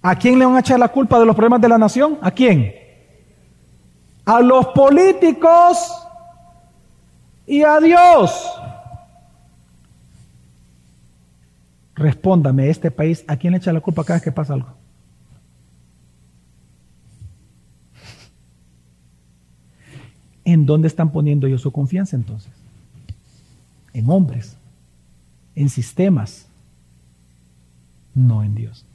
¿A 0.00 0.16
quién 0.16 0.38
le 0.38 0.46
van 0.46 0.56
a 0.56 0.60
echar 0.60 0.78
la 0.78 0.88
culpa 0.88 1.18
de 1.20 1.26
los 1.26 1.36
problemas 1.36 1.60
de 1.60 1.68
la 1.68 1.76
nación? 1.76 2.16
¿A 2.22 2.30
quién? 2.30 2.74
A 4.24 4.40
los 4.40 4.68
políticos 4.68 5.92
y 7.46 7.62
a 7.62 7.78
Dios. 7.80 8.49
Respóndame, 12.00 12.70
este 12.70 12.90
país, 12.90 13.22
¿a 13.28 13.36
quién 13.36 13.52
le 13.52 13.58
echa 13.58 13.74
la 13.74 13.82
culpa 13.82 14.04
cada 14.04 14.16
vez 14.16 14.24
que 14.24 14.32
pasa 14.32 14.54
algo? 14.54 14.68
¿En 20.46 20.64
dónde 20.64 20.88
están 20.88 21.12
poniendo 21.12 21.46
ellos 21.46 21.60
su 21.60 21.70
confianza 21.70 22.16
entonces? 22.16 22.50
En 23.92 24.08
hombres, 24.08 24.56
en 25.54 25.68
sistemas, 25.68 26.46
no 28.14 28.42
en 28.42 28.54
Dios. 28.54 28.86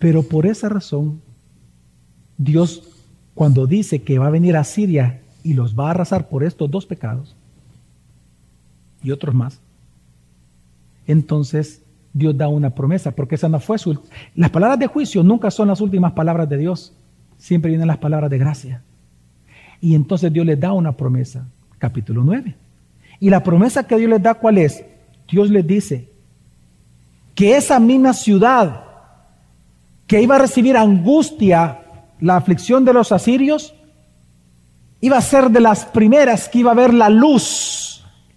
Pero 0.00 0.24
por 0.24 0.44
esa 0.44 0.68
razón, 0.68 1.22
Dios, 2.36 2.82
cuando 3.34 3.68
dice 3.68 4.02
que 4.02 4.18
va 4.18 4.26
a 4.26 4.30
venir 4.30 4.56
a 4.56 4.64
Siria 4.64 5.20
y 5.44 5.54
los 5.54 5.78
va 5.78 5.86
a 5.86 5.90
arrasar 5.92 6.28
por 6.28 6.42
estos 6.42 6.68
dos 6.68 6.84
pecados, 6.84 7.36
y 9.02 9.10
otros 9.10 9.34
más, 9.34 9.58
entonces 11.06 11.82
Dios 12.12 12.36
da 12.36 12.48
una 12.48 12.70
promesa, 12.70 13.10
porque 13.10 13.36
esa 13.36 13.48
no 13.48 13.58
fue 13.58 13.78
su... 13.78 13.98
Las 14.34 14.50
palabras 14.50 14.78
de 14.78 14.86
juicio 14.86 15.22
nunca 15.22 15.50
son 15.50 15.68
las 15.68 15.80
últimas 15.80 16.12
palabras 16.12 16.48
de 16.48 16.58
Dios, 16.58 16.92
siempre 17.38 17.70
vienen 17.70 17.88
las 17.88 17.98
palabras 17.98 18.30
de 18.30 18.38
gracia. 18.38 18.82
Y 19.80 19.94
entonces 19.94 20.32
Dios 20.32 20.46
les 20.46 20.60
da 20.60 20.72
una 20.72 20.92
promesa, 20.92 21.46
capítulo 21.78 22.22
9. 22.22 22.54
Y 23.18 23.30
la 23.30 23.42
promesa 23.42 23.86
que 23.86 23.96
Dios 23.96 24.10
les 24.10 24.22
da, 24.22 24.34
¿cuál 24.34 24.58
es? 24.58 24.84
Dios 25.30 25.50
les 25.50 25.66
dice 25.66 26.08
que 27.34 27.56
esa 27.56 27.80
misma 27.80 28.12
ciudad 28.12 28.84
que 30.06 30.20
iba 30.20 30.36
a 30.36 30.40
recibir 30.40 30.76
angustia, 30.76 31.80
la 32.20 32.36
aflicción 32.36 32.84
de 32.84 32.92
los 32.92 33.10
asirios, 33.10 33.74
iba 35.00 35.16
a 35.16 35.22
ser 35.22 35.50
de 35.50 35.60
las 35.60 35.86
primeras 35.86 36.48
que 36.48 36.58
iba 36.58 36.72
a 36.72 36.74
ver 36.74 36.92
la 36.92 37.08
luz 37.08 37.91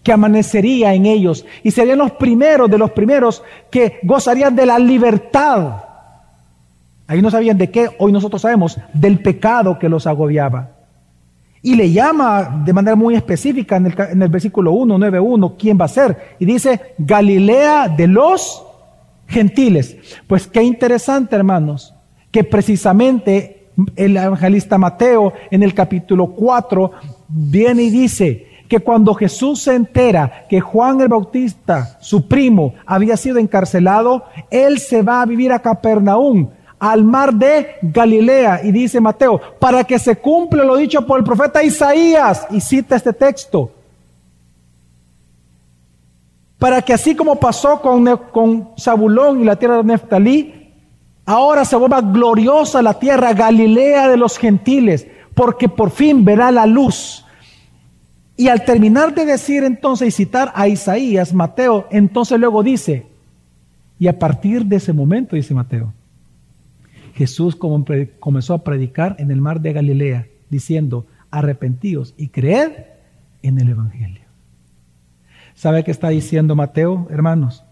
que 0.05 0.13
amanecería 0.13 0.93
en 0.93 1.07
ellos 1.07 1.47
y 1.63 1.71
serían 1.71 1.97
los 1.97 2.11
primeros 2.11 2.69
de 2.69 2.77
los 2.77 2.91
primeros 2.91 3.41
que 3.71 3.97
gozarían 4.03 4.55
de 4.55 4.67
la 4.67 4.77
libertad. 4.77 5.77
Ahí 7.07 7.23
no 7.23 7.31
sabían 7.31 7.57
de 7.57 7.71
qué, 7.71 7.89
hoy 7.97 8.11
nosotros 8.11 8.43
sabemos, 8.43 8.79
del 8.93 9.17
pecado 9.17 9.79
que 9.79 9.89
los 9.89 10.05
agobiaba. 10.05 10.69
Y 11.63 11.75
le 11.75 11.91
llama 11.91 12.61
de 12.63 12.71
manera 12.71 12.95
muy 12.95 13.15
específica 13.15 13.77
en 13.77 13.87
el, 13.87 13.95
en 14.11 14.21
el 14.21 14.29
versículo 14.29 14.73
1, 14.73 14.95
9, 14.95 15.19
1, 15.19 15.55
quién 15.57 15.81
va 15.81 15.85
a 15.85 15.87
ser. 15.87 16.35
Y 16.37 16.45
dice, 16.45 16.79
Galilea 16.99 17.87
de 17.87 18.07
los 18.07 18.63
gentiles. 19.27 19.97
Pues 20.27 20.45
qué 20.45 20.61
interesante, 20.61 21.35
hermanos, 21.35 21.95
que 22.29 22.43
precisamente 22.43 23.69
el 23.95 24.17
evangelista 24.17 24.77
Mateo 24.77 25.33
en 25.49 25.63
el 25.63 25.73
capítulo 25.73 26.27
4 26.27 26.91
viene 27.27 27.81
y 27.81 27.89
dice, 27.89 28.54
que 28.67 28.79
cuando 28.79 29.13
Jesús 29.13 29.61
se 29.61 29.75
entera 29.75 30.45
que 30.49 30.59
Juan 30.59 31.01
el 31.01 31.07
Bautista, 31.07 31.97
su 32.01 32.27
primo, 32.27 32.73
había 32.85 33.17
sido 33.17 33.37
encarcelado, 33.37 34.25
él 34.49 34.79
se 34.79 35.01
va 35.01 35.21
a 35.21 35.25
vivir 35.25 35.51
a 35.51 35.59
Capernaum, 35.59 36.49
al 36.79 37.03
mar 37.03 37.33
de 37.33 37.75
Galilea, 37.81 38.61
y 38.63 38.71
dice 38.71 38.99
Mateo, 38.99 39.39
para 39.59 39.83
que 39.83 39.99
se 39.99 40.17
cumpla 40.17 40.63
lo 40.63 40.75
dicho 40.75 41.05
por 41.05 41.19
el 41.19 41.25
profeta 41.25 41.63
Isaías, 41.63 42.47
y 42.49 42.59
cita 42.59 42.95
este 42.95 43.13
texto, 43.13 43.71
para 46.57 46.81
que 46.81 46.93
así 46.93 47.15
como 47.15 47.39
pasó 47.39 47.81
con, 47.81 48.05
con 48.31 48.69
Zabulón 48.79 49.41
y 49.41 49.45
la 49.45 49.55
tierra 49.57 49.77
de 49.77 49.83
Neftalí, 49.83 50.71
ahora 51.25 51.65
se 51.65 51.75
vuelva 51.75 52.01
gloriosa 52.01 52.81
la 52.81 52.97
tierra 52.97 53.33
Galilea 53.33 54.07
de 54.07 54.17
los 54.17 54.37
gentiles, 54.37 55.05
porque 55.35 55.69
por 55.69 55.91
fin 55.91 56.25
verá 56.25 56.49
la 56.49 56.65
luz 56.65 57.24
y 58.37 58.49
al 58.49 58.65
terminar 58.65 59.15
de 59.15 59.25
decir 59.25 59.63
entonces 59.63 60.09
y 60.09 60.11
citar 60.11 60.51
a 60.55 60.67
Isaías, 60.67 61.33
Mateo, 61.33 61.87
entonces 61.89 62.39
luego 62.39 62.63
dice, 62.63 63.05
y 63.97 64.07
a 64.07 64.19
partir 64.19 64.65
de 64.65 64.75
ese 64.75 64.91
momento, 64.91 65.35
dice 65.35 65.53
Mateo, 65.53 65.93
Jesús 67.13 67.55
comenzó 67.55 68.53
a 68.53 68.63
predicar 68.63 69.15
en 69.19 69.31
el 69.31 69.39
mar 69.39 69.61
de 69.61 69.71
Galilea, 69.71 70.27
diciendo, 70.49 71.07
arrepentíos 71.31 72.13
y 72.17 72.27
creed 72.27 72.71
en 73.41 73.59
el 73.59 73.69
Evangelio. 73.69 74.25
¿Sabe 75.55 75.85
qué 75.85 75.91
está 75.91 76.09
diciendo 76.09 76.55
Mateo, 76.55 77.07
hermanos? 77.09 77.63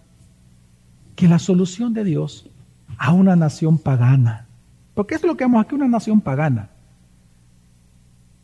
Que 1.18 1.28
la 1.28 1.40
solución 1.40 1.94
de 1.94 2.06
Dios 2.06 2.50
a 2.98 3.12
una 3.12 3.36
nación 3.36 3.78
pagana, 3.78 4.48
porque 4.94 5.16
es 5.16 5.24
lo 5.24 5.36
que 5.36 5.44
vemos 5.44 5.66
aquí, 5.66 5.76
una 5.76 5.90
nación 5.90 6.22
pagana, 6.22 6.70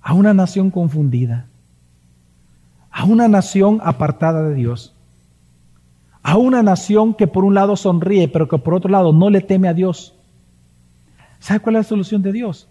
a 0.02 0.14
una 0.14 0.34
nación 0.34 0.70
confundida, 0.70 1.46
a 2.92 3.06
una 3.06 3.28
nación 3.28 3.80
apartada 3.84 4.48
de 4.48 4.56
Dios, 4.56 4.94
a 6.24 6.38
una 6.38 6.64
nación 6.64 7.14
que 7.14 7.28
por 7.28 7.46
un 7.46 7.54
lado 7.54 7.76
sonríe, 7.76 8.28
pero 8.28 8.48
que 8.48 8.58
por 8.58 8.74
otro 8.74 8.90
lado 8.90 9.14
no 9.14 9.30
le 9.30 9.42
teme 9.42 9.68
a 9.68 9.74
Dios. 9.74 10.14
¿Sabe 11.40 11.60
cuál 11.60 11.76
es 11.76 11.86
la 11.86 11.90
solución 11.90 12.22
de 12.22 12.32
Dios? 12.32 12.68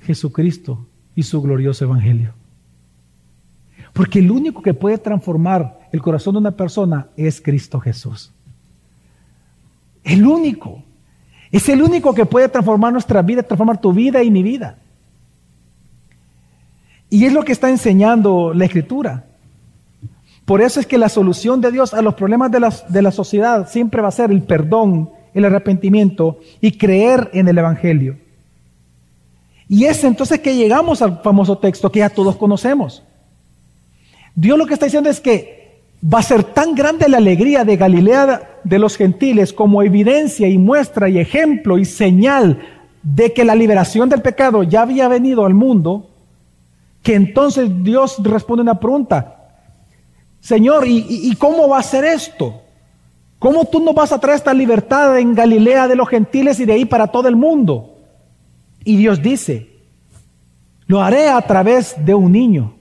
Jesucristo 0.00 0.86
y 1.14 1.22
su 1.22 1.42
glorioso 1.42 1.84
Evangelio. 1.84 2.32
Porque 3.92 4.20
el 4.20 4.30
único 4.30 4.62
que 4.62 4.74
puede 4.74 4.98
transformar 4.98 5.88
el 5.92 6.00
corazón 6.00 6.34
de 6.34 6.40
una 6.40 6.52
persona 6.52 7.08
es 7.16 7.40
Cristo 7.40 7.78
Jesús. 7.78 8.32
El 10.02 10.26
único. 10.26 10.82
Es 11.50 11.68
el 11.68 11.82
único 11.82 12.14
que 12.14 12.24
puede 12.24 12.48
transformar 12.48 12.92
nuestra 12.92 13.20
vida, 13.20 13.42
transformar 13.42 13.80
tu 13.80 13.92
vida 13.92 14.22
y 14.22 14.30
mi 14.30 14.42
vida. 14.42 14.78
Y 17.12 17.26
es 17.26 17.32
lo 17.34 17.44
que 17.44 17.52
está 17.52 17.68
enseñando 17.68 18.54
la 18.54 18.64
escritura. 18.64 19.26
Por 20.46 20.62
eso 20.62 20.80
es 20.80 20.86
que 20.86 20.96
la 20.96 21.10
solución 21.10 21.60
de 21.60 21.70
Dios 21.70 21.92
a 21.92 22.00
los 22.00 22.14
problemas 22.14 22.50
de 22.50 22.58
la, 22.58 22.74
de 22.88 23.02
la 23.02 23.10
sociedad 23.12 23.68
siempre 23.68 24.00
va 24.00 24.08
a 24.08 24.12
ser 24.12 24.30
el 24.30 24.40
perdón, 24.40 25.10
el 25.34 25.44
arrepentimiento 25.44 26.40
y 26.62 26.72
creer 26.72 27.28
en 27.34 27.48
el 27.48 27.58
Evangelio. 27.58 28.16
Y 29.68 29.84
es 29.84 30.02
entonces 30.04 30.40
que 30.40 30.56
llegamos 30.56 31.02
al 31.02 31.20
famoso 31.20 31.58
texto 31.58 31.92
que 31.92 31.98
ya 31.98 32.08
todos 32.08 32.36
conocemos. 32.36 33.02
Dios 34.34 34.56
lo 34.56 34.64
que 34.64 34.72
está 34.72 34.86
diciendo 34.86 35.10
es 35.10 35.20
que 35.20 35.82
va 36.02 36.20
a 36.20 36.22
ser 36.22 36.44
tan 36.44 36.74
grande 36.74 37.10
la 37.10 37.18
alegría 37.18 37.66
de 37.66 37.76
Galilea 37.76 38.60
de 38.64 38.78
los 38.78 38.96
gentiles 38.96 39.52
como 39.52 39.82
evidencia 39.82 40.48
y 40.48 40.56
muestra 40.56 41.10
y 41.10 41.18
ejemplo 41.18 41.76
y 41.76 41.84
señal 41.84 42.58
de 43.02 43.34
que 43.34 43.44
la 43.44 43.54
liberación 43.54 44.08
del 44.08 44.22
pecado 44.22 44.62
ya 44.62 44.80
había 44.80 45.08
venido 45.08 45.44
al 45.44 45.52
mundo, 45.52 46.08
que 47.02 47.14
entonces 47.14 47.68
Dios 47.82 48.16
responde 48.22 48.62
una 48.62 48.78
pregunta. 48.78 49.38
Señor, 50.40 50.84
¿y, 50.86 51.34
cómo 51.36 51.68
va 51.68 51.78
a 51.78 51.82
ser 51.82 52.04
esto? 52.04 52.62
¿Cómo 53.38 53.64
tú 53.64 53.80
no 53.80 53.92
vas 53.92 54.12
a 54.12 54.18
traer 54.18 54.36
esta 54.36 54.54
libertad 54.54 55.18
en 55.18 55.34
Galilea 55.34 55.88
de 55.88 55.96
los 55.96 56.08
gentiles 56.08 56.60
y 56.60 56.64
de 56.64 56.74
ahí 56.74 56.84
para 56.84 57.08
todo 57.08 57.28
el 57.28 57.36
mundo? 57.36 57.96
Y 58.84 58.96
Dios 58.96 59.22
dice, 59.22 59.70
lo 60.86 61.00
haré 61.00 61.28
a 61.28 61.40
través 61.42 61.94
de 62.04 62.14
un 62.14 62.32
niño, 62.32 62.74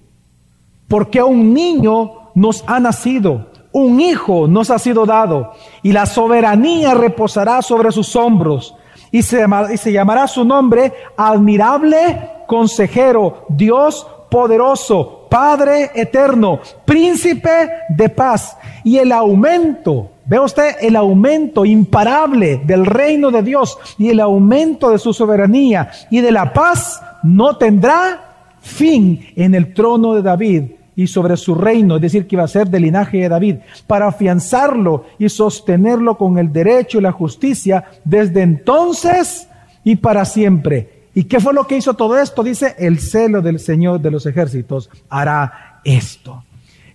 porque 0.88 1.22
un 1.22 1.53
niño 1.53 2.32
nos 2.36 2.63
ha 2.67 2.80
nacido, 2.80 3.51
un 3.72 4.01
hijo 4.01 4.47
nos 4.47 4.69
ha 4.69 4.80
sido 4.80 5.05
dado, 5.05 5.53
y 5.84 5.91
la 5.91 6.05
soberanía 6.05 6.93
reposará 6.93 7.61
sobre 7.61 7.91
sus 7.91 8.15
hombros, 8.15 8.76
y 9.12 9.22
se, 9.22 9.39
llamará, 9.39 9.74
y 9.74 9.78
se 9.78 9.91
llamará 9.91 10.28
su 10.28 10.45
nombre 10.45 10.93
admirable 11.18 12.30
consejero, 12.47 13.45
Dios 13.49 14.07
poderoso, 14.30 15.28
Padre 15.30 15.91
eterno, 15.93 16.59
príncipe 16.86 17.70
de 17.89 18.09
paz, 18.09 18.57
y 18.84 18.97
el 18.97 19.12
aumento 19.12 20.12
Ve 20.32 20.39
usted 20.39 20.76
el 20.80 20.95
aumento 20.95 21.66
imparable 21.66 22.62
del 22.64 22.86
reino 22.86 23.32
de 23.32 23.41
Dios 23.41 23.78
y 23.97 24.12
el 24.12 24.22
aumento 24.22 24.89
de 24.89 24.97
su 24.97 25.14
soberanía 25.14 25.91
y 26.09 26.22
de 26.22 26.32
la 26.32 26.53
paz 26.53 27.01
no 27.22 27.57
tendrá 27.57 28.55
fin 28.62 29.28
en 29.36 29.55
el 29.55 29.74
trono 29.74 30.14
de 30.14 30.22
David 30.22 30.64
y 30.95 31.07
sobre 31.07 31.37
su 31.37 31.55
reino, 31.55 31.95
es 31.95 32.01
decir, 32.01 32.27
que 32.27 32.35
iba 32.35 32.43
a 32.43 32.47
ser 32.47 32.69
del 32.69 32.83
linaje 32.83 33.17
de 33.17 33.29
David, 33.29 33.55
para 33.87 34.07
afianzarlo 34.07 35.05
y 35.17 35.29
sostenerlo 35.29 36.17
con 36.17 36.37
el 36.37 36.51
derecho 36.51 36.99
y 36.99 37.01
la 37.01 37.11
justicia 37.11 37.85
desde 38.03 38.41
entonces 38.41 39.47
y 39.83 39.95
para 39.95 40.25
siempre. 40.25 41.01
¿Y 41.13 41.25
qué 41.25 41.39
fue 41.39 41.53
lo 41.53 41.67
que 41.67 41.77
hizo 41.77 41.93
todo 41.93 42.17
esto? 42.17 42.43
Dice, 42.43 42.75
el 42.77 42.99
celo 42.99 43.41
del 43.41 43.59
Señor 43.59 43.99
de 43.99 44.11
los 44.11 44.25
ejércitos 44.25 44.89
hará 45.09 45.79
esto. 45.83 46.43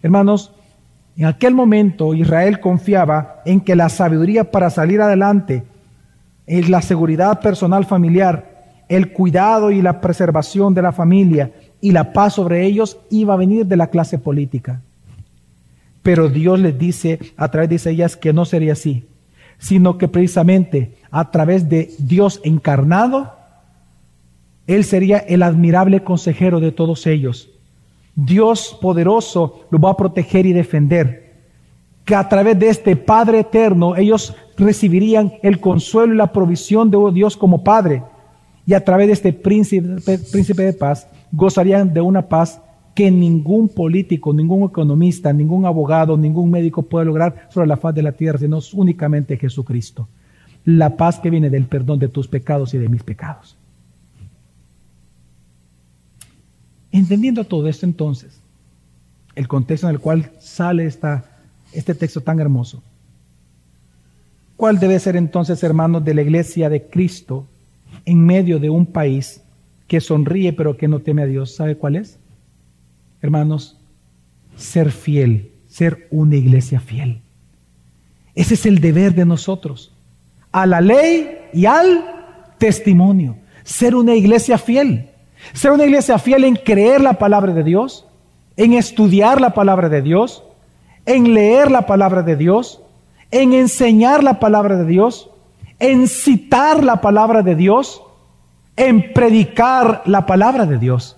Hermanos, 0.02 0.52
en 1.16 1.26
aquel 1.26 1.54
momento 1.54 2.14
Israel 2.14 2.60
confiaba 2.60 3.42
en 3.44 3.60
que 3.60 3.76
la 3.76 3.88
sabiduría 3.88 4.50
para 4.50 4.70
salir 4.70 5.00
adelante, 5.00 5.64
en 6.46 6.70
la 6.70 6.80
seguridad 6.80 7.40
personal 7.40 7.84
familiar, 7.84 8.56
el 8.88 9.12
cuidado 9.12 9.70
y 9.70 9.82
la 9.82 10.00
preservación 10.00 10.74
de 10.74 10.82
la 10.82 10.92
familia 10.92 11.50
y 11.86 11.92
la 11.92 12.12
paz 12.12 12.34
sobre 12.34 12.66
ellos 12.66 12.98
iba 13.10 13.34
a 13.34 13.36
venir 13.36 13.64
de 13.64 13.76
la 13.76 13.90
clase 13.90 14.18
política. 14.18 14.80
Pero 16.02 16.28
Dios 16.28 16.58
les 16.58 16.76
dice 16.76 17.20
a 17.36 17.48
través 17.48 17.68
de 17.68 17.76
Isaías 17.76 18.16
que 18.16 18.32
no 18.32 18.44
sería 18.44 18.72
así, 18.72 19.04
sino 19.58 19.96
que 19.96 20.08
precisamente 20.08 20.96
a 21.12 21.30
través 21.30 21.68
de 21.68 21.94
Dios 21.98 22.40
encarnado, 22.42 23.32
Él 24.66 24.84
sería 24.84 25.18
el 25.18 25.44
admirable 25.44 26.02
consejero 26.02 26.58
de 26.58 26.72
todos 26.72 27.06
ellos 27.06 27.50
Dios 28.16 28.76
poderoso 28.80 29.66
lo 29.70 29.78
va 29.78 29.90
a 29.90 29.96
proteger 29.96 30.46
y 30.46 30.52
defender. 30.52 31.34
Que 32.04 32.16
a 32.16 32.28
través 32.28 32.58
de 32.58 32.70
este 32.70 32.96
Padre 32.96 33.40
eterno 33.40 33.94
ellos 33.94 34.34
recibirían 34.56 35.34
el 35.42 35.60
consuelo 35.60 36.14
y 36.14 36.16
la 36.16 36.32
provisión 36.32 36.90
de 36.90 36.98
Dios 37.12 37.36
como 37.36 37.62
Padre. 37.62 38.02
Y 38.66 38.74
a 38.74 38.84
través 38.84 39.06
de 39.06 39.12
este 39.12 39.32
príncipe, 39.32 40.18
príncipe 40.32 40.62
de 40.62 40.72
paz 40.72 41.06
gozarían 41.36 41.92
de 41.92 42.00
una 42.00 42.22
paz 42.22 42.60
que 42.94 43.10
ningún 43.10 43.68
político, 43.68 44.32
ningún 44.32 44.62
economista, 44.64 45.30
ningún 45.30 45.66
abogado, 45.66 46.16
ningún 46.16 46.50
médico 46.50 46.82
puede 46.82 47.04
lograr 47.04 47.48
sobre 47.52 47.68
la 47.68 47.76
faz 47.76 47.94
de 47.94 48.02
la 48.02 48.12
tierra, 48.12 48.38
sino 48.38 48.58
únicamente 48.72 49.36
Jesucristo. 49.36 50.08
La 50.64 50.96
paz 50.96 51.18
que 51.18 51.28
viene 51.28 51.50
del 51.50 51.66
perdón 51.66 51.98
de 51.98 52.08
tus 52.08 52.26
pecados 52.26 52.72
y 52.72 52.78
de 52.78 52.88
mis 52.88 53.02
pecados. 53.02 53.54
Entendiendo 56.90 57.44
todo 57.44 57.68
esto 57.68 57.84
entonces, 57.84 58.40
el 59.34 59.46
contexto 59.46 59.88
en 59.88 59.94
el 59.94 60.00
cual 60.00 60.30
sale 60.40 60.86
esta, 60.86 61.26
este 61.74 61.94
texto 61.94 62.22
tan 62.22 62.40
hermoso, 62.40 62.82
¿cuál 64.56 64.78
debe 64.78 64.98
ser 64.98 65.16
entonces, 65.16 65.62
hermanos, 65.62 66.02
de 66.02 66.14
la 66.14 66.22
iglesia 66.22 66.70
de 66.70 66.84
Cristo 66.84 67.46
en 68.06 68.24
medio 68.24 68.58
de 68.58 68.70
un 68.70 68.86
país 68.86 69.42
que 69.86 70.00
sonríe 70.00 70.52
pero 70.52 70.76
que 70.76 70.88
no 70.88 71.00
teme 71.00 71.22
a 71.22 71.26
Dios? 71.26 71.54
¿Sabe 71.54 71.76
cuál 71.76 71.96
es? 71.96 72.18
Hermanos, 73.22 73.76
ser 74.56 74.92
fiel, 74.92 75.50
ser 75.68 76.06
una 76.10 76.36
iglesia 76.36 76.80
fiel. 76.80 77.20
Ese 78.34 78.54
es 78.54 78.66
el 78.66 78.80
deber 78.80 79.14
de 79.14 79.24
nosotros, 79.24 79.92
a 80.52 80.66
la 80.66 80.80
ley 80.80 81.38
y 81.52 81.66
al 81.66 82.04
testimonio, 82.58 83.36
ser 83.64 83.94
una 83.94 84.14
iglesia 84.14 84.58
fiel. 84.58 85.10
Ser 85.52 85.72
una 85.72 85.84
iglesia 85.84 86.18
fiel 86.18 86.44
en 86.44 86.56
creer 86.56 87.00
la 87.00 87.14
palabra 87.14 87.52
de 87.52 87.62
Dios, 87.62 88.06
en 88.56 88.72
estudiar 88.72 89.40
la 89.40 89.54
palabra 89.54 89.88
de 89.88 90.02
Dios, 90.02 90.42
en 91.04 91.34
leer 91.34 91.70
la 91.70 91.86
palabra 91.86 92.22
de 92.22 92.36
Dios, 92.36 92.80
en 93.30 93.52
enseñar 93.52 94.24
la 94.24 94.40
palabra 94.40 94.76
de 94.76 94.86
Dios, 94.86 95.30
en 95.78 96.08
citar 96.08 96.82
la 96.82 97.00
palabra 97.00 97.42
de 97.42 97.54
Dios, 97.54 98.02
en 98.76 99.12
predicar 99.12 100.02
la 100.06 100.26
palabra 100.26 100.66
de 100.66 100.78
Dios. 100.78 101.16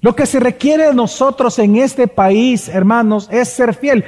Lo 0.00 0.14
que 0.14 0.26
se 0.26 0.38
requiere 0.38 0.88
de 0.88 0.94
nosotros 0.94 1.58
en 1.58 1.76
este 1.76 2.06
país, 2.06 2.68
hermanos, 2.68 3.28
es 3.32 3.48
ser 3.48 3.74
fiel. 3.74 4.04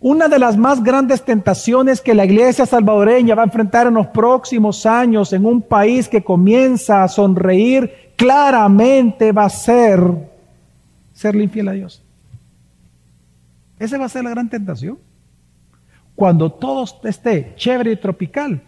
Una 0.00 0.26
de 0.26 0.38
las 0.38 0.56
más 0.56 0.82
grandes 0.82 1.22
tentaciones 1.22 2.00
que 2.00 2.14
la 2.14 2.24
iglesia 2.24 2.66
salvadoreña 2.66 3.36
va 3.36 3.42
a 3.42 3.46
enfrentar 3.46 3.86
en 3.86 3.94
los 3.94 4.08
próximos 4.08 4.84
años 4.84 5.32
en 5.32 5.46
un 5.46 5.62
país 5.62 6.08
que 6.08 6.24
comienza 6.24 7.04
a 7.04 7.08
sonreír 7.08 8.12
claramente 8.16 9.30
va 9.30 9.44
a 9.44 9.50
ser 9.50 10.00
serle 11.12 11.44
infiel 11.44 11.68
a 11.68 11.72
Dios. 11.72 12.02
Esa 13.78 13.98
va 13.98 14.06
a 14.06 14.08
ser 14.08 14.24
la 14.24 14.30
gran 14.30 14.48
tentación. 14.48 14.98
Cuando 16.16 16.50
todo 16.50 16.84
esté 17.04 17.54
chévere 17.56 17.92
y 17.92 17.96
tropical, 17.96 18.60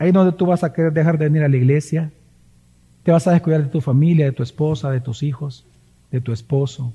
ahí 0.00 0.12
donde 0.12 0.32
tú 0.32 0.46
vas 0.46 0.64
a 0.64 0.72
querer 0.72 0.92
dejar 0.92 1.18
de 1.18 1.26
venir 1.26 1.42
a 1.42 1.48
la 1.48 1.56
iglesia, 1.58 2.10
te 3.02 3.12
vas 3.12 3.26
a 3.26 3.32
descuidar 3.32 3.62
de 3.62 3.68
tu 3.68 3.82
familia, 3.82 4.24
de 4.24 4.32
tu 4.32 4.42
esposa, 4.42 4.90
de 4.90 5.00
tus 5.00 5.22
hijos, 5.22 5.66
de 6.10 6.20
tu 6.22 6.32
esposo. 6.32 6.92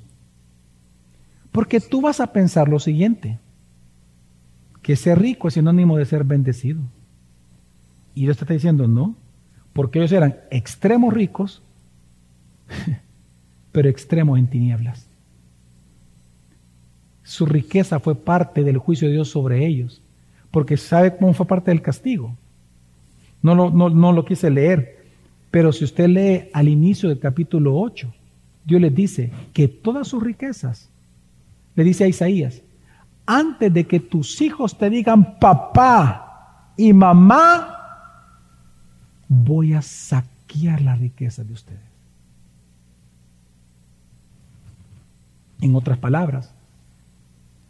Porque 1.51 1.79
tú 1.79 2.01
vas 2.01 2.19
a 2.19 2.33
pensar 2.33 2.67
lo 2.67 2.79
siguiente, 2.79 3.37
que 4.81 4.95
ser 4.95 5.19
rico 5.19 5.47
es 5.47 5.53
sinónimo 5.53 5.97
de 5.97 6.05
ser 6.05 6.23
bendecido. 6.23 6.81
Y 8.15 8.23
Dios 8.23 8.37
te 8.37 8.43
está 8.43 8.55
diciendo, 8.55 8.87
no, 8.87 9.15
porque 9.71 9.99
ellos 9.99 10.11
eran 10.11 10.37
extremos 10.49 11.13
ricos 11.13 11.61
pero 13.71 13.87
extremo 13.87 14.35
en 14.35 14.47
tinieblas. 14.47 15.05
Su 17.23 17.45
riqueza 17.45 17.99
fue 17.99 18.15
parte 18.15 18.63
del 18.63 18.79
juicio 18.79 19.07
de 19.07 19.13
Dios 19.13 19.29
sobre 19.29 19.63
ellos, 19.67 20.01
porque 20.49 20.75
sabe 20.75 21.15
cómo 21.15 21.33
fue 21.33 21.45
parte 21.45 21.69
del 21.69 21.83
castigo. 21.83 22.35
No 23.45 23.53
lo, 23.53 23.69
no, 23.69 24.11
lo 24.11 24.25
quise 24.25 24.49
leer, 24.49 25.05
pero 25.51 25.71
si 25.71 25.83
usted 25.83 26.07
lee 26.07 26.49
al 26.51 26.67
inicio 26.67 27.09
del 27.09 27.19
capítulo 27.19 27.79
8, 27.79 28.11
Dios 28.65 28.81
les 28.81 28.95
dice 28.95 29.31
que 29.53 29.67
todas 29.67 30.07
sus 30.07 30.23
riquezas, 30.23 30.89
le 31.75 31.83
dice 31.83 32.05
a 32.05 32.07
Isaías, 32.07 32.63
antes 33.27 33.71
de 33.71 33.83
que 33.83 33.99
tus 33.99 34.41
hijos 34.41 34.75
te 34.75 34.89
digan 34.89 35.37
papá 35.37 36.71
y 36.75 36.91
mamá, 36.91 37.77
voy 39.27 39.73
a 39.73 39.83
saquear 39.83 40.81
la 40.81 40.95
riqueza 40.95 41.43
de 41.43 41.53
ustedes. 41.53 41.79
En 45.61 45.75
otras 45.75 45.99
palabras, 45.99 46.49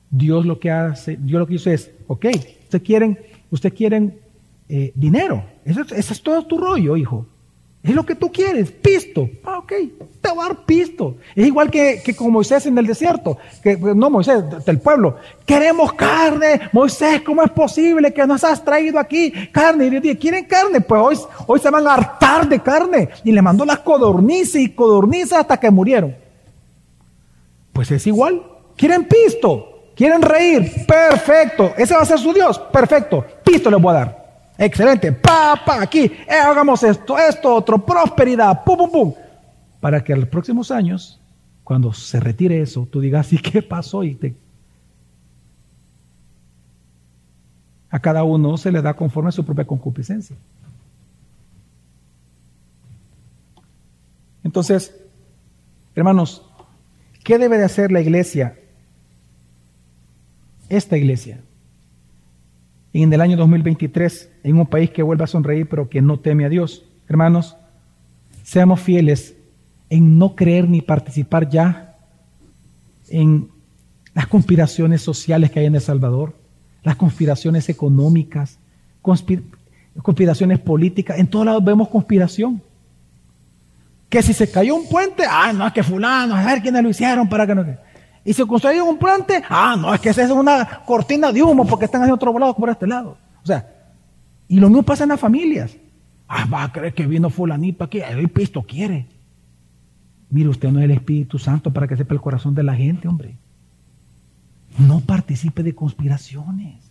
Dios 0.09 0.45
lo 0.45 0.57
que 0.57 0.71
hace, 0.71 1.17
Dios 1.17 1.37
lo 1.37 1.47
que 1.47 1.55
hizo 1.55 1.69
es, 1.69 1.91
ok, 2.07 2.27
ustedes 2.63 2.81
quieren, 2.81 3.19
usted 3.51 3.73
quieren 3.73 4.24
eh, 4.69 4.91
dinero. 4.95 5.43
Eso, 5.63 5.81
es 5.95 6.21
todo 6.21 6.43
tu 6.43 6.57
rollo, 6.57 6.97
hijo. 6.97 7.25
Es 7.85 7.93
lo 7.93 8.03
que 8.03 8.15
tú 8.15 8.31
quieres, 8.31 8.71
pisto. 8.71 9.29
Ah, 9.43 9.59
ok, 9.59 9.73
te 10.19 10.29
voy 10.29 10.43
a 10.43 10.47
dar 10.47 10.65
pisto. 10.65 11.17
Es 11.35 11.45
igual 11.45 11.69
que, 11.69 12.01
que 12.03 12.15
con 12.15 12.31
Moisés 12.31 12.65
en 12.65 12.75
el 12.79 12.87
desierto. 12.87 13.37
Que, 13.61 13.77
no, 13.77 14.09
Moisés, 14.09 14.43
del 14.65 14.79
pueblo. 14.79 15.17
Queremos 15.45 15.93
carne. 15.93 16.61
Moisés, 16.73 17.21
¿cómo 17.21 17.43
es 17.43 17.51
posible 17.51 18.11
que 18.11 18.25
nos 18.25 18.43
has 18.43 18.65
traído 18.65 18.97
aquí 18.97 19.31
carne? 19.51 19.85
Y 19.85 19.99
dije, 19.99 20.17
¿quieren 20.17 20.45
carne? 20.45 20.81
Pues 20.81 20.99
hoy, 20.99 21.17
hoy 21.45 21.59
se 21.59 21.69
van 21.69 21.85
a 21.85 21.93
hartar 21.93 22.49
de 22.49 22.59
carne. 22.59 23.09
Y 23.23 23.31
le 23.31 23.41
mandó 23.43 23.65
las 23.65 23.79
codornices 23.79 24.55
y 24.55 24.69
codornices 24.69 25.33
hasta 25.33 25.57
que 25.57 25.69
murieron. 25.69 26.15
Pues 27.71 27.91
es 27.91 28.07
igual. 28.07 28.41
¿Quieren 28.75 29.05
pisto? 29.05 29.91
¿Quieren 29.95 30.23
reír? 30.23 30.87
Perfecto. 30.87 31.73
Ese 31.77 31.93
va 31.93 32.01
a 32.01 32.05
ser 32.05 32.17
su 32.17 32.33
Dios. 32.33 32.57
Perfecto. 32.57 33.23
Pisto 33.43 33.69
les 33.69 33.79
voy 33.79 33.91
a 33.91 33.93
dar. 33.93 34.24
Excelente. 34.57 35.11
Pa, 35.11 35.61
pa, 35.65 35.81
aquí. 35.81 36.03
Eh, 36.03 36.33
hagamos 36.33 36.81
esto, 36.83 37.17
esto, 37.17 37.55
otro. 37.55 37.85
Prosperidad. 37.85 38.63
Pum, 38.63 38.77
pum, 38.77 38.91
pum. 38.91 39.13
Para 39.79 40.03
que 40.03 40.13
en 40.13 40.21
los 40.21 40.29
próximos 40.29 40.71
años, 40.71 41.19
cuando 41.63 41.93
se 41.93 42.19
retire 42.19 42.61
eso, 42.61 42.87
tú 42.89 42.99
digas, 43.01 43.31
¿y 43.33 43.37
qué 43.37 43.61
pasó? 43.61 44.03
Y 44.03 44.15
te... 44.15 44.35
A 47.89 47.99
cada 47.99 48.23
uno 48.23 48.57
se 48.57 48.71
le 48.71 48.81
da 48.81 48.93
conforme 48.93 49.29
a 49.29 49.31
su 49.31 49.45
propia 49.45 49.65
concupiscencia. 49.65 50.35
Entonces, 54.43 54.93
hermanos, 55.95 56.43
¿qué 57.23 57.37
debe 57.37 57.57
de 57.57 57.65
hacer 57.65 57.91
la 57.91 58.01
iglesia? 58.01 58.57
Esta 60.69 60.97
iglesia. 60.97 61.39
En 63.03 63.11
el 63.11 63.19
año 63.19 63.35
2023, 63.35 64.29
en 64.43 64.57
un 64.57 64.67
país 64.67 64.89
que 64.89 65.03
vuelve 65.03 65.25
a 65.25 65.27
sonreír 65.27 65.67
pero 65.67 65.89
que 65.89 66.01
no 66.01 66.17
teme 66.17 66.45
a 66.45 66.49
Dios. 66.49 66.85
Hermanos, 67.09 67.57
seamos 68.41 68.79
fieles 68.79 69.35
en 69.89 70.17
no 70.17 70.33
creer 70.33 70.69
ni 70.69 70.79
participar 70.79 71.49
ya 71.49 71.97
en 73.09 73.49
las 74.13 74.27
conspiraciones 74.27 75.01
sociales 75.01 75.51
que 75.51 75.59
hay 75.59 75.65
en 75.65 75.75
El 75.75 75.81
Salvador, 75.81 76.35
las 76.83 76.95
conspiraciones 76.95 77.67
económicas, 77.67 78.59
conspiraciones 79.01 80.59
políticas. 80.59 81.19
En 81.19 81.27
todos 81.27 81.45
lados 81.45 81.65
vemos 81.65 81.89
conspiración. 81.89 82.61
Que 84.07 84.23
si 84.23 84.31
se 84.31 84.49
cayó 84.49 84.73
un 84.73 84.87
puente, 84.87 85.25
ah, 85.29 85.51
no, 85.51 85.67
es 85.67 85.73
que 85.73 85.83
fulano, 85.83 86.33
a 86.33 86.45
ver 86.45 86.61
quiénes 86.61 86.81
lo 86.81 86.89
hicieron 86.89 87.27
para 87.27 87.45
que 87.45 87.55
no. 87.55 87.65
Y 88.25 88.33
se 88.33 88.45
construyó 88.45 88.83
un 88.85 88.97
puente, 88.97 89.43
ah, 89.47 89.77
no, 89.79 89.93
es 89.93 90.01
que 90.01 90.09
esa 90.09 90.23
es 90.23 90.31
una 90.31 90.81
cortina 90.83 91.31
de 91.31 91.43
humo 91.43 91.65
porque 91.65 91.85
están 91.85 92.03
en 92.03 92.11
otro 92.11 92.37
lado 92.37 92.55
por 92.55 92.69
este 92.69 92.87
lado. 92.87 93.17
O 93.43 93.45
sea, 93.45 93.71
y 94.47 94.59
lo 94.59 94.67
mismo 94.67 94.81
pasa 94.83 95.03
en 95.03 95.09
las 95.09 95.19
familias. 95.19 95.77
Ah, 96.27 96.45
va 96.51 96.63
a 96.63 96.71
creer 96.71 96.95
que 96.95 97.05
vino 97.05 97.29
fulanito 97.29 97.83
aquí, 97.83 97.99
el 97.99 98.29
pisto 98.29 98.63
quiere. 98.63 99.05
Mire, 100.31 100.49
usted 100.49 100.71
no 100.71 100.79
es 100.79 100.85
el 100.85 100.91
Espíritu 100.91 101.37
Santo 101.37 101.71
para 101.71 101.87
que 101.87 101.95
sepa 101.95 102.15
el 102.15 102.19
corazón 102.21 102.55
de 102.55 102.63
la 102.63 102.73
gente, 102.73 103.07
hombre. 103.07 103.35
No 104.79 105.01
participe 105.01 105.61
de 105.61 105.75
conspiraciones. 105.75 106.83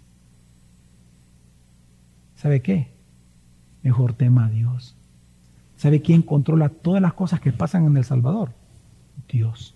¿Sabe 2.37 2.62
qué? 2.62 2.89
Mejor 3.82 4.12
tema 4.12 4.47
a 4.47 4.49
Dios. 4.49 4.95
¿Sabe 5.76 6.01
quién 6.01 6.22
controla 6.22 6.68
todas 6.68 7.03
las 7.03 7.12
cosas 7.12 7.41
que 7.41 7.53
pasan 7.53 7.87
en 7.87 7.97
El 7.97 8.05
Salvador? 8.05 8.53
Dios. 9.28 9.74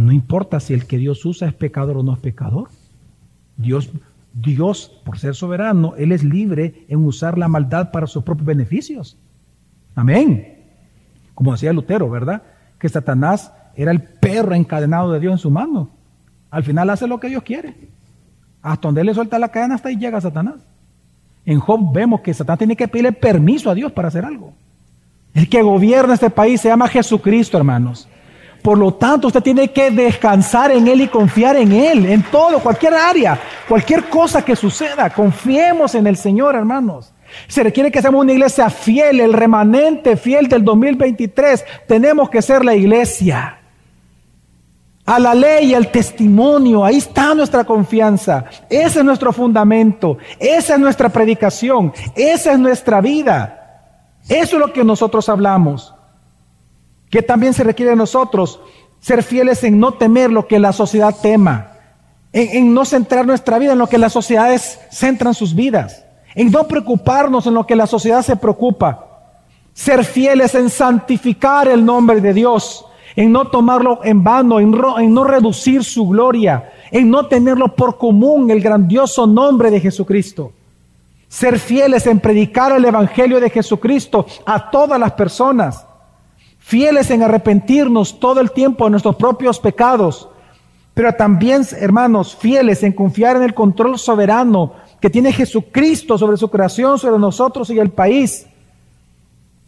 No 0.00 0.12
importa 0.12 0.60
si 0.60 0.72
el 0.72 0.86
que 0.86 0.96
Dios 0.96 1.26
usa 1.26 1.46
es 1.46 1.52
pecador 1.52 1.98
o 1.98 2.02
no 2.02 2.14
es 2.14 2.18
pecador. 2.18 2.70
Dios, 3.58 3.90
Dios, 4.32 4.90
por 5.04 5.18
ser 5.18 5.34
soberano, 5.34 5.94
Él 5.98 6.12
es 6.12 6.24
libre 6.24 6.86
en 6.88 7.04
usar 7.04 7.36
la 7.36 7.48
maldad 7.48 7.90
para 7.90 8.06
sus 8.06 8.24
propios 8.24 8.46
beneficios. 8.46 9.18
Amén. 9.94 10.56
Como 11.34 11.52
decía 11.52 11.74
Lutero, 11.74 12.08
¿verdad? 12.08 12.42
Que 12.78 12.88
Satanás 12.88 13.52
era 13.76 13.90
el 13.90 14.00
perro 14.00 14.54
encadenado 14.54 15.12
de 15.12 15.20
Dios 15.20 15.32
en 15.32 15.38
su 15.38 15.50
mano. 15.50 15.90
Al 16.50 16.64
final 16.64 16.88
hace 16.88 17.06
lo 17.06 17.20
que 17.20 17.28
Dios 17.28 17.42
quiere. 17.42 17.76
Hasta 18.62 18.88
donde 18.88 19.02
Él 19.02 19.08
le 19.08 19.14
suelta 19.14 19.38
la 19.38 19.50
cadena, 19.50 19.74
hasta 19.74 19.90
ahí 19.90 19.98
llega 19.98 20.18
Satanás. 20.18 20.62
En 21.44 21.60
Job 21.60 21.92
vemos 21.92 22.22
que 22.22 22.32
Satanás 22.32 22.60
tiene 22.60 22.74
que 22.74 22.88
pedirle 22.88 23.12
permiso 23.12 23.68
a 23.68 23.74
Dios 23.74 23.92
para 23.92 24.08
hacer 24.08 24.24
algo. 24.24 24.54
El 25.34 25.46
que 25.50 25.60
gobierna 25.60 26.14
este 26.14 26.30
país 26.30 26.62
se 26.62 26.68
llama 26.68 26.88
Jesucristo, 26.88 27.58
hermanos. 27.58 28.08
Por 28.62 28.76
lo 28.76 28.94
tanto, 28.94 29.28
usted 29.28 29.42
tiene 29.42 29.68
que 29.68 29.90
descansar 29.90 30.70
en 30.70 30.86
Él 30.86 31.00
y 31.00 31.08
confiar 31.08 31.56
en 31.56 31.72
Él, 31.72 32.06
en 32.06 32.22
todo, 32.24 32.58
cualquier 32.60 32.94
área, 32.94 33.38
cualquier 33.68 34.08
cosa 34.08 34.44
que 34.44 34.54
suceda. 34.54 35.10
Confiemos 35.10 35.94
en 35.94 36.06
el 36.06 36.16
Señor, 36.16 36.54
hermanos. 36.54 37.12
Se 37.48 37.62
requiere 37.62 37.90
que 37.90 38.02
seamos 38.02 38.22
una 38.22 38.32
iglesia 38.32 38.68
fiel, 38.68 39.20
el 39.20 39.32
remanente 39.32 40.16
fiel 40.16 40.48
del 40.48 40.64
2023. 40.64 41.64
Tenemos 41.86 42.28
que 42.28 42.42
ser 42.42 42.64
la 42.64 42.74
iglesia. 42.74 43.56
A 45.06 45.18
la 45.18 45.34
ley 45.34 45.70
y 45.70 45.74
al 45.74 45.90
testimonio, 45.90 46.84
ahí 46.84 46.98
está 46.98 47.34
nuestra 47.34 47.64
confianza. 47.64 48.44
Ese 48.68 48.98
es 48.98 49.04
nuestro 49.04 49.32
fundamento. 49.32 50.18
Esa 50.38 50.74
es 50.74 50.80
nuestra 50.80 51.08
predicación. 51.08 51.92
Esa 52.14 52.52
es 52.52 52.58
nuestra 52.58 53.00
vida. 53.00 53.56
Eso 54.28 54.56
es 54.56 54.60
lo 54.60 54.72
que 54.72 54.84
nosotros 54.84 55.28
hablamos. 55.28 55.94
Que 57.10 57.22
también 57.22 57.52
se 57.52 57.64
requiere 57.64 57.90
de 57.90 57.96
nosotros 57.96 58.60
ser 59.00 59.22
fieles 59.22 59.64
en 59.64 59.78
no 59.78 59.92
temer 59.92 60.30
lo 60.30 60.46
que 60.46 60.58
la 60.58 60.72
sociedad 60.72 61.14
tema. 61.20 61.72
En, 62.32 62.72
no 62.72 62.84
centrar 62.84 63.26
nuestra 63.26 63.58
vida 63.58 63.72
en 63.72 63.78
lo 63.78 63.88
que 63.88 63.98
las 63.98 64.12
sociedades 64.12 64.78
centran 64.90 65.34
sus 65.34 65.54
vidas. 65.54 66.04
En 66.34 66.50
no 66.50 66.68
preocuparnos 66.68 67.46
en 67.46 67.54
lo 67.54 67.66
que 67.66 67.74
la 67.74 67.86
sociedad 67.86 68.22
se 68.22 68.36
preocupa. 68.36 69.06
Ser 69.74 70.04
fieles 70.04 70.54
en 70.54 70.70
santificar 70.70 71.66
el 71.66 71.84
nombre 71.84 72.20
de 72.20 72.32
Dios 72.32 72.86
en 73.16 73.32
no 73.32 73.48
tomarlo 73.48 74.00
en 74.04 74.22
vano, 74.22 74.60
en, 74.60 74.70
no 74.70 75.24
reducir 75.24 75.84
su 75.84 76.08
gloria, 76.08 76.72
en 76.90 77.10
no 77.10 77.26
tenerlo 77.26 77.74
por 77.74 77.98
común 77.98 78.50
el 78.50 78.60
grandioso 78.60 79.26
nombre 79.26 79.70
de 79.70 79.80
Jesucristo. 79.80 80.52
Ser 81.28 81.58
fieles 81.58 82.06
en 82.06 82.18
predicar 82.18 82.72
el 82.72 82.84
Evangelio 82.84 83.40
de 83.40 83.50
Jesucristo 83.50 84.26
a 84.46 84.70
todas 84.70 84.98
las 84.98 85.12
personas. 85.12 85.86
Fieles 86.70 87.10
en 87.10 87.24
arrepentirnos 87.24 88.20
todo 88.20 88.40
el 88.40 88.52
tiempo 88.52 88.84
de 88.84 88.92
nuestros 88.92 89.16
propios 89.16 89.58
pecados. 89.58 90.28
Pero 90.94 91.12
también, 91.14 91.66
hermanos, 91.76 92.36
fieles 92.36 92.84
en 92.84 92.92
confiar 92.92 93.34
en 93.34 93.42
el 93.42 93.54
control 93.54 93.98
soberano 93.98 94.74
que 95.00 95.10
tiene 95.10 95.32
Jesucristo 95.32 96.16
sobre 96.16 96.36
su 96.36 96.48
creación, 96.48 96.96
sobre 96.96 97.18
nosotros 97.18 97.70
y 97.70 97.80
el 97.80 97.90
país 97.90 98.46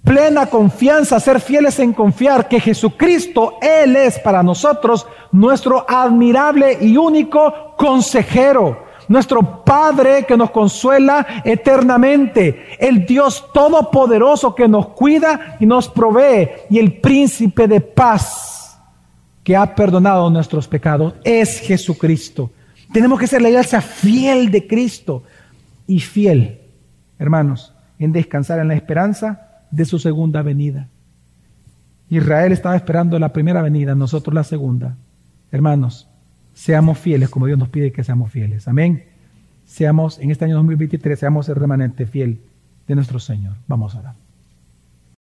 plena 0.05 0.47
confianza, 0.47 1.19
ser 1.19 1.41
fieles 1.41 1.81
en 1.81 1.93
confiar 1.93 2.47
que 2.47 2.61
Jesucristo, 2.61 3.55
Él 3.61 3.97
es 3.97 4.21
para 4.21 4.45
nosotros 4.45 5.05
nuestro 5.33 5.85
admirable 5.89 6.79
y 6.81 6.97
único 6.97 7.75
consejero, 7.77 8.85
nuestro 9.13 9.63
Padre 9.63 10.25
que 10.27 10.37
nos 10.37 10.51
consuela 10.51 11.43
eternamente, 11.45 12.77
el 12.79 13.07
Dios 13.07 13.45
todopoderoso 13.53 14.55
que 14.55 14.67
nos 14.67 14.89
cuida 14.89 15.57
y 15.61 15.67
nos 15.67 15.89
provee, 15.89 16.49
y 16.71 16.79
el 16.79 17.01
príncipe 17.01 17.69
de 17.69 17.81
paz 17.81 18.79
que 19.45 19.55
ha 19.57 19.75
perdonado 19.75 20.31
nuestros 20.31 20.67
pecados, 20.67 21.15
es 21.25 21.61
Jesucristo. 21.61 22.51
Tenemos 22.93 23.19
que 23.21 23.27
ser 23.27 23.43
la 23.43 23.51
iglesia 23.51 23.81
fiel 23.81 24.51
de 24.51 24.67
Cristo 24.67 25.23
y 25.87 26.01
fiel, 26.01 26.61
hermanos, 27.19 27.73
en 27.99 28.13
descansar 28.13 28.59
en 28.61 28.69
la 28.69 28.75
esperanza 28.75 29.63
de 29.71 29.85
su 29.85 29.99
segunda 29.99 30.43
venida. 30.43 30.89
Israel 32.09 32.53
estaba 32.53 32.77
esperando 32.77 33.19
la 33.19 33.33
primera 33.33 33.63
venida, 33.63 33.95
nosotros 33.95 34.35
la 34.35 34.45
segunda. 34.45 34.97
Hermanos, 35.51 36.09
seamos 36.55 36.99
fieles 36.99 37.29
como 37.29 37.47
Dios 37.47 37.59
nos 37.59 37.69
pide 37.69 37.93
que 37.93 38.05
seamos 38.05 38.31
fieles. 38.31 38.69
Amén. 38.69 39.05
Seamos, 39.65 40.19
en 40.19 40.31
este 40.31 40.45
año 40.45 40.57
2023, 40.57 41.19
seamos 41.19 41.49
el 41.49 41.57
remanente 41.57 42.07
fiel 42.07 42.41
de 42.87 42.95
nuestro 42.95 43.19
Señor. 43.19 43.57
Vamos 43.67 43.95
a. 43.95 44.15